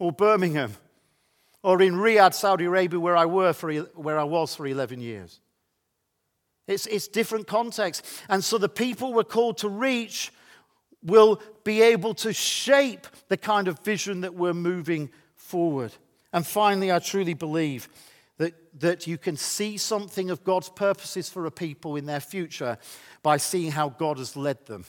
or 0.00 0.10
Birmingham 0.10 0.74
or 1.62 1.80
in 1.80 1.94
Riyadh, 1.94 2.34
Saudi 2.34 2.64
Arabia, 2.64 2.98
where 2.98 3.16
I, 3.16 3.26
were 3.26 3.52
for, 3.52 3.72
where 3.72 4.18
I 4.18 4.24
was 4.24 4.54
for 4.56 4.66
11 4.66 5.00
years. 5.00 5.38
It's, 6.66 6.86
it's 6.86 7.06
different 7.06 7.46
context. 7.46 8.04
And 8.28 8.42
so 8.42 8.58
the 8.58 8.68
people 8.68 9.12
we're 9.12 9.24
called 9.24 9.58
to 9.58 9.68
reach 9.68 10.32
will 11.02 11.40
be 11.64 11.82
able 11.82 12.14
to 12.14 12.32
shape 12.32 13.06
the 13.28 13.36
kind 13.36 13.68
of 13.68 13.78
vision 13.80 14.20
that 14.22 14.34
we're 14.34 14.54
moving 14.54 15.10
forward. 15.36 15.92
And 16.32 16.46
finally, 16.46 16.90
I 16.92 16.98
truly 16.98 17.34
believe 17.34 17.88
that, 18.38 18.54
that 18.80 19.06
you 19.06 19.18
can 19.18 19.36
see 19.36 19.76
something 19.76 20.30
of 20.30 20.44
God's 20.44 20.68
purposes 20.68 21.28
for 21.28 21.46
a 21.46 21.50
people 21.50 21.96
in 21.96 22.06
their 22.06 22.20
future 22.20 22.78
by 23.22 23.36
seeing 23.36 23.72
how 23.72 23.90
God 23.90 24.18
has 24.18 24.36
led 24.36 24.66
them 24.66 24.84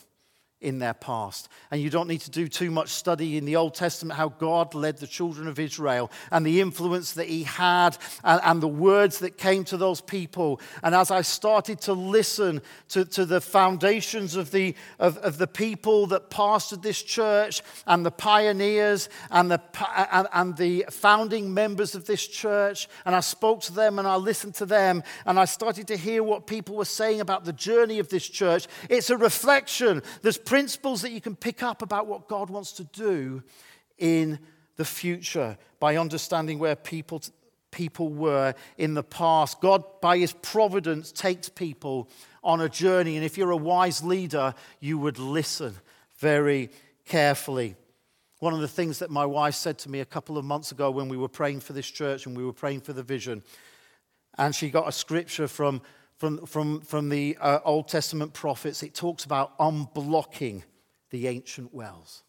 in 0.64 0.78
their 0.78 0.94
past. 0.94 1.48
And 1.70 1.80
you 1.80 1.90
don't 1.90 2.08
need 2.08 2.22
to 2.22 2.30
do 2.30 2.48
too 2.48 2.70
much 2.70 2.88
study 2.88 3.36
in 3.36 3.44
the 3.44 3.56
Old 3.56 3.74
Testament 3.74 4.16
how 4.16 4.30
God 4.30 4.74
led 4.74 4.98
the 4.98 5.06
children 5.06 5.46
of 5.46 5.58
Israel 5.58 6.10
and 6.30 6.44
the 6.44 6.60
influence 6.60 7.12
that 7.12 7.28
He 7.28 7.42
had 7.44 7.96
and, 8.24 8.40
and 8.42 8.62
the 8.62 8.68
words 8.68 9.18
that 9.18 9.38
came 9.38 9.64
to 9.64 9.76
those 9.76 10.00
people. 10.00 10.60
And 10.82 10.94
as 10.94 11.10
I 11.10 11.22
started 11.22 11.80
to 11.82 11.92
listen 11.92 12.62
to, 12.88 13.04
to 13.04 13.24
the 13.26 13.40
foundations 13.40 14.36
of 14.36 14.50
the, 14.50 14.74
of, 14.98 15.18
of 15.18 15.38
the 15.38 15.46
people 15.46 16.06
that 16.08 16.30
pastored 16.30 16.82
this 16.82 17.02
church 17.02 17.62
and 17.86 18.04
the 18.04 18.10
pioneers 18.10 19.08
and 19.30 19.50
the, 19.50 19.60
and, 20.10 20.28
and 20.32 20.56
the 20.56 20.86
founding 20.90 21.52
members 21.52 21.94
of 21.94 22.06
this 22.06 22.26
church, 22.26 22.88
and 23.04 23.14
I 23.14 23.20
spoke 23.20 23.60
to 23.62 23.72
them 23.72 23.98
and 23.98 24.08
I 24.08 24.16
listened 24.16 24.54
to 24.56 24.66
them, 24.66 25.02
and 25.26 25.38
I 25.38 25.44
started 25.44 25.88
to 25.88 25.96
hear 25.96 26.22
what 26.22 26.46
people 26.46 26.76
were 26.76 26.84
saying 26.84 27.20
about 27.20 27.44
the 27.44 27.52
journey 27.52 27.98
of 27.98 28.08
this 28.08 28.26
church, 28.28 28.66
it's 28.88 29.10
a 29.10 29.16
reflection. 29.16 30.02
There's 30.22 30.38
principles 30.54 31.02
that 31.02 31.10
you 31.10 31.20
can 31.20 31.34
pick 31.34 31.64
up 31.64 31.82
about 31.82 32.06
what 32.06 32.28
God 32.28 32.48
wants 32.48 32.70
to 32.74 32.84
do 32.84 33.42
in 33.98 34.38
the 34.76 34.84
future 34.84 35.58
by 35.80 35.96
understanding 35.96 36.60
where 36.60 36.76
people, 36.76 37.20
people 37.72 38.08
were 38.08 38.54
in 38.78 38.94
the 38.94 39.02
past. 39.02 39.60
God, 39.60 39.82
by 40.00 40.16
his 40.16 40.32
providence, 40.32 41.10
takes 41.10 41.48
people 41.48 42.08
on 42.44 42.60
a 42.60 42.68
journey. 42.68 43.16
And 43.16 43.24
if 43.24 43.36
you're 43.36 43.50
a 43.50 43.56
wise 43.56 44.04
leader, 44.04 44.54
you 44.78 44.96
would 44.96 45.18
listen 45.18 45.74
very 46.18 46.70
carefully. 47.04 47.74
One 48.38 48.54
of 48.54 48.60
the 48.60 48.68
things 48.68 49.00
that 49.00 49.10
my 49.10 49.26
wife 49.26 49.56
said 49.56 49.76
to 49.78 49.90
me 49.90 49.98
a 49.98 50.04
couple 50.04 50.38
of 50.38 50.44
months 50.44 50.70
ago 50.70 50.88
when 50.92 51.08
we 51.08 51.16
were 51.16 51.26
praying 51.26 51.62
for 51.62 51.72
this 51.72 51.90
church 51.90 52.26
and 52.26 52.36
we 52.36 52.44
were 52.44 52.52
praying 52.52 52.82
for 52.82 52.92
the 52.92 53.02
vision, 53.02 53.42
and 54.38 54.54
she 54.54 54.70
got 54.70 54.86
a 54.86 54.92
scripture 54.92 55.48
from 55.48 55.82
from, 56.24 56.46
from, 56.46 56.80
from 56.80 57.10
the 57.10 57.36
uh, 57.38 57.58
Old 57.66 57.86
Testament 57.86 58.32
prophets, 58.32 58.82
it 58.82 58.94
talks 58.94 59.26
about 59.26 59.58
unblocking 59.58 60.62
the 61.10 61.28
ancient 61.28 61.74
wells. 61.74 62.22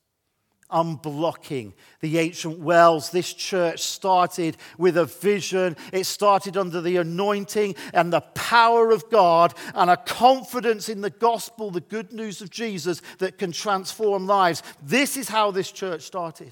Unblocking 0.69 1.71
the 2.01 2.17
ancient 2.17 2.59
wells. 2.59 3.09
This 3.09 3.31
church 3.31 3.79
started 3.79 4.57
with 4.77 4.97
a 4.97 5.05
vision. 5.05 5.77
It 5.93 6.03
started 6.07 6.57
under 6.57 6.81
the 6.81 6.97
anointing 6.97 7.75
and 7.93 8.11
the 8.11 8.19
power 8.19 8.91
of 8.91 9.09
God 9.09 9.53
and 9.73 9.89
a 9.89 9.95
confidence 9.95 10.89
in 10.89 10.99
the 10.99 11.09
gospel, 11.09 11.71
the 11.71 11.79
good 11.79 12.11
news 12.11 12.41
of 12.41 12.49
Jesus 12.49 13.01
that 13.19 13.37
can 13.37 13.53
transform 13.53 14.27
lives. 14.27 14.61
This 14.83 15.15
is 15.15 15.29
how 15.29 15.51
this 15.51 15.71
church 15.71 16.01
started. 16.01 16.51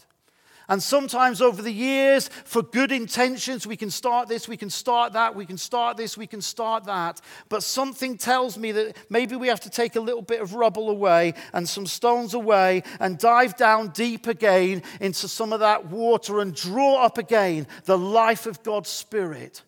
And 0.70 0.82
sometimes 0.82 1.42
over 1.42 1.62
the 1.62 1.72
years, 1.72 2.30
for 2.46 2.62
good 2.62 2.92
intentions, 2.92 3.68
we 3.68 3.76
can 3.76 3.90
start 3.90 4.30
this, 4.30 4.48
we 4.48 4.56
can 4.56 4.70
start 4.70 5.14
that, 5.14 5.36
we 5.36 5.46
can 5.46 5.58
start 5.58 5.98
this, 5.98 6.18
we 6.18 6.28
can 6.28 6.42
start 6.42 6.86
that. 6.86 7.20
But 7.50 7.64
something 7.64 8.18
tells 8.18 8.58
me 8.58 8.72
that 8.72 8.96
maybe 9.10 9.36
we 9.36 9.50
have 9.50 9.60
to 9.62 9.70
take 9.70 9.98
a 9.98 10.00
little 10.00 10.22
bit 10.22 10.42
of 10.42 10.54
rubble 10.54 10.90
away 10.90 11.34
and 11.52 11.68
some 11.68 11.86
stones 11.86 12.34
away 12.34 12.84
and 13.02 13.18
dive 13.18 13.58
down 13.58 13.90
deep 13.90 14.28
again 14.28 14.84
into 15.02 15.28
some 15.28 15.52
of 15.52 15.60
that 15.60 15.88
water 15.88 16.40
and 16.40 16.56
draw 16.56 17.04
up 17.04 17.18
again 17.18 17.68
the 17.84 17.98
life 17.98 18.46
of 18.46 18.64
God's 18.64 18.90
Spirit 18.90 19.64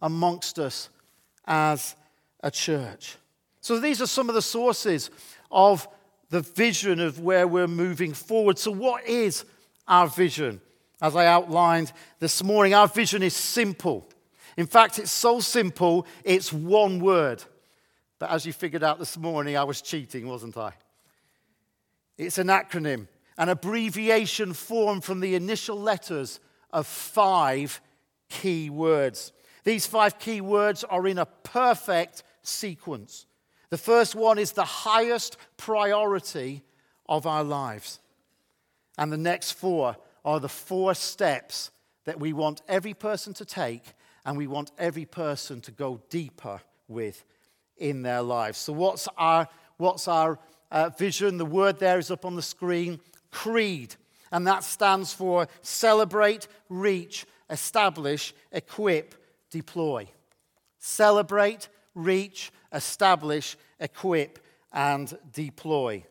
amongst 0.00 0.58
us 0.58 0.88
as 1.46 1.94
a 2.40 2.50
church. 2.50 3.16
So 3.60 3.78
these 3.78 4.00
are 4.00 4.06
some 4.06 4.28
of 4.28 4.34
the 4.34 4.42
sources 4.42 5.10
of 5.50 5.86
the 6.30 6.40
vision 6.40 6.98
of 6.98 7.20
where 7.20 7.46
we're 7.46 7.68
moving 7.68 8.14
forward. 8.14 8.58
So, 8.58 8.70
what 8.70 9.06
is 9.06 9.44
our 9.92 10.06
vision. 10.06 10.58
As 11.02 11.14
I 11.14 11.26
outlined 11.26 11.92
this 12.18 12.42
morning, 12.42 12.72
our 12.72 12.88
vision 12.88 13.22
is 13.22 13.36
simple. 13.36 14.08
In 14.56 14.66
fact, 14.66 14.98
it's 14.98 15.10
so 15.10 15.38
simple, 15.38 16.06
it's 16.24 16.50
one 16.50 16.98
word. 16.98 17.44
But 18.18 18.30
as 18.30 18.46
you 18.46 18.54
figured 18.54 18.82
out 18.82 18.98
this 18.98 19.18
morning, 19.18 19.54
I 19.54 19.64
was 19.64 19.82
cheating, 19.82 20.26
wasn't 20.26 20.56
I? 20.56 20.72
It's 22.16 22.38
an 22.38 22.46
acronym, 22.46 23.06
an 23.36 23.50
abbreviation 23.50 24.54
formed 24.54 25.04
from 25.04 25.20
the 25.20 25.34
initial 25.34 25.78
letters 25.78 26.40
of 26.72 26.86
five 26.86 27.78
key 28.30 28.70
words. 28.70 29.32
These 29.64 29.86
five 29.86 30.18
key 30.18 30.40
words 30.40 30.84
are 30.84 31.06
in 31.06 31.18
a 31.18 31.26
perfect 31.26 32.22
sequence. 32.42 33.26
The 33.68 33.76
first 33.76 34.14
one 34.14 34.38
is 34.38 34.52
the 34.52 34.64
highest 34.64 35.36
priority 35.58 36.62
of 37.06 37.26
our 37.26 37.44
lives. 37.44 37.98
And 38.98 39.12
the 39.12 39.16
next 39.16 39.52
four 39.52 39.96
are 40.24 40.40
the 40.40 40.48
four 40.48 40.94
steps 40.94 41.70
that 42.04 42.20
we 42.20 42.32
want 42.32 42.62
every 42.68 42.94
person 42.94 43.32
to 43.34 43.44
take 43.44 43.84
and 44.24 44.36
we 44.36 44.46
want 44.46 44.70
every 44.78 45.04
person 45.04 45.60
to 45.62 45.70
go 45.70 46.00
deeper 46.10 46.60
with 46.88 47.24
in 47.76 48.02
their 48.02 48.22
lives. 48.22 48.58
So, 48.58 48.72
what's 48.72 49.08
our, 49.16 49.48
what's 49.76 50.06
our 50.06 50.38
uh, 50.70 50.90
vision? 50.90 51.38
The 51.38 51.44
word 51.44 51.78
there 51.78 51.98
is 51.98 52.10
up 52.10 52.24
on 52.24 52.36
the 52.36 52.42
screen 52.42 53.00
creed. 53.30 53.96
And 54.30 54.46
that 54.46 54.64
stands 54.64 55.12
for 55.12 55.48
celebrate, 55.62 56.46
reach, 56.68 57.26
establish, 57.50 58.32
equip, 58.52 59.14
deploy. 59.50 60.08
Celebrate, 60.78 61.68
reach, 61.94 62.52
establish, 62.72 63.56
equip, 63.78 64.38
and 64.72 65.16
deploy. 65.32 66.04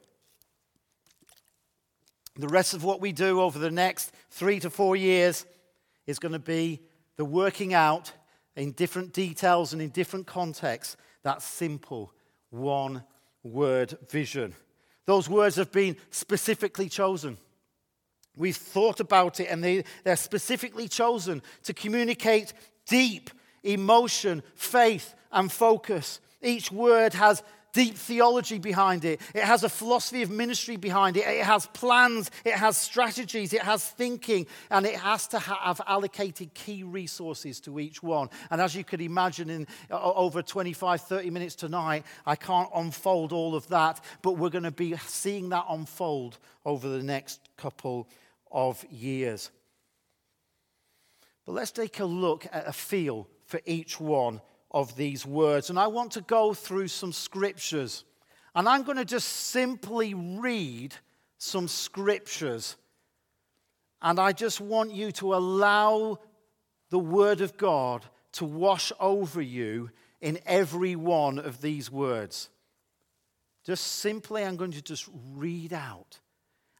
The 2.36 2.48
rest 2.48 2.74
of 2.74 2.84
what 2.84 3.02
we 3.02 3.12
do 3.12 3.42
over 3.42 3.60
the 3.60 3.72
next 3.72 4.12
three 4.30 4.60
to 4.62 4.70
four 4.70 4.96
years 4.96 5.46
is 6.08 6.20
going 6.20 6.32
to 6.32 6.40
be 6.40 6.80
the 7.18 7.26
working 7.26 7.74
out 7.74 8.12
in 8.56 8.72
different 8.72 9.14
details 9.14 9.74
and 9.74 9.82
in 9.82 9.90
different 9.90 10.28
contexts 10.28 10.98
that 11.24 11.42
simple 11.42 12.14
one 12.50 13.04
word 13.44 13.98
vision. 14.10 14.56
Those 15.06 15.30
words 15.30 15.56
have 15.56 15.72
been 15.72 15.98
specifically 16.10 16.90
chosen. 16.90 17.38
We've 18.38 18.56
thought 18.56 19.00
about 19.00 19.40
it 19.40 19.48
and 19.48 19.64
they, 19.64 19.84
they're 20.04 20.16
specifically 20.16 20.88
chosen 20.88 21.42
to 21.64 21.74
communicate 21.74 22.54
deep 22.88 23.30
emotion, 23.64 24.42
faith, 24.56 25.14
and 25.32 25.52
focus. 25.52 26.20
Each 26.42 26.72
word 26.72 27.14
has 27.14 27.44
deep 27.74 27.96
theology 27.96 28.60
behind 28.60 29.06
it. 29.06 29.22
It 29.34 29.44
has 29.44 29.64
a 29.64 29.70
philosophy 29.70 30.22
of 30.22 30.30
ministry 30.30 30.78
behind 30.78 31.18
it. 31.18 31.28
It 31.28 31.46
has 31.46 31.68
plans, 31.68 32.32
it 32.44 32.54
has 32.54 32.78
strategies, 32.78 33.54
it 33.54 33.62
has 33.62 33.84
thinking, 33.84 34.48
and 34.70 34.86
it 34.86 34.96
has 34.96 35.28
to 35.28 35.40
have 35.40 35.82
allocated 35.88 36.54
key 36.54 36.84
resources 36.84 37.60
to 37.62 37.80
each 37.80 38.04
one. 38.04 38.30
And 38.50 38.62
as 38.62 38.76
you 38.76 38.84
could 38.84 39.02
imagine, 39.02 39.50
in 39.50 39.68
over 39.90 40.42
25, 40.42 41.02
30 41.02 41.30
minutes 41.30 41.56
tonight, 41.56 42.06
I 42.26 42.36
can't 42.36 42.70
unfold 42.76 43.32
all 43.32 43.56
of 43.56 43.68
that, 43.70 44.04
but 44.22 44.34
we're 44.34 44.50
going 44.50 44.64
to 44.64 44.72
be 44.72 44.96
seeing 44.98 45.50
that 45.50 45.66
unfold 45.70 46.38
over 46.66 46.88
the 46.88 47.04
next 47.04 47.40
couple 47.58 48.08
of 48.52 48.84
years. 48.92 49.50
But 51.46 51.54
let's 51.54 51.72
take 51.72 52.00
a 52.00 52.06
look 52.06 52.46
at 52.52 52.68
a 52.68 52.74
feel 52.74 53.28
for 53.46 53.60
each 53.66 54.00
one 54.00 54.42
of 54.72 54.96
these 54.96 55.26
words. 55.26 55.70
And 55.70 55.78
I 55.78 55.88
want 55.88 56.14
to 56.14 56.22
go 56.22 56.54
through 56.54 56.88
some 56.88 57.12
scriptures. 57.12 58.06
And 58.56 58.68
I'm 58.68 58.84
going 58.84 58.98
to 58.98 59.06
just 59.06 59.28
simply 59.28 60.14
read 60.14 60.96
some 61.38 61.68
scriptures. 61.68 62.76
And 64.02 64.20
I 64.20 64.32
just 64.32 64.60
want 64.60 64.94
you 64.94 65.12
to 65.14 65.36
allow 65.36 66.20
the 66.90 67.00
Word 67.00 67.42
of 67.42 67.58
God 67.58 68.06
to 68.34 68.46
wash 68.46 68.92
over 69.00 69.42
you 69.42 69.92
in 70.22 70.40
every 70.46 70.96
one 70.96 71.40
of 71.40 71.62
these 71.62 71.92
words. 71.92 72.50
Just 73.64 73.86
simply, 73.86 74.44
I'm 74.44 74.56
going 74.56 74.72
to 74.72 74.82
just 74.82 75.08
read 75.34 75.74
out. 75.74 76.20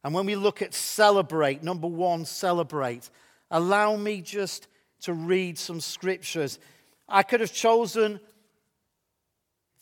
And 0.04 0.14
when 0.14 0.26
we 0.26 0.34
look 0.34 0.62
at 0.62 0.74
celebrate, 0.74 1.62
number 1.62 1.86
one, 1.86 2.24
celebrate, 2.24 3.08
allow 3.50 3.96
me 3.96 4.20
just 4.20 4.66
to 5.02 5.12
read 5.12 5.58
some 5.58 5.80
scriptures. 5.80 6.58
I 7.08 7.22
could 7.22 7.40
have 7.40 7.52
chosen 7.52 8.20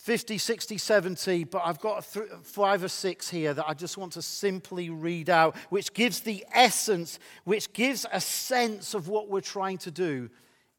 50, 0.00 0.38
60, 0.38 0.78
70, 0.78 1.44
but 1.44 1.60
I've 1.62 1.78
got 1.78 2.06
five 2.42 2.82
or 2.82 2.88
six 2.88 3.28
here 3.28 3.52
that 3.52 3.68
I 3.68 3.74
just 3.74 3.98
want 3.98 4.14
to 4.14 4.22
simply 4.22 4.88
read 4.88 5.28
out, 5.28 5.54
which 5.68 5.92
gives 5.92 6.20
the 6.20 6.44
essence, 6.54 7.18
which 7.44 7.70
gives 7.74 8.06
a 8.10 8.20
sense 8.20 8.94
of 8.94 9.08
what 9.08 9.28
we're 9.28 9.42
trying 9.42 9.76
to 9.78 9.90
do 9.90 10.30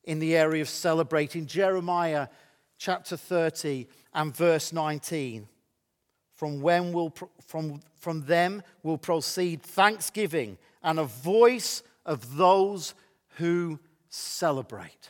in 0.04 0.18
the 0.18 0.36
area 0.36 0.64
of 0.64 0.70
celebrating. 0.70 1.46
Jeremiah 1.46 2.30
chapter 2.80 3.16
30 3.16 3.88
and 4.16 4.36
verse 4.36 4.74
19. 4.74 5.48
From, 6.34 6.60
when 6.60 6.92
will, 6.92 7.14
from, 7.46 7.82
from 8.00 8.22
them 8.26 8.64
will 8.82 8.98
proceed 8.98 9.62
thanksgiving 9.62 10.58
and 10.82 10.98
a 10.98 11.04
voice 11.04 11.84
of 12.08 12.38
those 12.38 12.96
who 13.36 13.80
celebrate 14.10 15.10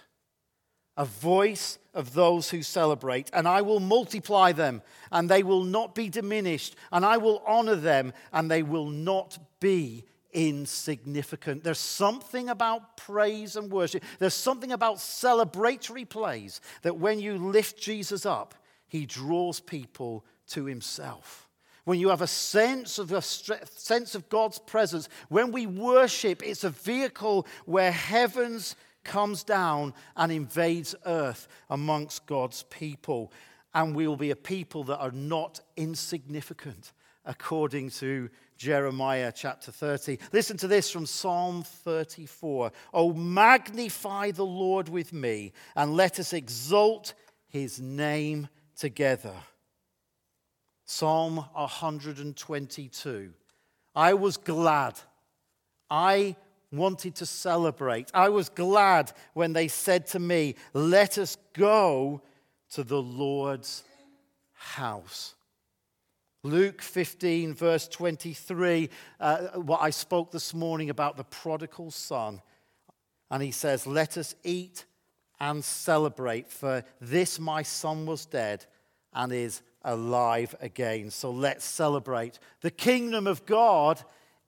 a 0.97 1.05
voice 1.05 1.79
of 1.93 2.13
those 2.13 2.49
who 2.49 2.61
celebrate, 2.61 3.29
and 3.33 3.47
I 3.47 3.61
will 3.61 3.79
multiply 3.79 4.51
them, 4.51 4.81
and 5.11 5.29
they 5.29 5.43
will 5.43 5.63
not 5.63 5.95
be 5.95 6.09
diminished, 6.09 6.75
and 6.91 7.05
I 7.05 7.17
will 7.17 7.41
honor 7.45 7.75
them, 7.75 8.13
and 8.31 8.49
they 8.51 8.63
will 8.63 8.89
not 8.89 9.37
be 9.59 10.05
insignificant. 10.33 11.63
There's 11.63 11.77
something 11.77 12.49
about 12.49 12.97
praise 12.97 13.55
and 13.55 13.71
worship, 13.71 14.03
there's 14.19 14.33
something 14.33 14.71
about 14.71 14.97
celebratory 14.97 16.07
plays 16.07 16.61
that 16.83 16.97
when 16.97 17.19
you 17.19 17.37
lift 17.37 17.79
Jesus 17.79 18.25
up, 18.25 18.55
he 18.87 19.05
draws 19.05 19.59
people 19.59 20.25
to 20.47 20.65
himself. 20.65 21.47
when 21.85 21.99
you 21.99 22.09
have 22.09 22.21
a 22.21 22.27
sense 22.27 22.99
of 22.99 23.11
a 23.11 23.21
sense 23.21 24.13
of 24.15 24.29
God's 24.29 24.59
presence, 24.59 25.09
when 25.29 25.51
we 25.51 25.65
worship, 25.65 26.43
it's 26.43 26.63
a 26.63 26.69
vehicle 26.69 27.47
where 27.65 27.91
heavens 27.91 28.75
comes 29.03 29.43
down 29.43 29.93
and 30.15 30.31
invades 30.31 30.95
earth 31.05 31.47
amongst 31.69 32.25
God's 32.25 32.63
people. 32.63 33.31
And 33.73 33.95
we 33.95 34.07
will 34.07 34.17
be 34.17 34.31
a 34.31 34.35
people 34.35 34.83
that 34.85 34.99
are 34.99 35.11
not 35.11 35.61
insignificant, 35.77 36.91
according 37.25 37.89
to 37.91 38.29
Jeremiah 38.57 39.31
chapter 39.33 39.71
30. 39.71 40.19
Listen 40.33 40.57
to 40.57 40.67
this 40.67 40.91
from 40.91 41.05
Psalm 41.05 41.63
34. 41.63 42.71
Oh, 42.93 43.13
magnify 43.13 44.31
the 44.31 44.45
Lord 44.45 44.89
with 44.89 45.13
me, 45.13 45.53
and 45.75 45.95
let 45.95 46.19
us 46.19 46.33
exalt 46.33 47.13
his 47.47 47.79
name 47.79 48.49
together. 48.75 49.35
Psalm 50.85 51.37
122. 51.53 53.33
I 53.95 54.13
was 54.13 54.37
glad. 54.37 54.99
I 55.89 56.35
wanted 56.71 57.15
to 57.15 57.25
celebrate. 57.25 58.09
I 58.13 58.29
was 58.29 58.49
glad 58.49 59.11
when 59.33 59.53
they 59.53 59.67
said 59.67 60.07
to 60.07 60.19
me, 60.19 60.55
Let 60.73 61.17
us 61.17 61.37
go 61.53 62.21
to 62.71 62.83
the 62.83 63.01
Lord's 63.01 63.83
house. 64.53 65.35
Luke 66.43 66.81
15, 66.81 67.53
verse 67.53 67.87
23, 67.87 68.89
uh, 69.19 69.37
what 69.59 69.81
I 69.81 69.91
spoke 69.91 70.31
this 70.31 70.53
morning 70.55 70.89
about 70.89 71.15
the 71.15 71.23
prodigal 71.23 71.91
son. 71.91 72.41
And 73.29 73.43
he 73.43 73.51
says, 73.51 73.85
Let 73.85 74.17
us 74.17 74.35
eat 74.43 74.85
and 75.39 75.63
celebrate, 75.63 76.49
for 76.49 76.83
this 76.99 77.39
my 77.39 77.63
son 77.63 78.05
was 78.05 78.25
dead 78.25 78.65
and 79.13 79.31
is 79.31 79.61
alive 79.83 80.55
again. 80.61 81.09
So 81.09 81.31
let's 81.31 81.65
celebrate. 81.65 82.39
The 82.61 82.71
kingdom 82.71 83.27
of 83.27 83.45
God 83.45 84.01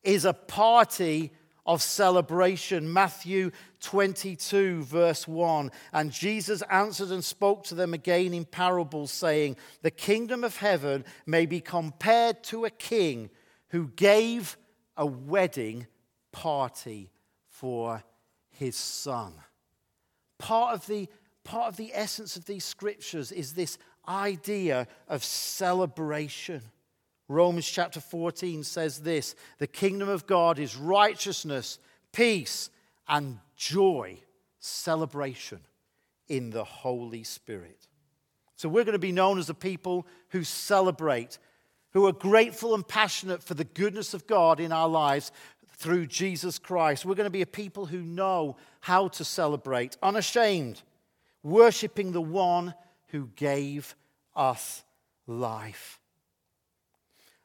is 0.03 0.25
a 0.25 0.33
party 0.33 1.31
of 1.65 1.81
celebration. 1.81 2.91
Matthew 2.91 3.51
22, 3.81 4.83
verse 4.83 5.27
1. 5.27 5.71
And 5.93 6.11
Jesus 6.11 6.61
answered 6.63 7.09
and 7.09 7.23
spoke 7.23 7.63
to 7.65 7.75
them 7.75 7.93
again 7.93 8.33
in 8.33 8.45
parables, 8.45 9.11
saying, 9.11 9.57
The 9.81 9.91
kingdom 9.91 10.43
of 10.43 10.57
heaven 10.57 11.05
may 11.25 11.45
be 11.45 11.61
compared 11.61 12.43
to 12.45 12.65
a 12.65 12.69
king 12.69 13.29
who 13.69 13.87
gave 13.95 14.57
a 14.97 15.05
wedding 15.05 15.87
party 16.31 17.11
for 17.47 18.03
his 18.49 18.75
son. 18.75 19.33
Part 20.37 20.75
of 20.75 20.87
the, 20.87 21.07
part 21.43 21.69
of 21.69 21.77
the 21.77 21.91
essence 21.93 22.35
of 22.35 22.45
these 22.45 22.65
scriptures 22.65 23.31
is 23.31 23.53
this 23.53 23.77
idea 24.07 24.87
of 25.07 25.23
celebration. 25.23 26.61
Romans 27.27 27.67
chapter 27.67 27.99
14 27.99 28.63
says 28.63 28.99
this 28.99 29.35
The 29.59 29.67
kingdom 29.67 30.09
of 30.09 30.27
God 30.27 30.59
is 30.59 30.75
righteousness, 30.75 31.79
peace, 32.11 32.69
and 33.07 33.39
joy, 33.55 34.19
celebration 34.59 35.59
in 36.27 36.49
the 36.49 36.63
Holy 36.63 37.23
Spirit. 37.23 37.87
So 38.55 38.69
we're 38.69 38.83
going 38.83 38.93
to 38.93 38.99
be 38.99 39.11
known 39.11 39.39
as 39.39 39.49
a 39.49 39.53
people 39.53 40.07
who 40.29 40.43
celebrate, 40.43 41.37
who 41.91 42.05
are 42.07 42.13
grateful 42.13 42.75
and 42.75 42.87
passionate 42.87 43.43
for 43.43 43.53
the 43.53 43.63
goodness 43.63 44.13
of 44.13 44.27
God 44.27 44.59
in 44.59 44.71
our 44.71 44.87
lives 44.87 45.31
through 45.75 46.07
Jesus 46.07 46.59
Christ. 46.59 47.05
We're 47.05 47.15
going 47.15 47.25
to 47.25 47.29
be 47.29 47.41
a 47.41 47.47
people 47.47 47.85
who 47.85 48.01
know 48.01 48.57
how 48.79 49.09
to 49.09 49.25
celebrate, 49.25 49.97
unashamed, 50.01 50.81
worshiping 51.41 52.11
the 52.11 52.21
one 52.21 52.73
who 53.07 53.29
gave 53.35 53.95
us 54.35 54.83
life. 55.27 55.99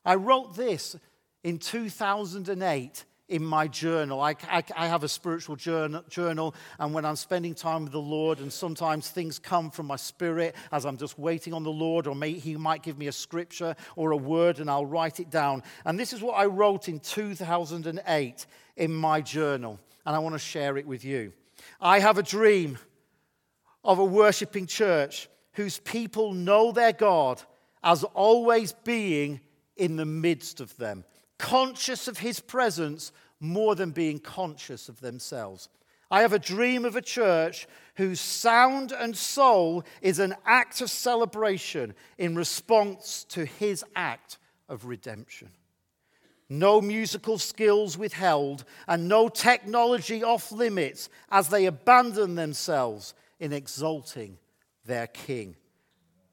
I 0.08 0.14
wrote 0.14 0.56
this 0.56 0.96
in 1.44 1.58
2008 1.58 3.04
in 3.28 3.44
my 3.44 3.68
journal. 3.68 4.22
I, 4.22 4.36
I, 4.48 4.64
I, 4.74 4.86
have 4.86 5.04
a 5.04 5.08
spiritual 5.08 5.54
journal, 5.56 6.54
and 6.78 6.94
when 6.94 7.04
I'm 7.04 7.14
spending 7.14 7.54
time 7.54 7.82
with 7.82 7.92
the 7.92 8.00
Lord, 8.00 8.38
and 8.38 8.50
sometimes 8.50 9.10
things 9.10 9.38
come 9.38 9.70
from 9.70 9.84
my 9.84 9.96
spirit 9.96 10.54
as 10.72 10.86
I'm 10.86 10.96
just 10.96 11.18
waiting 11.18 11.52
on 11.52 11.62
the 11.62 11.70
Lord, 11.70 12.06
or 12.06 12.14
may, 12.14 12.32
He 12.32 12.56
might 12.56 12.82
give 12.82 12.96
me 12.96 13.08
a 13.08 13.12
scripture 13.12 13.76
or 13.96 14.12
a 14.12 14.16
word, 14.16 14.60
and 14.60 14.70
I'll 14.70 14.86
write 14.86 15.20
it 15.20 15.28
down. 15.28 15.62
And 15.84 16.00
this 16.00 16.14
is 16.14 16.22
what 16.22 16.38
I 16.38 16.46
wrote 16.46 16.88
in 16.88 17.00
2008 17.00 18.46
in 18.78 18.94
my 18.94 19.20
journal, 19.20 19.78
and 20.06 20.16
I 20.16 20.20
want 20.20 20.36
to 20.36 20.38
share 20.38 20.78
it 20.78 20.86
with 20.86 21.04
you. 21.04 21.34
I 21.82 21.98
have 21.98 22.16
a 22.16 22.22
dream 22.22 22.78
of 23.84 23.98
a 23.98 24.04
worshiping 24.06 24.68
church 24.68 25.28
whose 25.52 25.78
people 25.80 26.32
know 26.32 26.72
their 26.72 26.94
God 26.94 27.42
as 27.84 28.04
always 28.04 28.72
being 28.72 29.40
in 29.78 29.96
the 29.96 30.04
midst 30.04 30.60
of 30.60 30.76
them, 30.76 31.04
conscious 31.38 32.08
of 32.08 32.18
his 32.18 32.40
presence 32.40 33.12
more 33.40 33.74
than 33.74 33.92
being 33.92 34.18
conscious 34.18 34.88
of 34.88 35.00
themselves. 35.00 35.68
I 36.10 36.22
have 36.22 36.32
a 36.32 36.38
dream 36.38 36.84
of 36.84 36.96
a 36.96 37.02
church 37.02 37.66
whose 37.96 38.20
sound 38.20 38.92
and 38.92 39.16
soul 39.16 39.84
is 40.00 40.18
an 40.18 40.34
act 40.46 40.80
of 40.80 40.90
celebration 40.90 41.94
in 42.16 42.34
response 42.34 43.24
to 43.30 43.44
his 43.44 43.84
act 43.94 44.38
of 44.68 44.86
redemption. 44.86 45.50
No 46.48 46.80
musical 46.80 47.36
skills 47.36 47.98
withheld 47.98 48.64
and 48.86 49.06
no 49.06 49.28
technology 49.28 50.22
off 50.24 50.50
limits 50.50 51.10
as 51.30 51.48
they 51.48 51.66
abandon 51.66 52.36
themselves 52.36 53.12
in 53.38 53.52
exalting 53.52 54.38
their 54.86 55.06
King. 55.08 55.56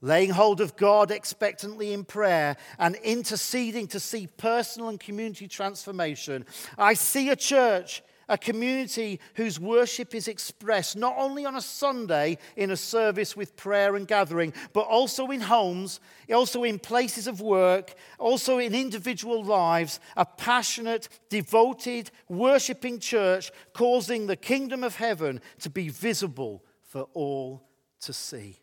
Laying 0.05 0.29
hold 0.29 0.61
of 0.61 0.75
God 0.75 1.09
expectantly 1.09 1.91
in 1.91 2.05
prayer 2.05 2.57
and 2.77 2.95
interceding 2.97 3.87
to 3.87 3.99
see 3.99 4.27
personal 4.27 4.89
and 4.89 4.99
community 4.99 5.47
transformation. 5.47 6.45
I 6.77 6.93
see 6.93 7.31
a 7.31 7.35
church, 7.35 8.03
a 8.29 8.37
community 8.37 9.19
whose 9.33 9.59
worship 9.59 10.13
is 10.13 10.27
expressed 10.27 10.95
not 10.95 11.15
only 11.17 11.43
on 11.43 11.55
a 11.55 11.61
Sunday 11.61 12.37
in 12.55 12.69
a 12.69 12.77
service 12.77 13.35
with 13.35 13.55
prayer 13.55 13.95
and 13.95 14.07
gathering, 14.07 14.53
but 14.73 14.81
also 14.81 15.31
in 15.31 15.41
homes, 15.41 15.99
also 16.31 16.63
in 16.63 16.77
places 16.77 17.25
of 17.25 17.41
work, 17.41 17.95
also 18.19 18.59
in 18.59 18.75
individual 18.75 19.43
lives. 19.43 19.99
A 20.17 20.25
passionate, 20.25 21.09
devoted, 21.29 22.11
worshiping 22.29 22.99
church 22.99 23.51
causing 23.73 24.27
the 24.27 24.35
kingdom 24.35 24.83
of 24.83 24.97
heaven 24.97 25.41
to 25.61 25.71
be 25.71 25.89
visible 25.89 26.63
for 26.83 27.07
all 27.15 27.67
to 28.01 28.13
see. 28.13 28.59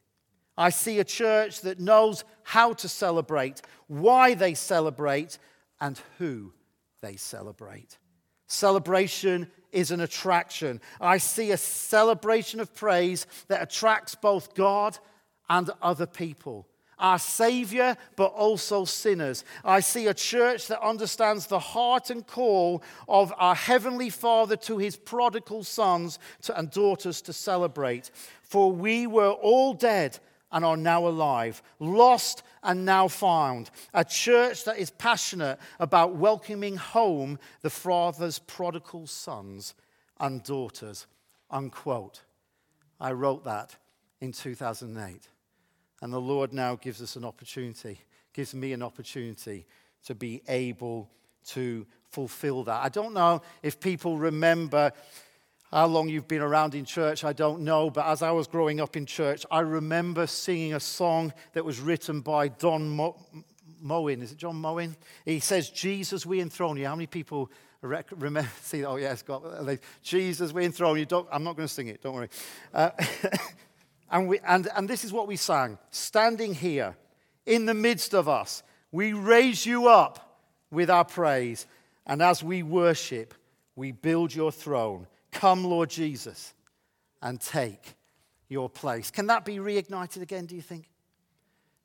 I 0.56 0.70
see 0.70 0.98
a 0.98 1.04
church 1.04 1.62
that 1.62 1.80
knows 1.80 2.24
how 2.42 2.72
to 2.74 2.88
celebrate, 2.88 3.62
why 3.86 4.34
they 4.34 4.54
celebrate, 4.54 5.38
and 5.80 6.00
who 6.18 6.52
they 7.00 7.16
celebrate. 7.16 7.98
Celebration 8.46 9.50
is 9.72 9.90
an 9.90 10.00
attraction. 10.00 10.80
I 11.00 11.18
see 11.18 11.50
a 11.50 11.56
celebration 11.56 12.60
of 12.60 12.74
praise 12.74 13.26
that 13.48 13.62
attracts 13.62 14.14
both 14.14 14.54
God 14.54 14.98
and 15.48 15.70
other 15.80 16.06
people 16.06 16.66
our 17.02 17.18
Savior, 17.18 17.96
but 18.14 18.32
also 18.32 18.84
sinners. 18.84 19.44
I 19.64 19.80
see 19.80 20.06
a 20.06 20.14
church 20.14 20.68
that 20.68 20.80
understands 20.80 21.48
the 21.48 21.58
heart 21.58 22.10
and 22.10 22.24
call 22.24 22.82
of 23.08 23.34
our 23.36 23.56
Heavenly 23.56 24.08
Father 24.08 24.56
to 24.58 24.78
His 24.78 24.96
prodigal 24.96 25.64
sons 25.64 26.20
and 26.54 26.70
daughters 26.70 27.20
to 27.22 27.32
celebrate. 27.32 28.12
For 28.42 28.70
we 28.70 29.08
were 29.08 29.32
all 29.32 29.74
dead 29.74 30.20
and 30.52 30.64
are 30.64 30.76
now 30.76 31.06
alive, 31.06 31.62
lost 31.78 32.42
and 32.62 32.84
now 32.84 33.08
found. 33.08 33.70
A 33.94 34.04
church 34.04 34.64
that 34.64 34.78
is 34.78 34.90
passionate 34.90 35.58
about 35.80 36.14
welcoming 36.14 36.76
home 36.76 37.38
the 37.62 37.70
Father's 37.70 38.38
prodigal 38.38 39.06
sons 39.06 39.74
and 40.20 40.42
daughters. 40.42 41.06
Unquote. 41.50 42.22
I 43.00 43.12
wrote 43.12 43.44
that 43.44 43.76
in 44.20 44.32
2008. 44.32 45.28
And 46.02 46.12
the 46.12 46.20
Lord 46.20 46.52
now 46.52 46.76
gives 46.76 47.00
us 47.02 47.16
an 47.16 47.24
opportunity, 47.24 47.98
gives 48.32 48.54
me 48.54 48.72
an 48.72 48.82
opportunity 48.82 49.66
to 50.06 50.14
be 50.14 50.42
able 50.48 51.10
to 51.48 51.86
fulfill 52.10 52.64
that. 52.64 52.82
I 52.82 52.88
don't 52.88 53.14
know 53.14 53.42
if 53.62 53.80
people 53.80 54.18
remember 54.18 54.92
how 55.72 55.87
long 55.87 56.08
you've 56.08 56.28
been 56.28 56.42
around 56.42 56.74
in 56.74 56.85
church, 56.85 57.24
I 57.24 57.32
don't 57.32 57.62
know, 57.62 57.90
but 57.90 58.06
as 58.06 58.22
I 58.22 58.30
was 58.30 58.46
growing 58.46 58.80
up 58.80 58.96
in 58.96 59.06
church, 59.06 59.46
I 59.50 59.61
remember 59.61 60.26
singing 60.26 60.74
a 60.74 60.80
song 60.80 61.32
that 61.54 61.64
was 61.64 61.80
written 61.80 62.20
by 62.20 62.48
Don 62.48 62.88
Mo- 62.90 63.16
Moen. 63.80 64.22
Is 64.22 64.32
it 64.32 64.38
John 64.38 64.56
Moen? 64.56 64.96
He 65.24 65.40
says, 65.40 65.70
Jesus, 65.70 66.26
we 66.26 66.40
enthrone 66.40 66.76
you. 66.76 66.87
How 66.87 66.94
many 66.94 67.06
people 67.06 67.50
rec- 67.80 68.11
remember? 68.16 68.50
See, 68.62 68.85
oh, 68.85 68.96
yes, 68.96 69.22
God, 69.22 69.78
Jesus, 70.02 70.52
we 70.52 70.64
enthrone 70.64 70.98
you. 70.98 71.06
Don't, 71.06 71.26
I'm 71.32 71.42
not 71.42 71.56
going 71.56 71.66
to 71.66 71.72
sing 71.72 71.88
it, 71.88 72.02
don't 72.02 72.14
worry. 72.14 72.28
Uh, 72.74 72.90
And, 74.12 74.28
we, 74.28 74.38
and, 74.40 74.68
and 74.76 74.88
this 74.88 75.04
is 75.04 75.12
what 75.12 75.26
we 75.26 75.37
sang 75.37 75.78
standing 75.90 76.52
here 76.54 76.94
in 77.46 77.64
the 77.64 77.74
midst 77.74 78.14
of 78.14 78.28
us, 78.28 78.62
we 78.92 79.14
raise 79.14 79.64
you 79.64 79.88
up 79.88 80.38
with 80.70 80.90
our 80.90 81.04
praise. 81.04 81.66
And 82.06 82.20
as 82.20 82.44
we 82.44 82.62
worship, 82.62 83.35
we 83.74 83.90
build 83.90 84.35
your 84.35 84.52
throne. 84.52 85.06
Come, 85.33 85.64
Lord 85.64 85.90
Jesus, 85.90 86.55
and 87.21 87.40
take 87.40 87.95
your 88.49 88.68
place. 88.68 89.11
Can 89.11 89.27
that 89.29 89.45
be 89.45 89.57
reignited 89.57 90.23
again, 90.23 90.47
do 90.47 90.55
you 90.55 90.62
think? 90.62 90.88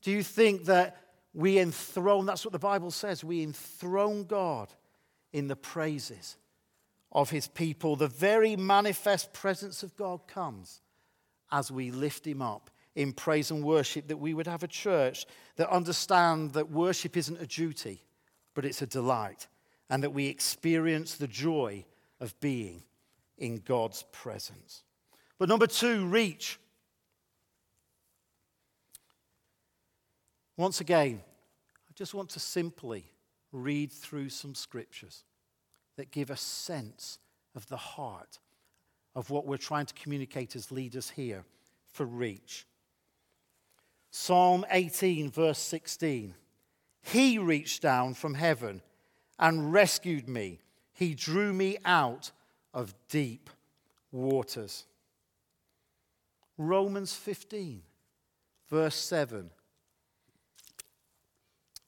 Do 0.02 0.12
you 0.12 0.22
think 0.22 0.66
that 0.66 0.98
we 1.34 1.60
enthrone, 1.60 2.26
that's 2.26 2.46
what 2.46 2.52
the 2.52 2.60
Bible 2.60 2.92
says, 2.92 3.24
we 3.24 3.44
enthrone 3.44 4.24
God 4.24 4.70
in 5.34 5.48
the 5.48 5.56
praises 5.56 6.38
of 7.12 7.30
his 7.30 7.48
people. 7.48 7.96
The 7.96 8.08
very 8.08 8.56
manifest 8.56 9.34
presence 9.34 9.84
of 9.84 9.96
God 9.96 10.28
comes 10.28 10.82
as 11.52 11.72
we 11.72 11.92
lift 11.92 12.26
him 12.28 12.42
up 12.42 12.70
in 12.96 13.14
praise 13.14 13.52
and 13.52 13.64
worship, 13.64 14.08
that 14.08 14.18
we 14.18 14.34
would 14.34 14.48
have 14.48 14.64
a 14.64 14.68
church 14.68 15.26
that 15.56 15.70
understand 15.70 16.54
that 16.54 16.72
worship 16.72 17.16
isn't 17.16 17.40
a 17.40 17.46
duty, 17.46 18.02
but 18.56 18.66
it's 18.66 18.82
a 18.82 18.88
delight, 18.88 19.48
and 19.90 20.02
that 20.02 20.10
we 20.10 20.26
experience 20.26 21.16
the 21.16 21.28
joy 21.28 21.86
of 22.20 22.38
being 22.40 22.82
in 23.38 23.58
God's 23.58 24.04
presence. 24.12 24.84
But 25.38 25.50
number 25.50 25.68
two, 25.68 26.06
reach. 26.08 26.60
Once 30.56 30.82
again, 30.82 31.22
I 31.88 31.94
just 31.94 32.14
want 32.14 32.30
to 32.32 32.40
simply 32.40 33.12
read 33.52 33.92
through 33.92 34.30
some 34.30 34.56
scriptures 34.56 35.24
that 35.98 36.12
give 36.12 36.30
a 36.30 36.38
sense 36.38 37.20
of 37.56 37.68
the 37.68 37.78
heart 37.78 38.40
of 39.16 39.30
what 39.30 39.46
we're 39.46 39.58
trying 39.58 39.86
to 39.86 39.94
communicate 39.94 40.56
as 40.56 40.72
leaders 40.72 41.12
here 41.12 41.44
for 41.92 42.06
reach. 42.06 42.68
Psalm 44.12 44.66
18, 44.72 45.30
verse 45.30 45.60
16. 45.60 46.34
He 47.02 47.38
reached 47.38 47.82
down 47.82 48.14
from 48.14 48.34
heaven 48.34 48.82
and 49.40 49.72
rescued 49.72 50.28
me. 50.28 50.60
He 50.94 51.14
drew 51.14 51.54
me 51.54 51.78
out 51.86 52.32
of 52.74 52.94
deep 53.10 53.50
waters. 54.12 54.86
Romans 56.58 57.14
15, 57.14 57.82
verse 58.70 58.96
7 58.96 59.50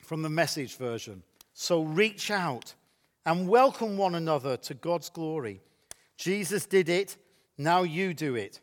from 0.10 0.24
the 0.24 0.30
message 0.30 0.76
version. 0.76 1.22
So 1.54 1.84
reach 1.84 2.32
out 2.32 2.74
and 3.28 3.48
welcome 3.48 3.96
one 3.96 4.16
another 4.16 4.58
to 4.58 4.74
God's 4.74 5.08
glory. 5.08 5.62
Jesus 6.18 6.66
did 6.66 6.90
it, 6.90 7.16
now 7.60 7.84
you 7.84 8.16
do 8.16 8.34
it. 8.34 8.60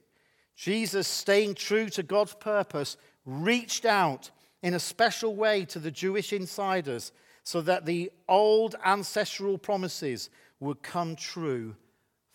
Jesus, 0.57 1.07
staying 1.07 1.55
true 1.55 1.89
to 1.91 2.03
God's 2.03 2.35
purpose, 2.35 2.97
reached 3.25 3.85
out 3.85 4.33
in 4.61 4.75
a 4.75 4.81
special 4.81 5.37
way 5.37 5.65
to 5.67 5.79
the 5.79 5.93
Jewish 5.93 6.33
insiders 6.33 7.13
so 7.45 7.61
that 7.61 7.87
the 7.87 8.11
old 8.29 8.75
ancestral 8.85 9.57
promises 9.57 10.31
would 10.59 10.83
come 10.83 11.15
true 11.15 11.77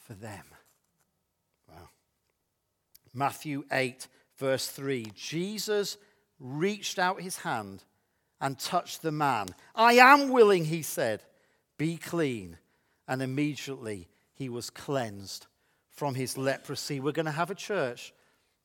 for 0.05 0.13
them. 0.13 0.45
Wow. 1.69 1.89
Matthew 3.13 3.63
8, 3.71 4.07
verse 4.37 4.67
3 4.67 5.11
Jesus 5.15 5.97
reached 6.39 6.97
out 6.97 7.21
his 7.21 7.37
hand 7.37 7.83
and 8.39 8.57
touched 8.57 9.01
the 9.01 9.11
man. 9.11 9.47
I 9.75 9.93
am 9.93 10.29
willing, 10.29 10.65
he 10.65 10.81
said, 10.81 11.23
be 11.77 11.97
clean. 11.97 12.57
And 13.07 13.21
immediately 13.21 14.07
he 14.33 14.49
was 14.49 14.69
cleansed 14.69 15.47
from 15.89 16.15
his 16.15 16.37
leprosy. 16.37 16.99
We're 16.99 17.11
going 17.11 17.25
to 17.25 17.31
have 17.31 17.51
a 17.51 17.55
church 17.55 18.13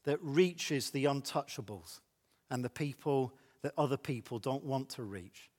that 0.05 0.19
reaches 0.23 0.91
the 0.91 1.05
untouchables 1.05 2.01
and 2.51 2.65
the 2.65 2.71
people 2.71 3.35
that 3.63 3.73
other 3.77 3.97
people 3.97 4.39
don't 4.39 4.65
want 4.65 4.89
to 4.91 5.03
reach 5.03 5.51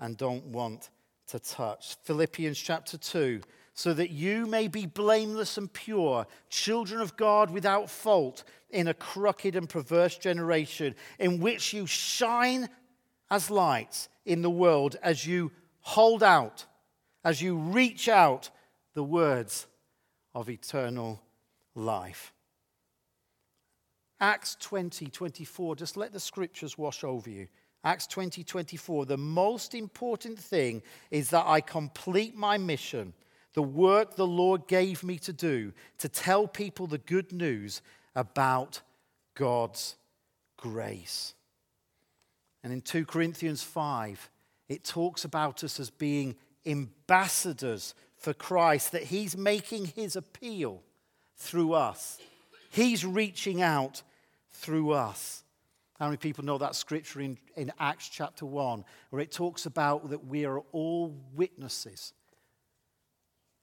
and 0.00 0.16
don't 0.16 0.46
want 0.46 0.90
to 1.28 1.38
touch. 1.38 1.96
Philippians 2.02 2.58
chapter 2.58 2.98
2 2.98 3.40
so 3.74 3.94
that 3.94 4.10
you 4.10 4.46
may 4.46 4.68
be 4.68 4.86
blameless 4.86 5.56
and 5.56 5.72
pure, 5.72 6.26
children 6.50 7.00
of 7.00 7.16
God 7.16 7.50
without 7.50 7.88
fault 7.88 8.44
in 8.70 8.88
a 8.88 8.94
crooked 8.94 9.56
and 9.56 9.68
perverse 9.68 10.16
generation, 10.16 10.94
in 11.18 11.40
which 11.40 11.72
you 11.72 11.86
shine 11.86 12.68
as 13.30 13.50
lights 13.50 14.08
in 14.24 14.42
the 14.42 14.50
world 14.50 14.96
as 15.02 15.26
you 15.26 15.50
hold 15.80 16.22
out, 16.22 16.66
as 17.24 17.40
you 17.40 17.56
reach 17.56 18.08
out 18.08 18.50
the 18.94 19.04
words 19.04 19.66
of 20.34 20.50
eternal 20.50 21.22
life. 21.74 22.32
Acts 24.20 24.56
20, 24.60 25.06
24, 25.06 25.76
just 25.76 25.96
let 25.96 26.12
the 26.12 26.20
scriptures 26.20 26.78
wash 26.78 27.02
over 27.02 27.28
you. 27.28 27.48
Acts 27.84 28.06
20, 28.06 28.44
24. 28.44 29.06
The 29.06 29.16
most 29.16 29.74
important 29.74 30.38
thing 30.38 30.82
is 31.10 31.30
that 31.30 31.44
I 31.46 31.60
complete 31.60 32.36
my 32.36 32.56
mission, 32.56 33.12
the 33.54 33.62
work 33.62 34.16
the 34.16 34.26
Lord 34.26 34.66
gave 34.66 35.02
me 35.02 35.18
to 35.18 35.32
do, 35.32 35.72
to 35.98 36.08
tell 36.08 36.46
people 36.46 36.86
the 36.86 36.98
good 36.98 37.32
news 37.32 37.82
about 38.14 38.80
God's 39.34 39.96
grace. 40.56 41.34
And 42.62 42.72
in 42.72 42.80
2 42.80 43.04
Corinthians 43.04 43.62
5, 43.62 44.30
it 44.68 44.84
talks 44.84 45.24
about 45.24 45.64
us 45.64 45.80
as 45.80 45.90
being 45.90 46.36
ambassadors 46.64 47.94
for 48.16 48.32
Christ, 48.32 48.92
that 48.92 49.04
He's 49.04 49.36
making 49.36 49.86
His 49.86 50.16
appeal 50.16 50.82
through 51.36 51.74
us. 51.74 52.18
He's 52.70 53.04
reaching 53.04 53.60
out 53.60 54.02
through 54.50 54.92
us. 54.92 55.42
How 55.98 56.06
many 56.06 56.16
people 56.16 56.44
know 56.44 56.58
that 56.58 56.74
scripture 56.74 57.20
in, 57.20 57.38
in 57.56 57.72
Acts 57.78 58.08
chapter 58.08 58.46
1, 58.46 58.84
where 59.10 59.20
it 59.20 59.30
talks 59.30 59.66
about 59.66 60.10
that 60.10 60.26
we 60.26 60.46
are 60.46 60.60
all 60.72 61.14
witnesses? 61.34 62.12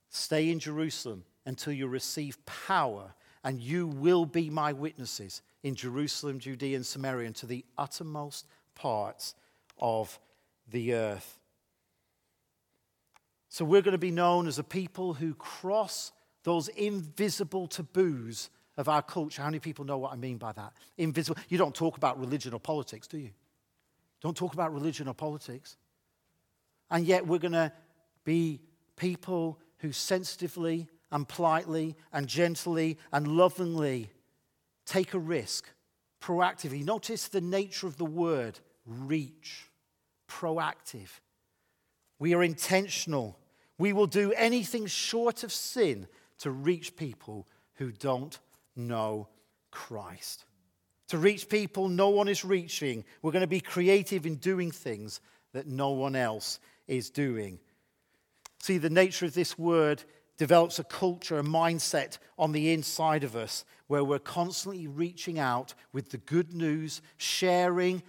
Stay 0.10 0.50
in 0.50 0.60
Jerusalem 0.60 1.24
until 1.46 1.74
you 1.74 1.88
receive 1.88 2.44
power, 2.46 3.14
and 3.44 3.62
you 3.62 3.88
will 3.88 4.26
be 4.26 4.50
my 4.50 4.74
witnesses 4.74 5.42
in 5.64 5.76
Jerusalem, 5.76 6.40
Judea, 6.40 6.76
and 6.76 6.86
Samaria, 6.86 7.28
and 7.28 7.36
to 7.38 7.46
the 7.46 7.66
uttermost 7.78 8.48
parts 8.76 9.36
of 9.78 10.20
the 10.70 10.94
earth. 10.94 11.40
So 13.50 13.66
we're 13.66 13.82
going 13.82 13.94
to 13.94 13.98
be 13.98 14.12
known 14.12 14.48
as 14.48 14.60
a 14.60 14.64
people 14.64 15.16
who 15.16 15.34
cross 15.34 16.12
those 16.44 16.68
invisible 16.70 17.68
taboos 17.68 18.50
of 18.78 18.88
our 18.88 19.02
culture. 19.02 19.42
How 19.42 19.48
many 19.48 19.60
people 19.60 19.86
know 19.86 19.98
what 19.98 20.14
I 20.14 20.16
mean 20.16 20.38
by 20.38 20.52
that? 20.54 20.74
Invisible. 20.98 21.42
You 21.50 21.58
don't 21.58 21.76
talk 21.76 21.98
about 21.98 22.20
religion 22.20 22.54
or 22.54 22.60
politics, 22.60 23.08
do 23.08 23.18
you? 23.18 23.32
Don't 24.22 24.38
talk 24.38 24.54
about 24.54 24.74
religion 24.74 25.08
or 25.08 25.14
politics. 25.14 25.78
And 26.92 27.06
yet 27.06 27.26
we're 27.26 27.40
going 27.40 27.54
to 27.54 27.72
be 28.24 28.62
people 28.96 29.60
who 29.80 29.92
sensitively 29.92 30.88
and 31.12 31.28
politely 31.28 31.96
and 32.14 32.28
gently 32.28 32.98
and 33.12 33.28
lovingly 33.28 34.10
take 34.86 35.14
a 35.14 35.20
risk 35.20 35.70
proactively. 36.22 36.84
Notice 36.84 37.28
the 37.28 37.42
nature 37.42 37.88
of 37.88 37.98
the 37.98 38.06
word 38.06 38.60
reach, 38.86 39.70
proactive. 40.30 41.10
We 42.20 42.34
are 42.34 42.44
intentional. 42.44 43.38
We 43.78 43.94
will 43.94 44.08
do 44.08 44.34
anything 44.34 44.88
short 44.88 45.44
of 45.44 45.52
sin 45.52 46.08
to 46.40 46.52
reach 46.52 46.96
people 46.96 47.48
who 47.76 47.92
don't 47.92 48.38
know 48.76 49.28
Christ. 49.72 50.46
To 51.10 51.18
reach 51.18 51.50
people 51.50 51.88
no 51.88 52.10
one 52.10 52.28
is 52.28 52.46
reaching, 52.46 53.04
we're 53.22 53.32
going 53.32 53.42
to 53.42 53.48
be 53.48 53.62
creative 53.62 54.26
in 54.26 54.36
doing 54.36 54.72
things 54.72 55.22
that 55.54 55.68
no 55.68 55.92
one 55.92 56.16
else 56.16 56.60
is 56.88 57.10
doing. 57.10 57.60
See, 58.62 58.78
the 58.78 58.90
nature 58.90 59.26
of 59.26 59.34
this 59.34 59.58
word 59.58 60.04
develops 60.38 60.80
a 60.80 60.84
culture, 60.84 61.40
a 61.40 61.44
mindset 61.44 62.18
on 62.38 62.52
the 62.52 62.72
inside 62.72 63.24
of 63.24 63.36
us 63.36 63.66
where 63.88 64.04
we're 64.04 64.20
constantly 64.20 64.88
reaching 64.88 65.40
out 65.40 65.74
with 65.92 66.10
the 66.10 66.18
good 66.18 66.54
news, 66.54 67.02
sharing 67.18 68.04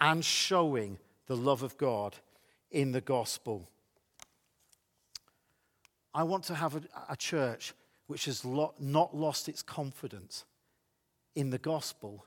and 0.00 0.24
showing 0.24 0.98
the 1.26 1.36
love 1.36 1.62
of 1.62 1.76
God 1.76 2.16
in 2.70 2.92
the 2.92 3.00
gospel. 3.00 3.68
I 6.14 6.22
want 6.22 6.44
to 6.44 6.54
have 6.54 6.76
a, 6.76 6.82
a 7.10 7.16
church 7.16 7.74
which 8.06 8.24
has 8.24 8.44
lo- 8.44 8.74
not 8.78 9.14
lost 9.14 9.48
its 9.48 9.62
confidence 9.62 10.44
in 11.34 11.50
the 11.50 11.58
gospel 11.58 12.24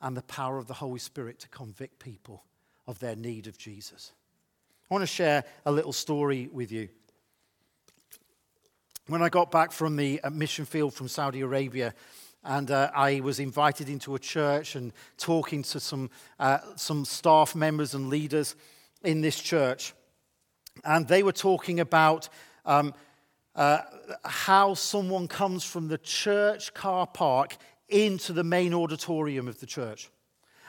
and 0.00 0.16
the 0.16 0.22
power 0.22 0.58
of 0.58 0.66
the 0.66 0.74
Holy 0.74 0.98
Spirit 0.98 1.40
to 1.40 1.48
convict 1.48 1.98
people 1.98 2.44
of 2.86 3.00
their 3.00 3.16
need 3.16 3.46
of 3.46 3.58
Jesus. 3.58 4.12
I 4.90 4.94
want 4.94 5.02
to 5.02 5.06
share 5.06 5.44
a 5.66 5.72
little 5.72 5.92
story 5.92 6.48
with 6.52 6.70
you. 6.72 6.88
When 9.08 9.22
I 9.22 9.30
got 9.30 9.50
back 9.50 9.72
from 9.72 9.96
the 9.96 10.20
uh, 10.20 10.28
mission 10.28 10.66
field 10.66 10.92
from 10.92 11.08
Saudi 11.08 11.40
Arabia, 11.40 11.94
and 12.44 12.70
uh, 12.70 12.90
I 12.94 13.20
was 13.20 13.40
invited 13.40 13.88
into 13.88 14.14
a 14.14 14.18
church 14.18 14.76
and 14.76 14.92
talking 15.16 15.62
to 15.62 15.80
some, 15.80 16.10
uh, 16.38 16.58
some 16.76 17.06
staff 17.06 17.54
members 17.54 17.94
and 17.94 18.10
leaders 18.10 18.54
in 19.02 19.22
this 19.22 19.40
church. 19.40 19.94
And 20.84 21.08
they 21.08 21.22
were 21.22 21.32
talking 21.32 21.80
about 21.80 22.28
um, 22.66 22.92
uh, 23.56 23.78
how 24.26 24.74
someone 24.74 25.26
comes 25.26 25.64
from 25.64 25.88
the 25.88 25.98
church 25.98 26.74
car 26.74 27.06
park 27.06 27.56
into 27.88 28.34
the 28.34 28.44
main 28.44 28.74
auditorium 28.74 29.48
of 29.48 29.58
the 29.58 29.66
church. 29.66 30.10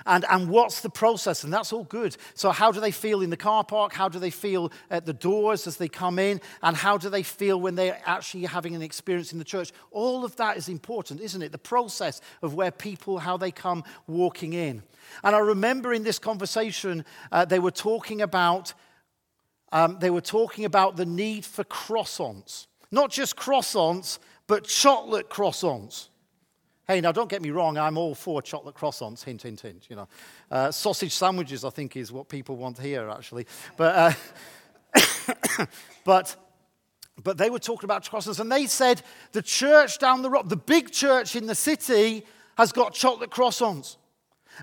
And, 0.06 0.26
and 0.30 0.50
what's 0.50 0.82
the 0.82 0.90
process? 0.90 1.44
And 1.44 1.54
that's 1.54 1.74
all 1.74 1.84
good. 1.84 2.16
So, 2.34 2.52
how 2.52 2.72
do 2.72 2.80
they 2.80 2.92
feel 2.92 3.22
in 3.22 3.30
the 3.30 3.38
car 3.38 3.64
park? 3.64 3.94
How 3.94 4.10
do 4.10 4.20
they 4.20 4.30
feel 4.30 4.72
at 4.90 5.06
the 5.06 5.14
doors 5.14 5.68
as 5.68 5.78
they 5.78 5.88
come 5.88 6.20
in? 6.20 6.42
And 6.62 6.76
how 6.76 6.98
do 6.98 7.10
they 7.10 7.24
feel 7.24 7.60
when 7.60 7.76
they're 7.76 8.00
actually 8.06 8.46
having 8.46 8.76
an 8.76 8.82
experience 8.82 9.34
in 9.34 9.40
the 9.40 9.46
church? 9.46 9.72
All 9.92 10.24
of 10.24 10.36
that 10.38 10.58
is 10.58 10.70
important, 10.70 11.22
isn't 11.22 11.42
it? 11.42 11.52
The 11.52 11.58
process 11.58 12.22
of 12.42 12.54
where 12.54 12.72
people, 12.72 13.20
how 13.20 13.38
they 13.38 13.52
come 13.52 13.84
walking 14.08 14.54
in. 14.54 14.84
And 15.24 15.36
I 15.36 15.40
remember 15.40 15.94
in 15.94 16.04
this 16.04 16.20
conversation, 16.20 17.06
uh, 17.32 17.46
they 17.46 17.60
were 17.60 17.72
talking 17.72 18.22
about. 18.22 18.74
Um, 19.72 19.98
they 20.00 20.10
were 20.10 20.20
talking 20.20 20.66
about 20.66 20.96
the 20.96 21.06
need 21.06 21.46
for 21.46 21.64
croissants. 21.64 22.66
Not 22.90 23.12
just 23.12 23.36
croissants, 23.36 24.18
but 24.48 24.64
chocolate 24.64 25.30
croissants. 25.30 26.10
Hey, 26.90 27.02
now 27.02 27.12
don't 27.12 27.30
get 27.30 27.44
me 27.44 27.52
wrong, 27.52 27.78
I'm 27.78 28.00
all 28.00 28.16
for 28.16 28.42
chocolate 28.42 28.74
croissants, 28.74 29.24
hint, 29.24 29.44
hint, 29.44 29.62
hint. 29.62 29.86
You 29.92 29.96
know, 29.96 30.08
uh, 30.50 30.72
sausage 30.72 31.14
sandwiches, 31.14 31.64
I 31.64 31.70
think, 31.70 31.96
is 31.96 32.12
what 32.12 32.30
people 32.30 32.56
want 32.56 32.80
here, 32.80 33.08
actually. 33.12 33.46
But, 33.78 34.18
uh, 34.98 35.66
but, 36.04 36.36
but 37.24 37.38
they 37.38 37.52
were 37.52 37.60
talking 37.60 37.86
about 37.86 38.06
croissants, 38.06 38.40
and 38.40 38.52
they 38.52 38.66
said 38.66 39.04
the 39.34 39.44
church 39.44 40.00
down 40.00 40.24
the 40.24 40.32
road, 40.32 40.50
the 40.50 40.56
big 40.56 40.92
church 40.92 41.36
in 41.36 41.46
the 41.46 41.54
city, 41.54 42.26
has 42.58 42.72
got 42.72 42.96
chocolate 42.96 43.30
croissants. 43.30 43.98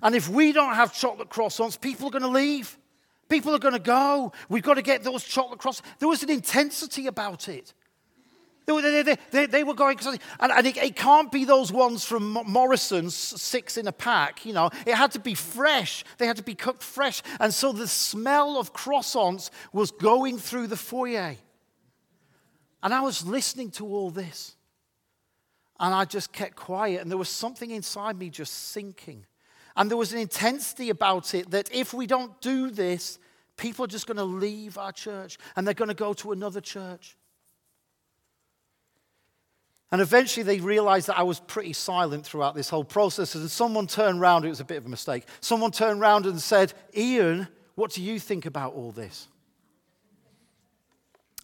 And 0.02 0.16
if 0.16 0.28
we 0.28 0.50
don't 0.50 0.74
have 0.74 0.92
chocolate 0.92 1.30
croissants, 1.30 1.80
people 1.80 2.08
are 2.08 2.10
going 2.10 2.22
to 2.22 2.28
leave. 2.28 2.76
People 3.28 3.54
are 3.54 3.60
going 3.60 3.74
to 3.74 3.78
go. 3.78 4.32
We've 4.48 4.64
got 4.64 4.74
to 4.74 4.82
get 4.82 5.04
those 5.04 5.22
chocolate 5.22 5.60
croissants. 5.60 5.82
There 6.00 6.08
was 6.08 6.24
an 6.24 6.30
intensity 6.30 7.06
about 7.06 7.48
it. 7.48 7.72
They, 8.66 9.02
they, 9.02 9.16
they, 9.30 9.46
they 9.46 9.64
were 9.64 9.74
going, 9.74 9.98
and, 10.04 10.18
and 10.40 10.66
it, 10.66 10.76
it, 10.76 10.96
can't 10.96 11.30
be 11.30 11.44
those 11.44 11.70
ones 11.70 12.04
from 12.04 12.32
Morrisons, 12.46 13.14
six 13.14 13.76
in 13.76 13.86
a 13.86 13.92
pack, 13.92 14.44
you 14.44 14.52
know. 14.52 14.70
It 14.84 14.96
had 14.96 15.12
to 15.12 15.20
be 15.20 15.34
fresh. 15.34 16.04
They 16.18 16.26
had 16.26 16.36
to 16.38 16.42
be 16.42 16.56
cooked 16.56 16.82
fresh. 16.82 17.22
And 17.38 17.54
so 17.54 17.72
the 17.72 17.86
smell 17.86 18.58
of 18.58 18.72
croissants 18.72 19.50
was 19.72 19.92
going 19.92 20.38
through 20.38 20.66
the 20.66 20.76
foyer. 20.76 21.36
And 22.82 22.92
I 22.92 23.00
was 23.00 23.24
listening 23.24 23.70
to 23.72 23.86
all 23.86 24.10
this. 24.10 24.56
And 25.78 25.94
I 25.94 26.04
just 26.04 26.32
kept 26.32 26.56
quiet, 26.56 27.02
and 27.02 27.10
there 27.10 27.18
was 27.18 27.28
something 27.28 27.70
inside 27.70 28.18
me 28.18 28.30
just 28.30 28.52
sinking. 28.70 29.26
And 29.76 29.90
there 29.90 29.98
was 29.98 30.12
an 30.12 30.18
intensity 30.18 30.90
about 30.90 31.34
it 31.34 31.50
that 31.50 31.72
if 31.72 31.94
we 31.94 32.06
don't 32.06 32.40
do 32.40 32.70
this, 32.70 33.18
people 33.56 33.84
are 33.84 33.88
just 33.88 34.06
going 34.06 34.16
to 34.16 34.24
leave 34.24 34.78
our 34.78 34.92
church 34.92 35.38
and 35.54 35.66
they're 35.66 35.74
going 35.74 35.88
to 35.88 35.94
go 35.94 36.14
to 36.14 36.32
another 36.32 36.60
church. 36.60 37.16
And 39.92 40.00
eventually 40.00 40.42
they 40.42 40.60
realized 40.60 41.06
that 41.06 41.18
I 41.18 41.22
was 41.22 41.38
pretty 41.38 41.72
silent 41.72 42.26
throughout 42.26 42.54
this 42.54 42.68
whole 42.68 42.84
process. 42.84 43.34
And 43.34 43.48
someone 43.50 43.86
turned 43.86 44.20
around, 44.20 44.44
it 44.44 44.48
was 44.48 44.60
a 44.60 44.64
bit 44.64 44.78
of 44.78 44.86
a 44.86 44.88
mistake. 44.88 45.24
Someone 45.40 45.70
turned 45.70 46.00
around 46.00 46.26
and 46.26 46.40
said, 46.40 46.72
Ian, 46.96 47.46
what 47.76 47.92
do 47.92 48.02
you 48.02 48.18
think 48.18 48.46
about 48.46 48.74
all 48.74 48.90
this? 48.90 49.28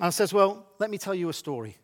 And 0.00 0.06
I 0.06 0.10
says, 0.10 0.32
Well, 0.32 0.66
let 0.78 0.90
me 0.90 0.98
tell 0.98 1.14
you 1.14 1.28
a 1.28 1.32
story. 1.32 1.76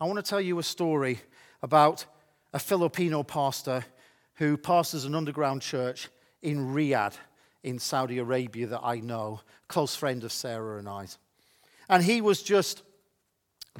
I 0.00 0.06
want 0.06 0.16
to 0.16 0.28
tell 0.28 0.40
you 0.40 0.58
a 0.58 0.62
story 0.62 1.20
about 1.62 2.06
a 2.54 2.58
Filipino 2.58 3.22
pastor 3.22 3.84
who 4.34 4.56
pastors 4.56 5.04
an 5.04 5.14
underground 5.14 5.62
church 5.62 6.08
in 6.42 6.74
Riyadh 6.74 7.14
in 7.62 7.78
Saudi 7.78 8.18
Arabia 8.18 8.66
that 8.68 8.80
I 8.82 9.00
know, 9.00 9.40
close 9.68 9.96
friend 9.96 10.22
of 10.24 10.32
Sarah 10.32 10.78
and 10.78 10.88
I. 10.88 11.06
And 11.88 12.02
he 12.02 12.20
was 12.20 12.42
just 12.42 12.82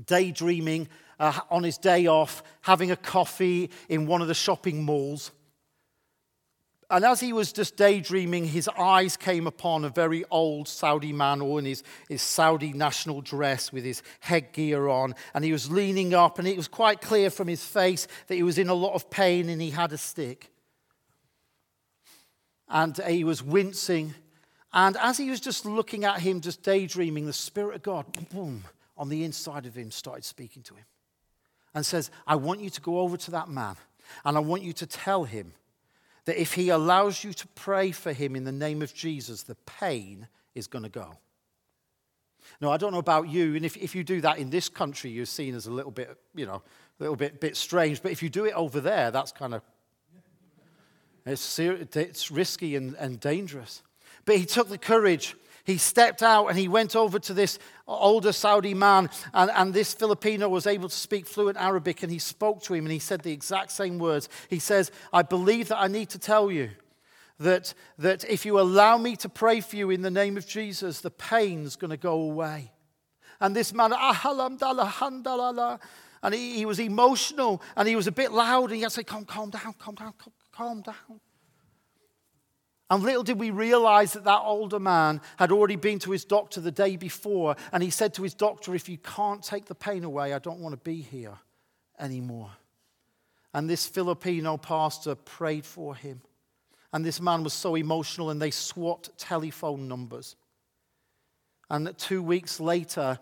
daydreaming 0.06 0.88
uh, 1.18 1.40
on 1.50 1.62
his 1.62 1.78
day 1.78 2.06
off, 2.06 2.42
having 2.62 2.90
a 2.90 2.96
coffee 2.96 3.70
in 3.88 4.06
one 4.06 4.22
of 4.22 4.28
the 4.28 4.34
shopping 4.34 4.82
malls. 4.82 5.30
And 6.88 7.04
as 7.04 7.18
he 7.18 7.32
was 7.32 7.52
just 7.52 7.76
daydreaming, 7.76 8.44
his 8.44 8.68
eyes 8.68 9.16
came 9.16 9.48
upon 9.48 9.84
a 9.84 9.88
very 9.88 10.24
old 10.30 10.68
Saudi 10.68 11.12
man, 11.12 11.42
all 11.42 11.58
in 11.58 11.64
his, 11.64 11.82
his 12.08 12.22
Saudi 12.22 12.72
national 12.72 13.22
dress 13.22 13.72
with 13.72 13.84
his 13.84 14.02
headgear 14.20 14.86
on. 14.86 15.16
And 15.34 15.44
he 15.44 15.50
was 15.50 15.68
leaning 15.68 16.14
up, 16.14 16.38
and 16.38 16.46
it 16.46 16.56
was 16.56 16.68
quite 16.68 17.00
clear 17.00 17.28
from 17.30 17.48
his 17.48 17.64
face 17.64 18.06
that 18.28 18.36
he 18.36 18.44
was 18.44 18.58
in 18.58 18.68
a 18.68 18.74
lot 18.74 18.94
of 18.94 19.10
pain 19.10 19.48
and 19.48 19.60
he 19.60 19.70
had 19.70 19.92
a 19.92 19.98
stick. 19.98 20.52
And 22.68 22.96
he 23.08 23.24
was 23.24 23.42
wincing. 23.42 24.14
And 24.72 24.96
as 24.98 25.18
he 25.18 25.28
was 25.28 25.40
just 25.40 25.66
looking 25.66 26.04
at 26.04 26.20
him, 26.20 26.40
just 26.40 26.62
daydreaming, 26.62 27.26
the 27.26 27.32
Spirit 27.32 27.76
of 27.76 27.82
God, 27.82 28.06
boom, 28.30 28.62
on 28.96 29.08
the 29.08 29.24
inside 29.24 29.66
of 29.66 29.74
him 29.74 29.90
started 29.90 30.24
speaking 30.24 30.62
to 30.64 30.74
him 30.74 30.84
and 31.76 31.84
says, 31.84 32.10
I 32.26 32.36
want 32.36 32.60
you 32.62 32.70
to 32.70 32.80
go 32.80 33.00
over 33.00 33.18
to 33.18 33.30
that 33.32 33.50
man 33.50 33.76
and 34.24 34.34
I 34.34 34.40
want 34.40 34.62
you 34.62 34.72
to 34.72 34.86
tell 34.86 35.24
him 35.24 35.52
that 36.24 36.40
if 36.40 36.54
he 36.54 36.70
allows 36.70 37.22
you 37.22 37.34
to 37.34 37.46
pray 37.48 37.90
for 37.90 38.14
him 38.14 38.34
in 38.34 38.44
the 38.44 38.50
name 38.50 38.80
of 38.80 38.94
Jesus, 38.94 39.42
the 39.42 39.56
pain 39.66 40.26
is 40.54 40.66
going 40.66 40.84
to 40.84 40.88
go. 40.88 41.18
Now, 42.62 42.70
I 42.72 42.78
don't 42.78 42.92
know 42.92 42.98
about 42.98 43.28
you, 43.28 43.56
and 43.56 43.64
if, 43.64 43.76
if 43.76 43.94
you 43.94 44.04
do 44.04 44.22
that 44.22 44.38
in 44.38 44.48
this 44.48 44.70
country, 44.70 45.10
you're 45.10 45.26
seen 45.26 45.54
as 45.54 45.66
a 45.66 45.70
little 45.70 45.90
bit, 45.90 46.16
you 46.34 46.46
know, 46.46 46.62
a 46.98 47.02
little 47.02 47.14
bit, 47.14 47.40
bit 47.40 47.56
strange. 47.56 48.02
But 48.02 48.10
if 48.10 48.22
you 48.22 48.30
do 48.30 48.46
it 48.46 48.54
over 48.54 48.80
there, 48.80 49.10
that's 49.10 49.32
kind 49.32 49.52
of, 49.52 49.62
it's, 51.26 51.58
it's 51.58 52.30
risky 52.30 52.74
and, 52.76 52.94
and 52.94 53.20
dangerous. 53.20 53.82
But 54.24 54.36
he 54.38 54.46
took 54.46 54.70
the 54.70 54.78
courage 54.78 55.36
he 55.66 55.78
stepped 55.78 56.22
out 56.22 56.46
and 56.46 56.56
he 56.56 56.68
went 56.68 56.94
over 56.94 57.18
to 57.18 57.34
this 57.34 57.58
older 57.88 58.32
Saudi 58.32 58.72
man, 58.72 59.10
and, 59.34 59.50
and 59.50 59.74
this 59.74 59.92
Filipino 59.92 60.48
was 60.48 60.66
able 60.66 60.88
to 60.88 60.94
speak 60.94 61.26
fluent 61.26 61.58
Arabic, 61.58 62.04
and 62.04 62.12
he 62.12 62.20
spoke 62.20 62.62
to 62.62 62.74
him 62.74 62.84
and 62.84 62.92
he 62.92 63.00
said 63.00 63.22
the 63.22 63.32
exact 63.32 63.72
same 63.72 63.98
words. 63.98 64.28
He 64.48 64.60
says, 64.60 64.92
I 65.12 65.22
believe 65.22 65.68
that 65.68 65.78
I 65.78 65.88
need 65.88 66.08
to 66.10 66.20
tell 66.20 66.52
you 66.52 66.70
that, 67.40 67.74
that 67.98 68.24
if 68.30 68.46
you 68.46 68.60
allow 68.60 68.96
me 68.96 69.16
to 69.16 69.28
pray 69.28 69.60
for 69.60 69.74
you 69.74 69.90
in 69.90 70.02
the 70.02 70.10
name 70.10 70.36
of 70.36 70.46
Jesus, 70.46 71.00
the 71.00 71.10
pain's 71.10 71.74
going 71.74 71.90
to 71.90 71.96
go 71.96 72.22
away. 72.22 72.72
And 73.40 73.54
this 73.54 73.74
man, 73.74 73.92
and 76.22 76.34
he, 76.34 76.54
he 76.54 76.64
was 76.64 76.78
emotional 76.78 77.60
and 77.76 77.86
he 77.86 77.96
was 77.96 78.06
a 78.06 78.12
bit 78.12 78.32
loud, 78.32 78.64
and 78.64 78.76
he 78.76 78.82
had 78.82 78.90
to 78.90 78.94
say, 78.94 79.04
Calm, 79.04 79.24
calm 79.24 79.50
down, 79.50 79.74
calm 79.78 79.94
down, 79.96 80.14
calm, 80.16 80.32
calm 80.52 80.80
down. 80.82 81.20
And 82.88 83.02
little 83.02 83.24
did 83.24 83.40
we 83.40 83.50
realize 83.50 84.12
that 84.12 84.24
that 84.24 84.42
older 84.42 84.78
man 84.78 85.20
had 85.38 85.50
already 85.50 85.76
been 85.76 85.98
to 86.00 86.12
his 86.12 86.24
doctor 86.24 86.60
the 86.60 86.70
day 86.70 86.96
before, 86.96 87.56
and 87.72 87.82
he 87.82 87.90
said 87.90 88.14
to 88.14 88.22
his 88.22 88.34
doctor, 88.34 88.74
If 88.74 88.88
you 88.88 88.98
can't 88.98 89.42
take 89.42 89.66
the 89.66 89.74
pain 89.74 90.04
away, 90.04 90.32
I 90.32 90.38
don't 90.38 90.60
want 90.60 90.72
to 90.72 90.90
be 90.90 91.02
here 91.02 91.36
anymore. 91.98 92.50
And 93.52 93.68
this 93.68 93.86
Filipino 93.86 94.56
pastor 94.56 95.14
prayed 95.14 95.64
for 95.64 95.96
him. 95.96 96.20
And 96.92 97.04
this 97.04 97.20
man 97.20 97.42
was 97.42 97.54
so 97.54 97.74
emotional, 97.74 98.30
and 98.30 98.40
they 98.40 98.52
swapped 98.52 99.18
telephone 99.18 99.88
numbers. 99.88 100.36
And 101.68 101.96
two 101.98 102.22
weeks 102.22 102.60
later, 102.60 103.18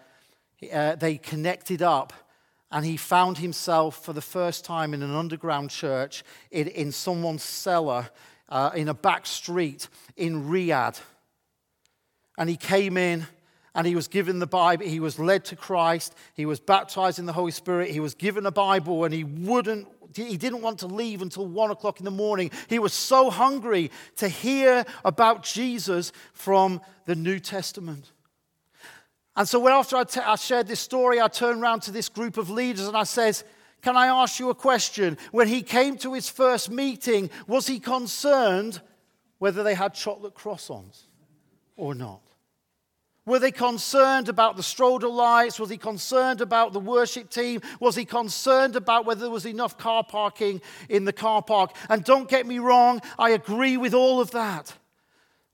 uh, 0.73 0.97
they 0.97 1.17
connected 1.17 1.81
up, 1.81 2.13
and 2.71 2.85
he 2.85 2.99
found 2.99 3.39
himself 3.39 4.05
for 4.05 4.13
the 4.13 4.21
first 4.21 4.65
time 4.65 4.93
in 4.93 5.03
an 5.03 5.15
underground 5.15 5.71
church 5.71 6.23
in, 6.51 6.69
in 6.69 6.93
someone's 6.93 7.43
cellar 7.43 8.11
uh, 8.55 8.71
in 8.75 8.89
a 8.89 8.95
back 8.95 9.27
street 9.27 9.89
in 10.17 10.45
Riyadh. 10.45 11.01
And 12.39 12.49
he 12.49 12.57
came 12.57 12.97
in 12.97 13.27
and 13.75 13.85
he 13.85 13.97
was 13.97 14.07
given 14.07 14.39
the 14.39 14.47
Bible. 14.47 14.87
He 14.87 15.01
was 15.01 15.19
led 15.19 15.45
to 15.47 15.57
Christ. 15.57 16.15
He 16.35 16.47
was 16.47 16.61
baptized 16.61 17.19
in 17.19 17.27
the 17.27 17.33
Holy 17.33 17.51
Spirit. 17.51 17.91
He 17.91 17.99
was 17.99 18.15
given 18.15 18.47
a 18.47 18.53
Bible 18.53 19.05
and 19.05 19.13
he 19.13 19.25
wouldn't. 19.25 19.89
He 20.15 20.37
didn't 20.37 20.63
want 20.63 20.79
to 20.79 20.87
leave 20.87 21.21
until 21.21 21.47
one 21.47 21.73
o'clock 21.73 21.99
in 21.99 22.05
the 22.05 22.13
morning. 22.13 22.53
He 22.69 22.79
was 22.79 22.93
so 22.93 23.29
hungry 23.29 23.91
to 24.17 24.29
hear 24.29 24.85
about 25.05 25.43
Jesus 25.43 26.13
from 26.33 26.81
the 27.07 27.17
New 27.17 27.41
Testament. 27.41 28.13
And 29.35 29.49
so, 29.49 29.67
after 29.69 29.97
I, 29.97 30.05
t- 30.05 30.21
I 30.21 30.37
shared 30.37 30.69
this 30.69 30.79
story, 30.79 31.21
I 31.21 31.27
turned 31.27 31.61
around 31.61 31.81
to 31.83 31.91
this 31.91 32.09
group 32.09 32.37
of 32.37 32.51
leaders 32.51 32.87
and 32.87 32.97
I 32.97 33.03
says, 33.03 33.43
can 33.85 33.99
I 33.99 34.07
ask 34.07 34.41
you 34.41 34.49
a 34.49 34.55
question? 34.55 35.19
When 35.31 35.47
he 35.47 35.63
came 35.63 35.99
to 35.99 36.15
his 36.15 36.31
first 36.31 36.71
meeting, 36.71 37.29
was 37.47 37.67
he 37.67 37.79
concerned 37.79 38.81
whether 39.39 39.63
they 39.63 39.75
had 39.75 39.93
chocolate 39.93 40.35
croissants 40.35 41.03
or 41.77 41.95
not? 41.95 42.23
Were 43.27 43.39
they 43.39 43.53
concerned 43.53 44.31
about 44.31 44.57
the 44.57 44.63
stroller 44.63 45.09
lights? 45.09 45.61
Was 45.61 45.69
he 45.69 45.77
concerned 45.77 46.41
about 46.41 46.73
the 46.73 46.81
worship 46.81 47.29
team? 47.29 47.61
Was 47.79 47.95
he 47.95 48.07
concerned 48.07 48.75
about 48.75 49.05
whether 49.05 49.21
there 49.21 49.31
was 49.31 49.45
enough 49.45 49.77
car 49.77 50.03
parking 50.03 50.63
in 50.89 51.05
the 51.05 51.13
car 51.13 51.43
park? 51.43 51.77
And 51.91 52.05
don't 52.05 52.29
get 52.29 52.47
me 52.47 52.61
wrong, 52.61 53.03
I 53.19 53.31
agree 53.31 53.77
with 53.77 53.93
all 53.93 54.19
of 54.19 54.31
that. 54.31 54.73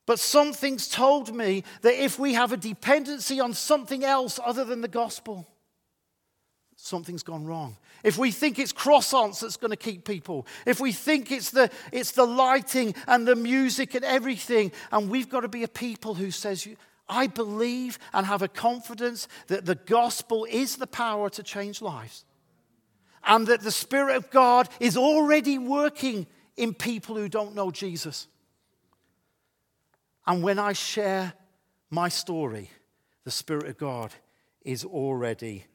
But 0.07 0.21
something's 0.21 0.89
told 0.89 1.35
me 1.35 1.65
that 1.83 2.01
if 2.01 2.17
we 2.17 2.35
have 2.35 2.53
a 2.53 2.57
dependency 2.57 3.41
on 3.41 3.55
something 3.55 4.05
else 4.05 4.39
other 4.45 4.65
than 4.65 4.83
the 4.83 4.89
gospel, 4.89 5.49
something's 6.77 7.25
gone 7.25 7.45
wrong. 7.45 7.77
If 8.03 8.17
we 8.19 8.31
think 8.31 8.59
it's 8.59 8.73
croissants 8.73 9.41
that's 9.41 9.57
going 9.57 9.71
to 9.71 9.77
keep 9.77 10.05
people, 10.05 10.47
if 10.67 10.81
we 10.81 10.93
think 10.93 11.31
it's 11.31 11.51
the, 11.51 11.71
it's 11.93 12.13
the 12.13 12.27
lighting 12.27 12.95
and 13.07 13.27
the 13.27 13.37
music 13.37 13.95
and 13.95 14.05
everything, 14.05 14.73
and 14.91 15.11
we've 15.11 15.29
got 15.29 15.41
to 15.41 15.49
be 15.49 15.65
a 15.65 15.69
people 15.69 16.15
who 16.15 16.31
says, 16.31 16.67
I 17.09 17.27
believe 17.27 17.99
and 18.15 18.25
have 18.27 18.43
a 18.43 18.49
confidence 18.49 19.29
that 19.49 19.67
the 19.67 19.75
gospel 19.75 20.47
is 20.49 20.77
the 20.77 20.87
power 20.87 21.29
to 21.31 21.43
change 21.43 21.83
lives. 21.83 22.25
And 23.25 23.47
that 23.49 23.61
the 23.61 23.71
Spirit 23.71 24.17
of 24.17 24.31
God 24.31 24.69
is 24.79 24.97
already 24.97 25.59
working 25.59 26.27
in 26.57 26.73
people 26.73 27.17
who 27.17 27.29
don't 27.29 27.55
know 27.55 27.71
Jesus. 27.71 28.29
And 30.27 30.43
when 30.43 30.59
I 30.59 30.73
share 30.73 31.35
my 31.91 32.09
story, 32.09 32.71
the 33.25 33.31
Spirit 33.31 33.67
of 33.67 33.77
God 33.77 34.15
is 34.63 34.85
already 34.85 35.67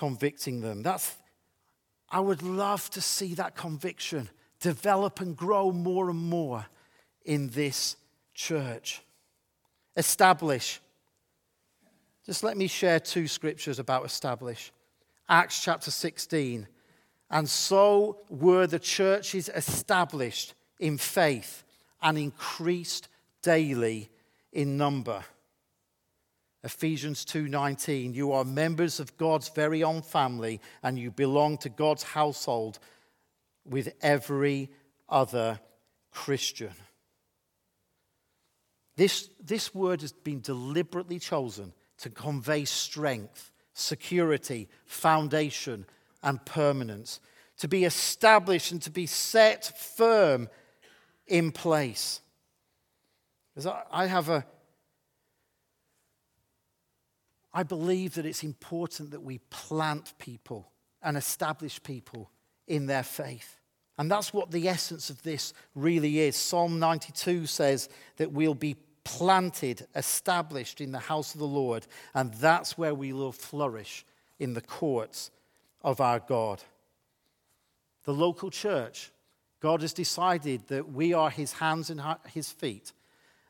convicting 0.00 0.62
them. 0.62 0.82
That's, 0.82 1.14
I 2.08 2.20
would 2.20 2.42
love 2.42 2.88
to 2.90 3.02
see 3.02 3.34
that 3.34 3.54
conviction 3.54 4.30
develop 4.58 5.20
and 5.20 5.36
grow 5.36 5.70
more 5.72 6.08
and 6.08 6.18
more 6.18 6.64
in 7.26 7.48
this 7.48 7.96
church. 8.32 9.02
Establish. 9.98 10.80
Just 12.24 12.42
let 12.42 12.56
me 12.56 12.66
share 12.66 12.98
two 12.98 13.28
scriptures 13.28 13.78
about 13.78 14.06
establish. 14.06 14.72
Acts 15.28 15.62
chapter 15.62 15.90
16. 15.90 16.66
And 17.30 17.46
so 17.46 18.20
were 18.30 18.66
the 18.66 18.78
churches 18.78 19.50
established 19.54 20.54
in 20.78 20.96
faith 20.96 21.62
and 22.00 22.16
increased 22.16 23.08
daily 23.42 24.08
in 24.50 24.78
number. 24.78 25.22
Ephesians 26.62 27.24
2:19 27.24 28.14
You 28.14 28.32
are 28.32 28.44
members 28.44 29.00
of 29.00 29.16
God's 29.16 29.48
very 29.48 29.82
own 29.82 30.02
family 30.02 30.60
and 30.82 30.98
you 30.98 31.10
belong 31.10 31.58
to 31.58 31.68
God's 31.68 32.02
household 32.02 32.78
with 33.64 33.94
every 34.02 34.70
other 35.08 35.60
Christian. 36.10 36.74
This, 38.96 39.30
this 39.40 39.74
word 39.74 40.02
has 40.02 40.12
been 40.12 40.40
deliberately 40.40 41.18
chosen 41.18 41.72
to 41.98 42.10
convey 42.10 42.66
strength, 42.66 43.50
security, 43.72 44.68
foundation, 44.84 45.86
and 46.22 46.44
permanence, 46.44 47.20
to 47.58 47.68
be 47.68 47.84
established 47.84 48.72
and 48.72 48.82
to 48.82 48.90
be 48.90 49.06
set 49.06 49.78
firm 49.78 50.48
in 51.26 51.52
place. 51.52 52.20
Because 53.54 53.72
I 53.90 54.06
have 54.06 54.28
a 54.28 54.44
I 57.52 57.62
believe 57.62 58.14
that 58.14 58.26
it's 58.26 58.44
important 58.44 59.10
that 59.10 59.22
we 59.22 59.38
plant 59.50 60.14
people 60.18 60.70
and 61.02 61.16
establish 61.16 61.82
people 61.82 62.30
in 62.66 62.86
their 62.86 63.02
faith. 63.02 63.56
And 63.98 64.10
that's 64.10 64.32
what 64.32 64.50
the 64.50 64.68
essence 64.68 65.10
of 65.10 65.22
this 65.22 65.52
really 65.74 66.20
is. 66.20 66.36
Psalm 66.36 66.78
92 66.78 67.46
says 67.46 67.88
that 68.16 68.32
we'll 68.32 68.54
be 68.54 68.76
planted, 69.04 69.86
established 69.94 70.80
in 70.80 70.92
the 70.92 70.98
house 70.98 71.34
of 71.34 71.40
the 71.40 71.46
Lord, 71.46 71.86
and 72.14 72.32
that's 72.34 72.78
where 72.78 72.94
we 72.94 73.12
will 73.12 73.32
flourish 73.32 74.06
in 74.38 74.54
the 74.54 74.60
courts 74.60 75.30
of 75.82 76.00
our 76.00 76.20
God. 76.20 76.62
The 78.04 78.14
local 78.14 78.50
church, 78.50 79.10
God 79.60 79.82
has 79.82 79.92
decided 79.92 80.68
that 80.68 80.92
we 80.92 81.12
are 81.12 81.30
his 81.30 81.52
hands 81.54 81.90
and 81.90 82.00
his 82.32 82.50
feet 82.50 82.92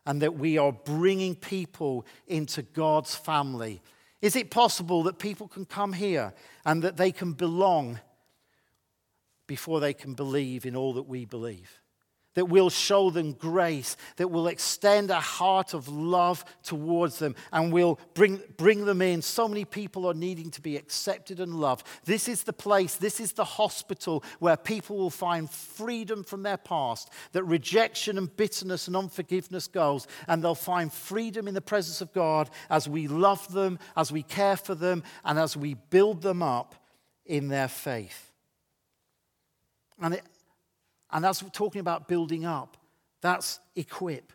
and 0.07 0.23
that 0.23 0.37
we 0.37 0.59
are 0.59 0.73
bringing 0.73 1.35
people 1.35 2.07
into 2.27 2.63
God's 2.63 3.15
family. 3.15 3.81
Is 4.23 4.37
it 4.37 4.51
possible 4.51 5.03
that 5.05 5.19
people 5.19 5.49
can 5.49 5.65
come 5.65 5.93
here 5.93 6.33
and 6.65 6.83
that 6.83 6.97
they 6.97 7.13
can 7.13 7.33
belong 7.33 8.01
before 9.47 9.81
they 9.81 9.95
can 9.95 10.15
believe 10.15 10.67
in 10.67 10.77
all 10.77 10.95
that 10.95 11.09
we 11.09 11.25
believe? 11.25 11.80
That 12.35 12.47
we'll 12.47 12.71
show 12.71 13.11
them 13.11 13.33
grace, 13.33 13.97
that 14.17 14.29
we'll 14.29 14.47
extend 14.47 15.11
a 15.11 15.21
heart 15.21 15.75
of 15.75 15.89
love 15.89 16.45
towards 16.63 17.19
them, 17.19 17.35
and 17.53 17.73
we'll 17.73 17.99
bring, 18.15 18.41
bring 18.57 18.85
them 18.85 19.03
in. 19.03 19.21
So 19.21 19.49
many 19.49 19.65
people 19.65 20.07
are 20.07 20.15
needing 20.15 20.51
to 20.53 20.61
be 20.61 20.77
accepted 20.77 21.41
and 21.41 21.55
loved. 21.55 21.87
This 22.05 22.29
is 22.29 22.45
the 22.45 22.53
place, 22.53 22.95
this 22.97 23.21
is 23.21 23.33
the 23.33 23.45
hospital 23.45 24.23
where 24.39 24.57
people 24.57 24.97
will 24.97 25.11
find 25.11 25.51
freedom 25.51 26.23
from 26.23 26.43
their 26.43 26.57
past, 26.57 27.11
that 27.33 27.45
rejection 27.45 28.17
and 28.17 28.35
bitterness 28.37 28.87
and 28.87 28.97
unforgiveness 28.97 29.67
goes, 29.67 30.07
and 30.29 30.43
they'll 30.43 30.55
find 30.55 30.93
freedom 30.93 31.49
in 31.49 31.55
the 31.55 31.61
presence 31.61 32.01
of 32.01 32.13
God 32.13 32.49
as 32.69 32.89
we 32.89 33.09
love 33.09 33.53
them, 33.53 33.79
as 33.97 34.13
we 34.13 34.23
care 34.23 34.57
for 34.57 34.75
them, 34.75 35.03
and 35.25 35.39
as 35.39 35.57
we 35.57 35.75
build 35.75 36.23
them 36.23 36.43
up 36.43 36.75
in 37.27 37.49
their 37.49 37.69
faith. 37.69 38.33
And 40.01 40.15
it, 40.15 40.23
and 41.13 41.25
we're 41.25 41.51
talking 41.51 41.81
about 41.81 42.09
building 42.09 42.45
up, 42.45 42.77
that's 43.21 43.61
equip. 43.77 44.33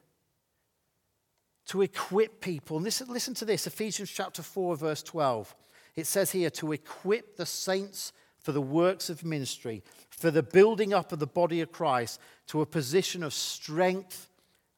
To 1.67 1.81
equip 1.81 2.41
people. 2.41 2.77
And 2.77 2.83
listen, 2.83 3.07
listen 3.11 3.33
to 3.35 3.45
this 3.45 3.65
Ephesians 3.65 4.11
chapter 4.11 4.43
4, 4.43 4.75
verse 4.75 5.01
12. 5.03 5.55
It 5.95 6.07
says 6.07 6.31
here 6.31 6.49
to 6.51 6.73
equip 6.73 7.37
the 7.37 7.45
saints 7.45 8.11
for 8.39 8.51
the 8.51 8.61
works 8.61 9.09
of 9.09 9.25
ministry, 9.25 9.81
for 10.09 10.29
the 10.29 10.43
building 10.43 10.93
up 10.93 11.11
of 11.11 11.19
the 11.19 11.27
body 11.27 11.61
of 11.61 11.71
Christ 11.71 12.19
to 12.47 12.61
a 12.61 12.65
position 12.65 13.23
of 13.23 13.33
strength 13.33 14.29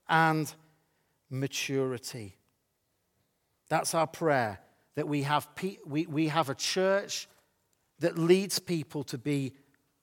and 0.08 0.54
maturity. 1.30 2.38
That's 3.68 3.94
our 3.94 4.08
prayer 4.08 4.60
that 4.96 5.08
we 5.08 5.24
have, 5.24 5.54
pe- 5.56 5.78
we, 5.86 6.06
we 6.06 6.30
have 6.30 6.50
a 6.50 6.56
church 6.56 7.28
that 8.00 8.18
leads 8.18 8.60
people 8.60 9.04
to 9.06 9.18
be 9.18 9.54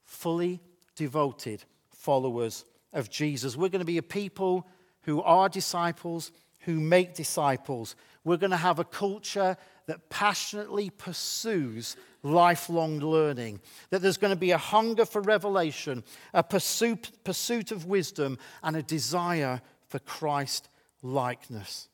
fully 0.05 0.61
devoted 0.95 1.65
followers 2.05 2.67
of 2.93 3.11
Jesus. 3.11 3.57
We're 3.57 3.71
going 3.71 3.81
to 3.81 3.87
be 3.87 3.99
a 3.99 4.03
people 4.03 4.69
who 5.03 5.23
are 5.23 5.49
disciples, 5.49 6.33
who 6.61 6.79
make 6.79 7.15
disciples. 7.15 7.97
We're 8.25 8.37
going 8.37 8.51
to 8.51 8.57
have 8.57 8.79
a 8.79 8.85
culture 8.85 9.57
that 9.87 10.11
passionately 10.11 10.91
pursues 10.91 11.97
lifelong 12.23 13.01
learning, 13.01 13.61
that 13.91 14.01
there's 14.01 14.17
going 14.17 14.33
to 14.33 14.37
be 14.37 14.51
a 14.51 14.59
hunger 14.59 15.05
for 15.05 15.21
revelation, 15.21 16.05
a 16.33 16.43
pursuit, 16.43 17.11
pursuit 17.25 17.71
of 17.71 17.87
wisdom, 17.87 18.39
and 18.63 18.77
a 18.77 18.83
desire 18.83 19.61
for 19.89 19.99
Christ 19.99 20.69
likeness. 21.03 21.89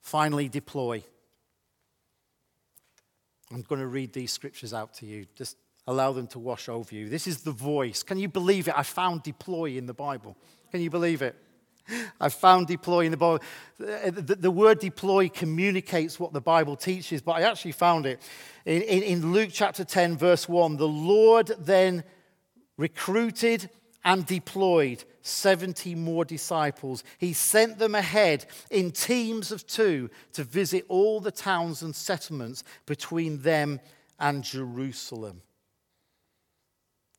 Finally, 0.00 0.48
deploy. 0.48 1.02
I'm 3.54 3.62
going 3.62 3.80
to 3.80 3.86
read 3.86 4.12
these 4.12 4.32
scriptures 4.32 4.74
out 4.74 4.94
to 4.94 5.06
you. 5.06 5.26
Just 5.36 5.56
allow 5.86 6.12
them 6.12 6.26
to 6.28 6.40
wash 6.40 6.68
over 6.68 6.92
you. 6.92 7.08
This 7.08 7.28
is 7.28 7.42
the 7.42 7.52
voice. 7.52 8.02
Can 8.02 8.18
you 8.18 8.28
believe 8.28 8.66
it? 8.66 8.74
I 8.76 8.82
found 8.82 9.22
deploy 9.22 9.76
in 9.76 9.86
the 9.86 9.94
Bible. 9.94 10.36
Can 10.72 10.80
you 10.80 10.90
believe 10.90 11.22
it? 11.22 11.36
I 12.20 12.30
found 12.30 12.66
deploy 12.66 13.04
in 13.04 13.12
the 13.12 13.16
Bible. 13.16 13.44
The, 13.78 14.36
the, 14.40 14.50
word 14.50 14.80
deploy 14.80 15.28
communicates 15.28 16.18
what 16.18 16.32
the 16.32 16.40
Bible 16.40 16.74
teaches, 16.74 17.22
but 17.22 17.32
I 17.32 17.42
actually 17.42 17.72
found 17.72 18.06
it 18.06 18.20
in, 18.64 18.82
in, 18.82 19.02
in 19.02 19.32
Luke 19.32 19.50
chapter 19.52 19.84
10, 19.84 20.16
verse 20.16 20.48
1. 20.48 20.76
The 20.76 20.88
Lord 20.88 21.52
then 21.58 22.02
recruited 22.76 23.70
and 24.04 24.26
deployed 24.26 25.04
70 25.24 25.94
more 25.94 26.24
disciples. 26.24 27.02
He 27.18 27.32
sent 27.32 27.78
them 27.78 27.94
ahead 27.94 28.44
in 28.70 28.92
teams 28.92 29.50
of 29.50 29.66
two 29.66 30.10
to 30.34 30.44
visit 30.44 30.84
all 30.88 31.18
the 31.18 31.32
towns 31.32 31.82
and 31.82 31.96
settlements 31.96 32.62
between 32.84 33.40
them 33.40 33.80
and 34.20 34.44
Jerusalem. 34.44 35.40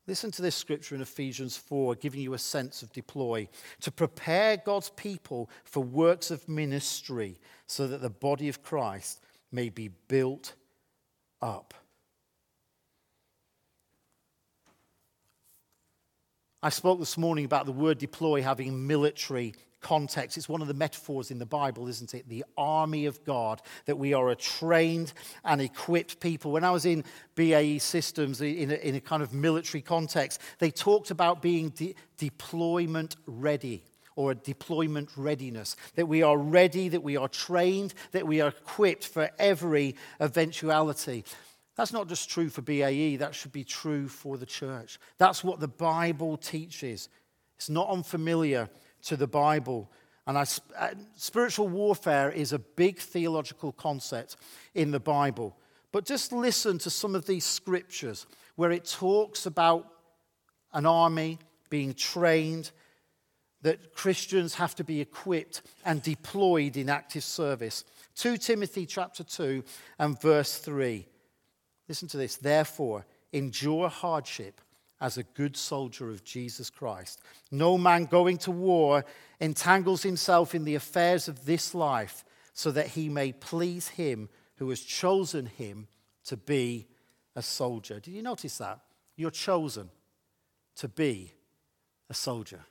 Listen 0.06 0.30
to 0.30 0.42
this 0.42 0.54
scripture 0.54 0.94
in 0.94 1.00
Ephesians 1.00 1.56
4, 1.56 1.96
giving 1.96 2.20
you 2.20 2.34
a 2.34 2.38
sense 2.38 2.80
of 2.82 2.92
deploy. 2.92 3.48
To 3.80 3.90
prepare 3.90 4.56
God's 4.56 4.90
people 4.90 5.50
for 5.64 5.82
works 5.82 6.30
of 6.30 6.48
ministry 6.48 7.40
so 7.66 7.88
that 7.88 8.02
the 8.02 8.10
body 8.10 8.48
of 8.48 8.62
Christ 8.62 9.20
may 9.50 9.68
be 9.68 9.90
built 10.06 10.54
up. 11.42 11.74
I 16.62 16.70
spoke 16.70 16.98
this 16.98 17.18
morning 17.18 17.44
about 17.44 17.66
the 17.66 17.72
word 17.72 17.98
deploy 17.98 18.42
having 18.42 18.86
military 18.86 19.54
context. 19.82 20.36
It's 20.36 20.48
one 20.48 20.62
of 20.62 20.68
the 20.68 20.74
metaphors 20.74 21.30
in 21.30 21.38
the 21.38 21.46
Bible, 21.46 21.86
isn't 21.86 22.14
it? 22.14 22.28
The 22.28 22.44
army 22.56 23.06
of 23.06 23.22
God, 23.24 23.60
that 23.84 23.98
we 23.98 24.14
are 24.14 24.30
a 24.30 24.34
trained 24.34 25.12
and 25.44 25.60
equipped 25.60 26.18
people. 26.18 26.50
When 26.50 26.64
I 26.64 26.70
was 26.70 26.86
in 26.86 27.04
BAE 27.34 27.78
Systems 27.78 28.40
in 28.40 28.70
a, 28.70 28.74
in 28.74 28.94
a 28.94 29.00
kind 29.00 29.22
of 29.22 29.32
military 29.34 29.82
context, 29.82 30.40
they 30.58 30.70
talked 30.70 31.10
about 31.10 31.42
being 31.42 31.68
de- 31.68 31.94
deployment 32.16 33.16
ready 33.26 33.84
or 34.16 34.30
a 34.30 34.34
deployment 34.34 35.10
readiness, 35.14 35.76
that 35.94 36.08
we 36.08 36.22
are 36.22 36.38
ready, 36.38 36.88
that 36.88 37.02
we 37.02 37.18
are 37.18 37.28
trained, 37.28 37.92
that 38.12 38.26
we 38.26 38.40
are 38.40 38.48
equipped 38.48 39.06
for 39.06 39.30
every 39.38 39.94
eventuality. 40.20 41.22
That's 41.76 41.92
not 41.92 42.08
just 42.08 42.30
true 42.30 42.48
for 42.48 42.62
BAE, 42.62 43.16
that 43.18 43.34
should 43.34 43.52
be 43.52 43.64
true 43.64 44.08
for 44.08 44.38
the 44.38 44.46
church. 44.46 44.98
That's 45.18 45.44
what 45.44 45.60
the 45.60 45.68
Bible 45.68 46.38
teaches. 46.38 47.08
It's 47.56 47.68
not 47.68 47.90
unfamiliar 47.90 48.68
to 49.04 49.16
the 49.16 49.26
Bible. 49.26 49.90
And 50.26 50.38
I, 50.38 50.46
uh, 50.76 50.88
spiritual 51.16 51.68
warfare 51.68 52.30
is 52.30 52.52
a 52.52 52.58
big 52.58 52.98
theological 52.98 53.72
concept 53.72 54.36
in 54.74 54.90
the 54.90 55.00
Bible. 55.00 55.56
But 55.92 56.06
just 56.06 56.32
listen 56.32 56.78
to 56.78 56.90
some 56.90 57.14
of 57.14 57.26
these 57.26 57.44
scriptures 57.44 58.26
where 58.56 58.72
it 58.72 58.84
talks 58.86 59.46
about 59.46 59.86
an 60.72 60.86
army 60.86 61.38
being 61.70 61.94
trained, 61.94 62.70
that 63.62 63.94
Christians 63.94 64.54
have 64.54 64.74
to 64.76 64.84
be 64.84 65.00
equipped 65.00 65.62
and 65.84 66.02
deployed 66.02 66.76
in 66.76 66.88
active 66.88 67.24
service. 67.24 67.84
2 68.16 68.36
Timothy 68.38 68.86
chapter 68.86 69.24
2 69.24 69.62
and 69.98 70.20
verse 70.20 70.58
3. 70.58 71.06
Listen 71.88 72.08
to 72.08 72.16
this. 72.16 72.36
Therefore, 72.36 73.06
endure 73.32 73.88
hardship 73.88 74.60
as 75.00 75.18
a 75.18 75.22
good 75.22 75.56
soldier 75.56 76.08
of 76.08 76.24
Jesus 76.24 76.70
Christ. 76.70 77.20
No 77.50 77.76
man 77.76 78.04
going 78.04 78.38
to 78.38 78.50
war 78.50 79.04
entangles 79.40 80.02
himself 80.02 80.54
in 80.54 80.64
the 80.64 80.74
affairs 80.74 81.28
of 81.28 81.44
this 81.44 81.74
life 81.74 82.24
so 82.52 82.70
that 82.70 82.88
he 82.88 83.08
may 83.08 83.32
please 83.32 83.88
him 83.88 84.28
who 84.56 84.70
has 84.70 84.80
chosen 84.80 85.46
him 85.46 85.86
to 86.24 86.36
be 86.36 86.86
a 87.34 87.42
soldier. 87.42 88.00
Did 88.00 88.12
you 88.12 88.22
notice 88.22 88.56
that? 88.58 88.80
You're 89.16 89.30
chosen 89.30 89.90
to 90.76 90.88
be 90.88 91.32
a 92.08 92.14
soldier. 92.14 92.64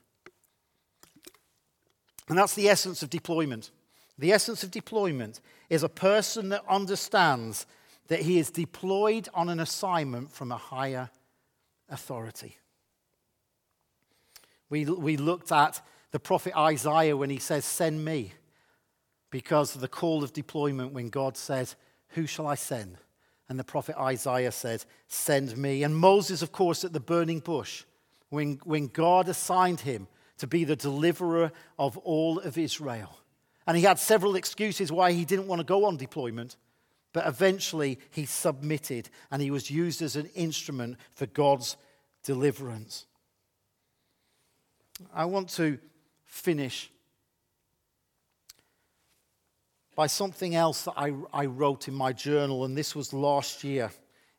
And 2.28 2.36
that's 2.36 2.54
the 2.54 2.68
essence 2.68 3.02
of 3.02 3.10
deployment. 3.10 3.70
The 4.18 4.32
essence 4.32 4.64
of 4.64 4.70
deployment 4.70 5.40
is 5.70 5.82
a 5.84 5.88
person 5.88 6.48
that 6.48 6.64
understands 6.68 7.66
that 8.08 8.20
he 8.20 8.38
is 8.38 8.50
deployed 8.50 9.28
on 9.34 9.48
an 9.48 9.60
assignment 9.60 10.32
from 10.32 10.52
a 10.52 10.56
higher 10.56 11.10
authority. 11.88 12.56
We, 14.68 14.84
we 14.84 15.16
looked 15.16 15.52
at 15.52 15.80
the 16.10 16.18
prophet 16.18 16.56
Isaiah 16.56 17.16
when 17.16 17.30
he 17.30 17.38
says, 17.38 17.64
Send 17.64 18.04
me, 18.04 18.32
because 19.30 19.74
of 19.74 19.80
the 19.80 19.88
call 19.88 20.24
of 20.24 20.32
deployment 20.32 20.92
when 20.92 21.08
God 21.08 21.36
says, 21.36 21.76
Who 22.10 22.26
shall 22.26 22.46
I 22.46 22.54
send? 22.54 22.98
And 23.48 23.58
the 23.58 23.64
prophet 23.64 23.96
Isaiah 23.96 24.52
said, 24.52 24.84
Send 25.08 25.56
me. 25.56 25.82
And 25.82 25.96
Moses, 25.96 26.42
of 26.42 26.52
course, 26.52 26.84
at 26.84 26.92
the 26.92 27.00
burning 27.00 27.40
bush, 27.40 27.84
when, 28.30 28.60
when 28.64 28.88
God 28.88 29.28
assigned 29.28 29.80
him 29.80 30.08
to 30.38 30.46
be 30.46 30.64
the 30.64 30.76
deliverer 30.76 31.52
of 31.78 31.96
all 31.98 32.38
of 32.40 32.58
Israel. 32.58 33.18
And 33.66 33.76
he 33.76 33.82
had 33.82 33.98
several 33.98 34.36
excuses 34.36 34.92
why 34.92 35.12
he 35.12 35.24
didn't 35.24 35.48
want 35.48 35.60
to 35.60 35.64
go 35.64 35.84
on 35.86 35.96
deployment. 35.96 36.56
But 37.16 37.26
eventually 37.26 37.98
he 38.10 38.26
submitted 38.26 39.08
and 39.30 39.40
he 39.40 39.50
was 39.50 39.70
used 39.70 40.02
as 40.02 40.16
an 40.16 40.26
instrument 40.34 40.98
for 41.14 41.24
God's 41.24 41.78
deliverance. 42.22 43.06
I 45.14 45.24
want 45.24 45.48
to 45.52 45.78
finish 46.26 46.90
by 49.94 50.08
something 50.08 50.54
else 50.54 50.82
that 50.82 50.92
I, 50.94 51.14
I 51.32 51.46
wrote 51.46 51.88
in 51.88 51.94
my 51.94 52.12
journal, 52.12 52.66
and 52.66 52.76
this 52.76 52.94
was 52.94 53.14
last 53.14 53.64
year 53.64 53.90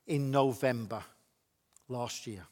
in 0.05 0.29
November. 0.29 1.01
Last 1.89 2.27
year. 2.27 2.45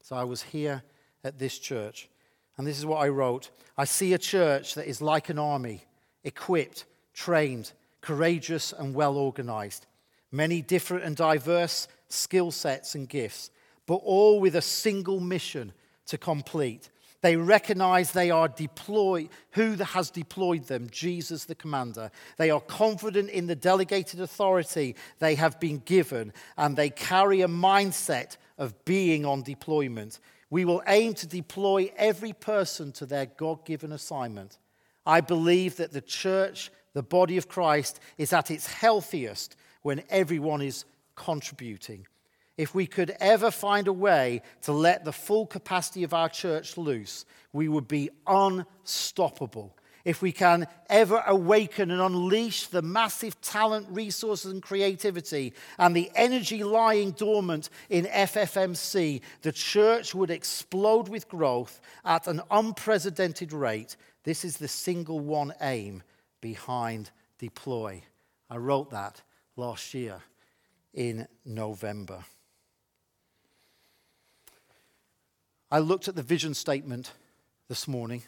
So 0.00 0.16
I 0.16 0.24
was 0.24 0.40
here 0.40 0.82
at 1.22 1.38
this 1.38 1.58
church, 1.58 2.08
and 2.56 2.66
this 2.66 2.78
is 2.78 2.86
what 2.86 3.02
I 3.02 3.08
wrote 3.08 3.50
I 3.76 3.84
see 3.84 4.14
a 4.14 4.18
church 4.18 4.74
that 4.76 4.88
is 4.88 5.02
like 5.02 5.28
an 5.28 5.38
army, 5.38 5.84
equipped, 6.22 6.86
trained, 7.12 7.72
courageous, 8.04 8.72
and 8.72 8.94
well 8.94 9.16
organized. 9.16 9.86
Many 10.30 10.62
different 10.62 11.04
and 11.04 11.16
diverse 11.16 11.88
skill 12.08 12.50
sets 12.50 12.94
and 12.94 13.08
gifts, 13.08 13.50
but 13.86 13.96
all 14.04 14.40
with 14.40 14.54
a 14.54 14.62
single 14.62 15.20
mission 15.20 15.72
to 16.06 16.18
complete. 16.18 16.90
They 17.22 17.36
recognize 17.36 18.12
they 18.12 18.30
are 18.30 18.48
deployed, 18.48 19.30
who 19.52 19.76
has 19.76 20.10
deployed 20.10 20.66
them, 20.66 20.90
Jesus 20.90 21.46
the 21.46 21.54
commander. 21.54 22.10
They 22.36 22.50
are 22.50 22.60
confident 22.60 23.30
in 23.30 23.46
the 23.46 23.56
delegated 23.56 24.20
authority 24.20 24.94
they 25.20 25.34
have 25.36 25.58
been 25.58 25.78
given, 25.78 26.34
and 26.58 26.76
they 26.76 26.90
carry 26.90 27.40
a 27.40 27.48
mindset 27.48 28.36
of 28.58 28.84
being 28.84 29.24
on 29.24 29.42
deployment. 29.42 30.20
We 30.50 30.66
will 30.66 30.82
aim 30.86 31.14
to 31.14 31.26
deploy 31.26 31.90
every 31.96 32.34
person 32.34 32.92
to 32.92 33.06
their 33.06 33.26
God 33.26 33.64
given 33.64 33.92
assignment. 33.92 34.58
I 35.06 35.22
believe 35.22 35.76
that 35.76 35.92
the 35.92 36.02
church 36.02 36.70
the 36.94 37.02
body 37.02 37.36
of 37.36 37.48
Christ 37.48 38.00
is 38.16 38.32
at 38.32 38.50
its 38.50 38.66
healthiest 38.66 39.56
when 39.82 40.02
everyone 40.08 40.62
is 40.62 40.84
contributing. 41.14 42.06
If 42.56 42.74
we 42.74 42.86
could 42.86 43.16
ever 43.20 43.50
find 43.50 43.88
a 43.88 43.92
way 43.92 44.42
to 44.62 44.72
let 44.72 45.04
the 45.04 45.12
full 45.12 45.46
capacity 45.46 46.04
of 46.04 46.14
our 46.14 46.28
church 46.28 46.78
loose, 46.78 47.24
we 47.52 47.68
would 47.68 47.88
be 47.88 48.10
unstoppable. 48.26 49.76
If 50.04 50.20
we 50.20 50.32
can 50.32 50.66
ever 50.90 51.24
awaken 51.26 51.90
and 51.90 52.00
unleash 52.00 52.66
the 52.66 52.82
massive 52.82 53.40
talent, 53.40 53.86
resources, 53.90 54.52
and 54.52 54.62
creativity 54.62 55.54
and 55.78 55.96
the 55.96 56.10
energy 56.14 56.62
lying 56.62 57.12
dormant 57.12 57.70
in 57.88 58.04
FFMC, 58.04 59.22
the 59.42 59.52
church 59.52 60.14
would 60.14 60.30
explode 60.30 61.08
with 61.08 61.28
growth 61.28 61.80
at 62.04 62.26
an 62.26 62.42
unprecedented 62.50 63.52
rate. 63.52 63.96
This 64.24 64.44
is 64.44 64.58
the 64.58 64.68
single 64.68 65.20
one 65.20 65.54
aim 65.60 66.02
behind 66.44 67.10
deploy. 67.38 68.02
I 68.50 68.58
wrote 68.58 68.90
that 68.90 69.22
last 69.56 69.94
year 69.94 70.20
in 70.92 71.26
November. 71.46 72.22
I 75.70 75.78
looked 75.78 76.06
at 76.06 76.16
the 76.16 76.22
vision 76.22 76.52
statement 76.52 77.12
this 77.70 77.88
morning, 77.88 78.24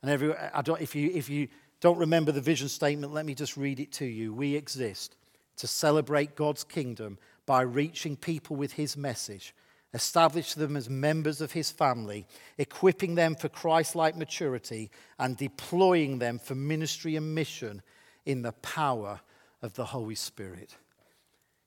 and 0.00 0.10
every, 0.10 0.32
if, 0.80 0.94
you, 0.94 1.10
if 1.12 1.28
you 1.28 1.48
don't 1.82 1.98
remember 1.98 2.32
the 2.32 2.40
vision 2.40 2.66
statement, 2.66 3.12
let 3.12 3.26
me 3.26 3.34
just 3.34 3.58
read 3.58 3.78
it 3.78 3.92
to 3.92 4.06
you. 4.06 4.32
We 4.32 4.56
exist 4.56 5.16
to 5.58 5.66
celebrate 5.66 6.36
God's 6.36 6.64
kingdom 6.64 7.18
by 7.44 7.60
reaching 7.60 8.16
people 8.16 8.56
with 8.56 8.72
His 8.72 8.96
message 8.96 9.54
establish 9.92 10.54
them 10.54 10.76
as 10.76 10.88
members 10.88 11.40
of 11.40 11.52
his 11.52 11.70
family, 11.70 12.26
equipping 12.58 13.14
them 13.14 13.34
for 13.34 13.48
Christ 13.48 13.96
like 13.96 14.16
maturity, 14.16 14.90
and 15.18 15.36
deploying 15.36 16.18
them 16.18 16.38
for 16.38 16.54
ministry 16.54 17.16
and 17.16 17.34
mission 17.34 17.82
in 18.24 18.42
the 18.42 18.52
power 18.52 19.20
of 19.62 19.74
the 19.74 19.86
Holy 19.86 20.14
Spirit. 20.14 20.76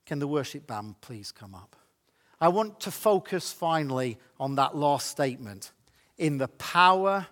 Can 0.06 0.20
the 0.20 0.28
worship 0.28 0.68
band 0.68 1.00
please 1.02 1.32
come 1.32 1.56
up? 1.56 1.76
I 2.40 2.50
want 2.50 2.80
to 2.82 2.92
focus 2.92 3.54
finally 3.54 4.18
on 4.40 4.56
that 4.56 4.76
last 4.76 5.08
statement 5.08 5.72
in 6.18 6.38
the 6.38 6.50
power 6.50 7.28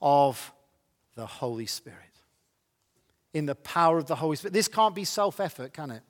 of 0.00 0.52
the 1.14 1.26
Holy 1.26 1.66
Spirit. 1.66 1.98
In 3.32 3.46
the 3.46 3.54
power 3.54 3.98
of 3.98 4.06
the 4.06 4.16
Holy 4.16 4.36
Spirit. 4.36 4.52
This 4.52 4.68
can't 4.68 4.94
be 4.94 5.04
self 5.04 5.40
effort, 5.40 5.72
can 5.72 5.90
it? 5.90 6.02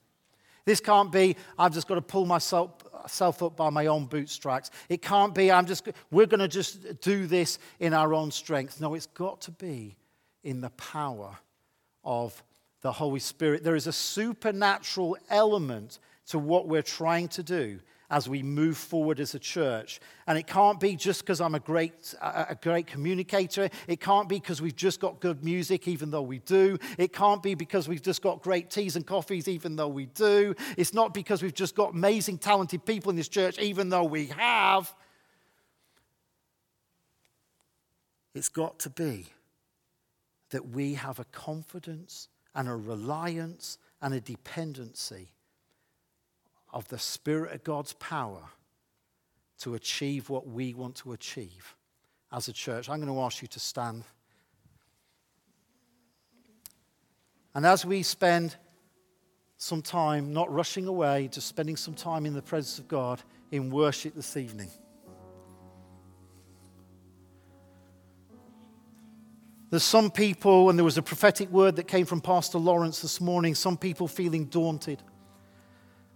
This 0.65 0.79
can't 0.79 1.11
be, 1.11 1.35
I've 1.57 1.73
just 1.73 1.87
got 1.87 1.95
to 1.95 2.01
pull 2.01 2.25
myself, 2.25 2.71
myself 3.03 3.43
up 3.43 3.55
by 3.55 3.69
my 3.69 3.87
own 3.87 4.05
bootstraps. 4.05 4.71
It 4.89 5.01
can't 5.01 5.35
be, 5.35 5.51
I'm 5.51 5.65
just, 5.65 5.87
we're 6.11 6.25
going 6.25 6.39
to 6.39 6.47
just 6.47 7.01
do 7.01 7.27
this 7.27 7.59
in 7.79 7.93
our 7.93 8.13
own 8.13 8.31
strength. 8.31 8.81
No, 8.81 8.93
it's 8.93 9.07
got 9.07 9.41
to 9.41 9.51
be 9.51 9.95
in 10.43 10.61
the 10.61 10.69
power 10.71 11.37
of 12.03 12.41
the 12.81 12.91
Holy 12.91 13.19
Spirit. 13.19 13.63
There 13.63 13.75
is 13.75 13.87
a 13.87 13.93
supernatural 13.93 15.17
element 15.29 15.99
to 16.27 16.39
what 16.39 16.67
we're 16.67 16.81
trying 16.81 17.27
to 17.29 17.43
do 17.43 17.79
as 18.13 18.29
we 18.29 18.43
move 18.43 18.77
forward 18.77 19.19
as 19.19 19.33
a 19.33 19.39
church. 19.39 19.99
And 20.27 20.37
it 20.37 20.45
can't 20.45 20.79
be 20.79 20.95
just 20.95 21.21
because 21.21 21.41
I'm 21.41 21.55
a 21.55 21.59
great, 21.59 22.13
a 22.21 22.55
great 22.61 22.85
communicator. 22.85 23.71
It 23.87 23.99
can't 23.99 24.29
be 24.29 24.35
because 24.35 24.61
we've 24.61 24.75
just 24.75 24.99
got 24.99 25.19
good 25.19 25.43
music, 25.43 25.87
even 25.87 26.11
though 26.11 26.21
we 26.21 26.37
do. 26.37 26.77
It 26.99 27.11
can't 27.11 27.41
be 27.41 27.55
because 27.55 27.87
we've 27.87 28.03
just 28.03 28.21
got 28.21 28.43
great 28.43 28.69
teas 28.69 28.95
and 28.95 29.03
coffees, 29.03 29.47
even 29.47 29.75
though 29.75 29.87
we 29.87 30.05
do. 30.05 30.53
It's 30.77 30.93
not 30.93 31.15
because 31.15 31.41
we've 31.41 31.55
just 31.55 31.73
got 31.73 31.93
amazing, 31.95 32.37
talented 32.37 32.85
people 32.85 33.09
in 33.09 33.15
this 33.15 33.27
church, 33.27 33.57
even 33.57 33.89
though 33.89 34.03
we 34.03 34.27
have. 34.27 34.93
It's 38.35 38.49
got 38.49 38.77
to 38.81 38.91
be 38.91 39.25
that 40.51 40.69
we 40.69 40.93
have 40.93 41.17
a 41.17 41.25
confidence 41.25 42.27
and 42.53 42.69
a 42.69 42.75
reliance 42.75 43.79
and 44.03 44.13
a 44.13 44.21
dependency 44.21 45.32
of 46.73 46.87
the 46.89 46.97
Spirit 46.97 47.53
of 47.53 47.63
God's 47.63 47.93
power 47.93 48.41
to 49.59 49.75
achieve 49.75 50.29
what 50.29 50.47
we 50.47 50.73
want 50.73 50.95
to 50.95 51.13
achieve 51.13 51.75
as 52.31 52.47
a 52.47 52.53
church. 52.53 52.89
I'm 52.89 52.99
going 52.99 53.13
to 53.13 53.21
ask 53.21 53.41
you 53.41 53.47
to 53.49 53.59
stand. 53.59 54.03
And 57.55 57.65
as 57.65 57.85
we 57.85 58.01
spend 58.01 58.55
some 59.57 59.81
time 59.81 60.33
not 60.33 60.51
rushing 60.51 60.87
away, 60.87 61.29
just 61.31 61.47
spending 61.47 61.77
some 61.77 61.93
time 61.93 62.25
in 62.25 62.33
the 62.33 62.41
presence 62.41 62.79
of 62.79 62.87
God 62.87 63.21
in 63.51 63.69
worship 63.69 64.15
this 64.15 64.35
evening. 64.35 64.69
There's 69.69 69.83
some 69.83 70.11
people, 70.11 70.69
and 70.69 70.77
there 70.77 70.83
was 70.83 70.97
a 70.97 71.01
prophetic 71.01 71.49
word 71.49 71.77
that 71.77 71.87
came 71.87 72.05
from 72.05 72.21
Pastor 72.21 72.57
Lawrence 72.57 73.01
this 73.01 73.21
morning, 73.21 73.55
some 73.55 73.77
people 73.77 74.07
feeling 74.07 74.45
daunted. 74.45 75.01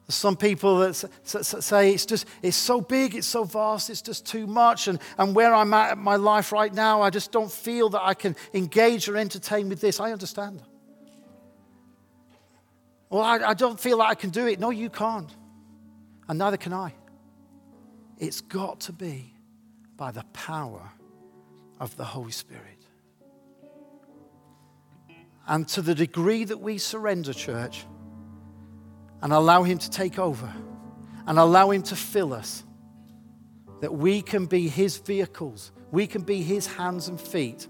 Some 0.10 0.38
people 0.38 0.78
that 0.80 0.96
say 0.96 1.92
it's 1.92 2.06
just 2.06 2.28
it's 2.42 2.56
so 2.56 2.80
big, 2.80 3.14
it's 3.14 3.28
so 3.28 3.44
vast, 3.44 3.90
it's 3.90 4.02
just 4.02 4.26
too 4.26 4.48
much. 4.48 4.88
And, 4.88 5.00
and 5.18 5.36
where 5.36 5.54
I'm 5.54 5.74
at 5.74 5.98
in 5.98 6.00
my 6.00 6.16
life 6.16 6.54
right 6.54 6.74
now, 6.74 7.02
I 7.02 7.10
just 7.10 7.34
don't 7.34 7.52
feel 7.52 7.90
that 7.90 8.02
I 8.02 8.14
can 8.14 8.36
engage 8.54 9.10
or 9.10 9.18
entertain 9.18 9.68
with 9.68 9.82
this. 9.82 10.00
I 10.00 10.14
understand. 10.14 10.64
Well, 13.10 13.22
I, 13.22 13.50
I 13.50 13.54
don't 13.54 13.80
feel 13.80 13.98
like 13.98 14.10
I 14.10 14.16
can 14.16 14.30
do 14.30 14.48
it. 14.48 14.60
No, 14.60 14.70
you 14.70 14.90
can't. 14.90 15.34
And 16.30 16.40
neither 16.40 16.58
can 16.58 16.74
I. 16.74 16.94
It's 18.18 18.42
got 18.42 18.80
to 18.82 18.94
be 18.94 19.34
by 19.98 20.12
the 20.12 20.24
power 20.34 20.90
of 21.80 21.96
the 21.98 22.06
Holy 22.06 22.32
Spirit. 22.32 22.64
And 25.48 25.68
to 25.70 25.82
the 25.82 25.96
degree 25.96 26.44
that 26.46 26.60
we 26.60 26.78
surrender, 26.78 27.34
church, 27.34 27.86
and 29.22 29.34
allow 29.34 29.64
Him 29.64 29.78
to 29.78 29.90
take 29.90 30.20
over 30.20 30.54
and 31.26 31.38
allow 31.38 31.72
Him 31.72 31.84
to 31.84 31.96
fill 31.96 32.34
us, 32.34 32.64
that 33.82 33.94
we 33.94 34.22
can 34.22 34.46
be 34.46 34.68
His 34.68 34.98
vehicles, 34.98 35.72
we 35.92 36.08
can 36.08 36.22
be 36.22 36.42
His 36.42 36.68
hands 36.68 37.08
and 37.08 37.20
feet. 37.20 37.68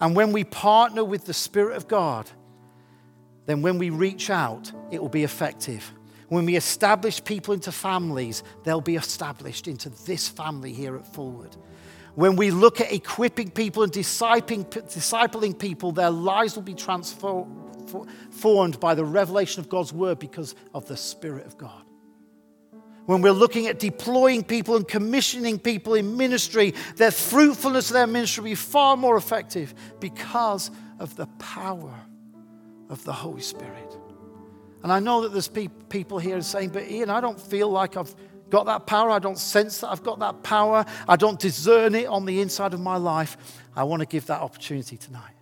And 0.00 0.16
when 0.16 0.32
we 0.32 0.44
partner 0.44 1.04
with 1.04 1.26
the 1.26 1.34
Spirit 1.34 1.76
of 1.76 1.88
God, 1.88 2.30
then 3.46 3.62
when 3.62 3.78
we 3.78 3.90
reach 3.90 4.30
out, 4.30 4.72
it 4.90 5.00
will 5.00 5.08
be 5.08 5.24
effective. 5.24 5.92
When 6.28 6.46
we 6.46 6.56
establish 6.56 7.22
people 7.22 7.52
into 7.52 7.72
families, 7.72 8.44
they'll 8.62 8.80
be 8.80 8.96
established 8.96 9.66
into 9.66 9.90
this 10.06 10.28
family 10.28 10.72
here 10.72 10.96
at 10.96 11.06
Forward. 11.12 11.56
When 12.14 12.36
we 12.36 12.50
look 12.50 12.80
at 12.80 12.92
equipping 12.92 13.50
people 13.50 13.82
and 13.82 13.92
discipling, 13.92 14.64
discipling 14.66 15.58
people, 15.58 15.92
their 15.92 16.10
lives 16.10 16.54
will 16.54 16.62
be 16.62 16.74
transformed 16.74 17.69
by 18.80 18.94
the 18.94 19.04
revelation 19.04 19.60
of 19.60 19.68
God's 19.68 19.92
word 19.92 20.18
because 20.18 20.54
of 20.74 20.86
the 20.86 20.96
Spirit 20.96 21.46
of 21.46 21.58
God 21.58 21.84
when 23.10 23.22
we're 23.22 23.32
looking 23.32 23.66
at 23.66 23.80
deploying 23.80 24.44
people 24.44 24.76
and 24.76 24.86
commissioning 24.86 25.58
people 25.58 25.94
in 25.94 26.16
ministry, 26.16 26.72
their 26.94 27.10
fruitfulness 27.10 27.90
of 27.90 27.94
their 27.94 28.06
ministry 28.06 28.42
will 28.42 28.50
be 28.50 28.54
far 28.54 28.96
more 28.96 29.16
effective 29.16 29.74
because 29.98 30.70
of 31.00 31.16
the 31.16 31.26
power 31.40 31.92
of 32.88 33.02
the 33.02 33.12
Holy 33.12 33.40
Spirit. 33.40 33.98
And 34.84 34.92
I 34.92 35.00
know 35.00 35.22
that 35.22 35.32
there's 35.32 35.48
people 35.48 36.20
here 36.20 36.40
saying, 36.40 36.68
but 36.68 36.88
Ian, 36.88 37.10
I 37.10 37.20
don't 37.20 37.40
feel 37.40 37.68
like 37.68 37.96
I've 37.96 38.14
got 38.48 38.66
that 38.66 38.86
power. 38.86 39.10
I 39.10 39.18
don't 39.18 39.38
sense 39.38 39.80
that 39.80 39.88
I've 39.88 40.04
got 40.04 40.20
that 40.20 40.44
power. 40.44 40.86
I 41.08 41.16
don't 41.16 41.40
discern 41.40 41.96
it 41.96 42.06
on 42.06 42.26
the 42.26 42.40
inside 42.40 42.74
of 42.74 42.80
my 42.80 42.96
life. 42.96 43.36
I 43.74 43.82
want 43.82 44.00
to 44.00 44.06
give 44.06 44.26
that 44.26 44.40
opportunity 44.40 44.96
tonight. 44.96 45.34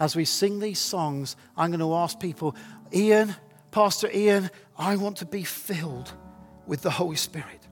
As 0.00 0.14
we 0.14 0.24
sing 0.24 0.60
these 0.60 0.78
songs, 0.78 1.36
I'm 1.56 1.70
going 1.70 1.80
to 1.80 1.94
ask 1.94 2.20
people, 2.20 2.54
Ian, 2.92 3.34
Pastor 3.70 4.08
Ian, 4.12 4.50
I 4.76 4.96
want 4.96 5.16
to 5.18 5.26
be 5.26 5.42
filled 5.42 6.12
with 6.66 6.82
the 6.82 6.90
Holy 6.90 7.16
Spirit. 7.16 7.66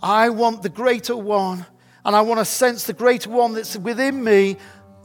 I 0.00 0.30
want 0.30 0.62
the 0.62 0.68
greater 0.68 1.16
one, 1.16 1.66
and 2.04 2.16
I 2.16 2.22
want 2.22 2.40
to 2.40 2.44
sense 2.44 2.84
the 2.84 2.92
greater 2.92 3.30
one 3.30 3.54
that's 3.54 3.76
within 3.76 4.22
me. 4.22 4.56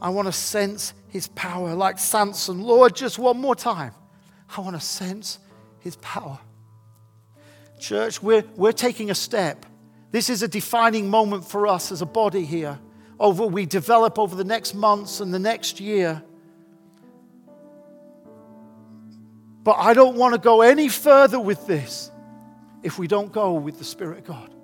I 0.01 0.09
want 0.09 0.28
to 0.28 0.32
sense 0.32 0.93
his 1.09 1.28
power 1.30 1.74
like 1.74 1.99
Samson. 1.99 2.61
Lord, 2.61 2.95
just 2.95 3.19
one 3.19 3.38
more 3.38 3.55
time. 3.55 3.93
I 4.55 4.61
want 4.61 4.76
to 4.76 4.86
sense 4.86 5.39
his 5.80 5.95
power. 5.97 6.39
Church, 7.80 8.22
we're, 8.22 8.43
we're 8.55 8.72
taking 8.72 9.09
a 9.09 9.15
step. 9.15 9.65
This 10.11 10.30
is 10.30 10.43
a 10.43 10.47
defining 10.47 11.09
moment 11.09 11.45
for 11.45 11.67
us 11.67 11.91
as 11.91 12.01
a 12.01 12.05
body 12.05 12.45
here. 12.45 12.80
Over 13.19 13.45
we 13.45 13.65
develop 13.65 14.19
over 14.19 14.36
the 14.36 14.43
next 14.43 14.74
months 14.74 15.19
and 15.19 15.34
the 15.34 15.39
next 15.39 15.80
year. 15.80 16.24
But 19.64 19.78
I 19.78 19.93
don't 19.93 20.16
want 20.16 20.34
to 20.34 20.39
go 20.39 20.62
any 20.62 20.89
further 20.89 21.39
with 21.39 21.68
this 21.68 22.12
if 22.84 22.97
we 22.97 23.07
don't 23.07 23.32
go 23.32 23.53
with 23.53 23.78
the 23.78 23.84
Spirit 23.84 24.20
of 24.20 24.26
God. 24.26 24.55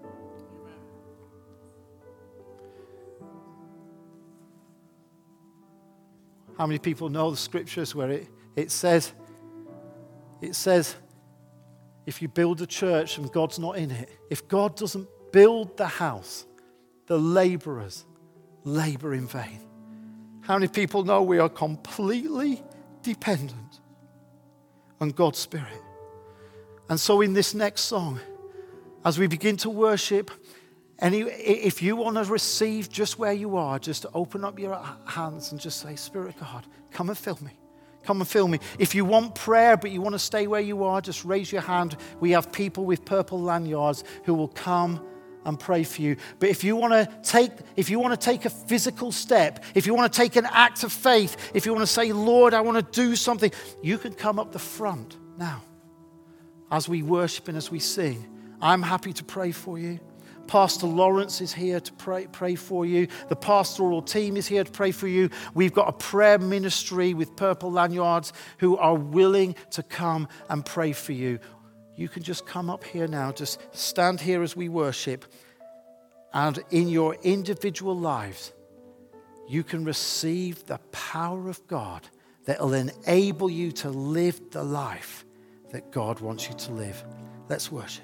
How 6.57 6.65
many 6.65 6.79
people 6.79 7.09
know 7.09 7.29
the 7.29 7.37
scriptures 7.37 7.93
where 7.93 8.09
it, 8.09 8.27
it 8.55 8.71
says, 8.71 9.13
it 10.41 10.55
says, 10.55 10.95
if 12.07 12.21
you 12.21 12.27
build 12.27 12.61
a 12.61 12.65
church 12.65 13.19
and 13.19 13.31
God's 13.31 13.59
not 13.59 13.77
in 13.77 13.91
it, 13.91 14.09
if 14.31 14.47
God 14.47 14.75
doesn't 14.75 15.07
build 15.31 15.77
the 15.77 15.85
house, 15.85 16.47
the 17.05 17.19
laborers 17.19 18.05
labor 18.63 19.13
in 19.13 19.27
vain. 19.27 19.59
How 20.41 20.55
many 20.55 20.67
people 20.67 21.03
know 21.03 21.21
we 21.21 21.37
are 21.37 21.49
completely 21.49 22.63
dependent 23.03 23.81
and 24.99 25.15
God's 25.15 25.39
Spirit. 25.39 25.81
And 26.89 26.99
so, 26.99 27.21
in 27.21 27.33
this 27.33 27.53
next 27.53 27.81
song, 27.81 28.19
as 29.03 29.19
we 29.19 29.27
begin 29.27 29.57
to 29.57 29.69
worship, 29.69 30.31
any, 30.99 31.21
if 31.21 31.81
you 31.81 31.95
want 31.95 32.17
to 32.17 32.23
receive 32.23 32.89
just 32.89 33.19
where 33.19 33.33
you 33.33 33.57
are, 33.57 33.77
just 33.77 34.05
open 34.13 34.43
up 34.43 34.57
your 34.57 34.79
hands 35.05 35.51
and 35.51 35.61
just 35.61 35.79
say, 35.79 35.95
Spirit 35.95 36.35
of 36.35 36.39
God, 36.39 36.65
come 36.91 37.09
and 37.09 37.17
fill 37.17 37.37
me. 37.41 37.51
Come 38.03 38.21
and 38.21 38.27
fill 38.27 38.47
me. 38.47 38.59
If 38.79 38.95
you 38.95 39.03
want 39.05 39.35
prayer, 39.35 39.75
but 39.75 39.91
you 39.91 40.01
want 40.01 40.13
to 40.13 40.19
stay 40.19 40.47
where 40.47 40.61
you 40.61 40.83
are, 40.85 41.01
just 41.01 41.25
raise 41.25 41.51
your 41.51 41.61
hand. 41.61 41.97
We 42.19 42.31
have 42.31 42.51
people 42.51 42.85
with 42.85 43.03
purple 43.05 43.41
lanyards 43.41 44.03
who 44.23 44.33
will 44.33 44.47
come 44.47 45.05
and 45.47 45.59
pray 45.59 45.83
for 45.83 46.01
you. 46.01 46.17
But 46.39 46.49
if 46.49 46.63
you 46.63 46.75
want 46.75 46.93
to 46.93 47.09
take, 47.23 47.51
if 47.75 47.89
you 47.89 47.99
want 47.99 48.19
to 48.19 48.23
take 48.23 48.45
a 48.45 48.49
physical 48.49 49.11
step, 49.11 49.63
if 49.73 49.87
you 49.87 49.95
want 49.95 50.11
to 50.11 50.15
take 50.15 50.35
an 50.35 50.45
act 50.45 50.83
of 50.83 50.91
faith, 50.91 51.51
if 51.55 51.65
you 51.65 51.73
want 51.73 51.87
to 51.87 51.91
say, 51.91 52.11
Lord, 52.11 52.53
I 52.53 52.61
want 52.61 52.77
to 52.77 53.01
do 53.01 53.15
something, 53.15 53.51
you 53.81 53.97
can 53.97 54.13
come 54.13 54.37
up 54.37 54.51
the 54.51 54.59
front 54.59 55.17
now 55.37 55.63
as 56.69 56.89
we 56.89 57.01
worship 57.01 57.47
and 57.47 57.57
as 57.57 57.71
we 57.71 57.79
sing. 57.79 58.27
I'm 58.61 58.83
happy 58.83 59.13
to 59.13 59.23
pray 59.23 59.51
for 59.51 59.79
you. 59.79 59.99
Pastor 60.47 60.87
Lawrence 60.87 61.41
is 61.41 61.53
here 61.53 61.79
to 61.79 61.93
pray, 61.93 62.27
pray 62.31 62.55
for 62.55 62.85
you. 62.85 63.07
The 63.27 63.35
pastoral 63.35 64.01
team 64.01 64.37
is 64.37 64.47
here 64.47 64.63
to 64.63 64.71
pray 64.71 64.91
for 64.91 65.07
you. 65.07 65.29
We've 65.53 65.73
got 65.73 65.89
a 65.89 65.91
prayer 65.91 66.39
ministry 66.39 67.13
with 67.13 67.35
purple 67.35 67.71
lanyards 67.71 68.31
who 68.59 68.77
are 68.77 68.95
willing 68.95 69.55
to 69.71 69.83
come 69.83 70.27
and 70.49 70.65
pray 70.65 70.93
for 70.93 71.11
you 71.11 71.39
you 71.97 72.07
can 72.07 72.23
just 72.23 72.45
come 72.45 72.69
up 72.69 72.83
here 72.83 73.07
now, 73.07 73.31
just 73.31 73.59
stand 73.75 74.21
here 74.21 74.43
as 74.43 74.55
we 74.55 74.69
worship, 74.69 75.25
and 76.31 76.59
in 76.69 76.87
your 76.87 77.15
individual 77.23 77.97
lives, 77.97 78.53
you 79.47 79.63
can 79.63 79.83
receive 79.83 80.65
the 80.67 80.77
power 80.91 81.49
of 81.49 81.65
God 81.67 82.07
that 82.45 82.61
will 82.61 82.73
enable 82.73 83.49
you 83.49 83.71
to 83.71 83.89
live 83.89 84.39
the 84.51 84.63
life 84.63 85.25
that 85.71 85.91
God 85.91 86.19
wants 86.19 86.47
you 86.47 86.53
to 86.55 86.71
live. 86.71 87.03
Let's 87.49 87.71
worship. 87.71 88.03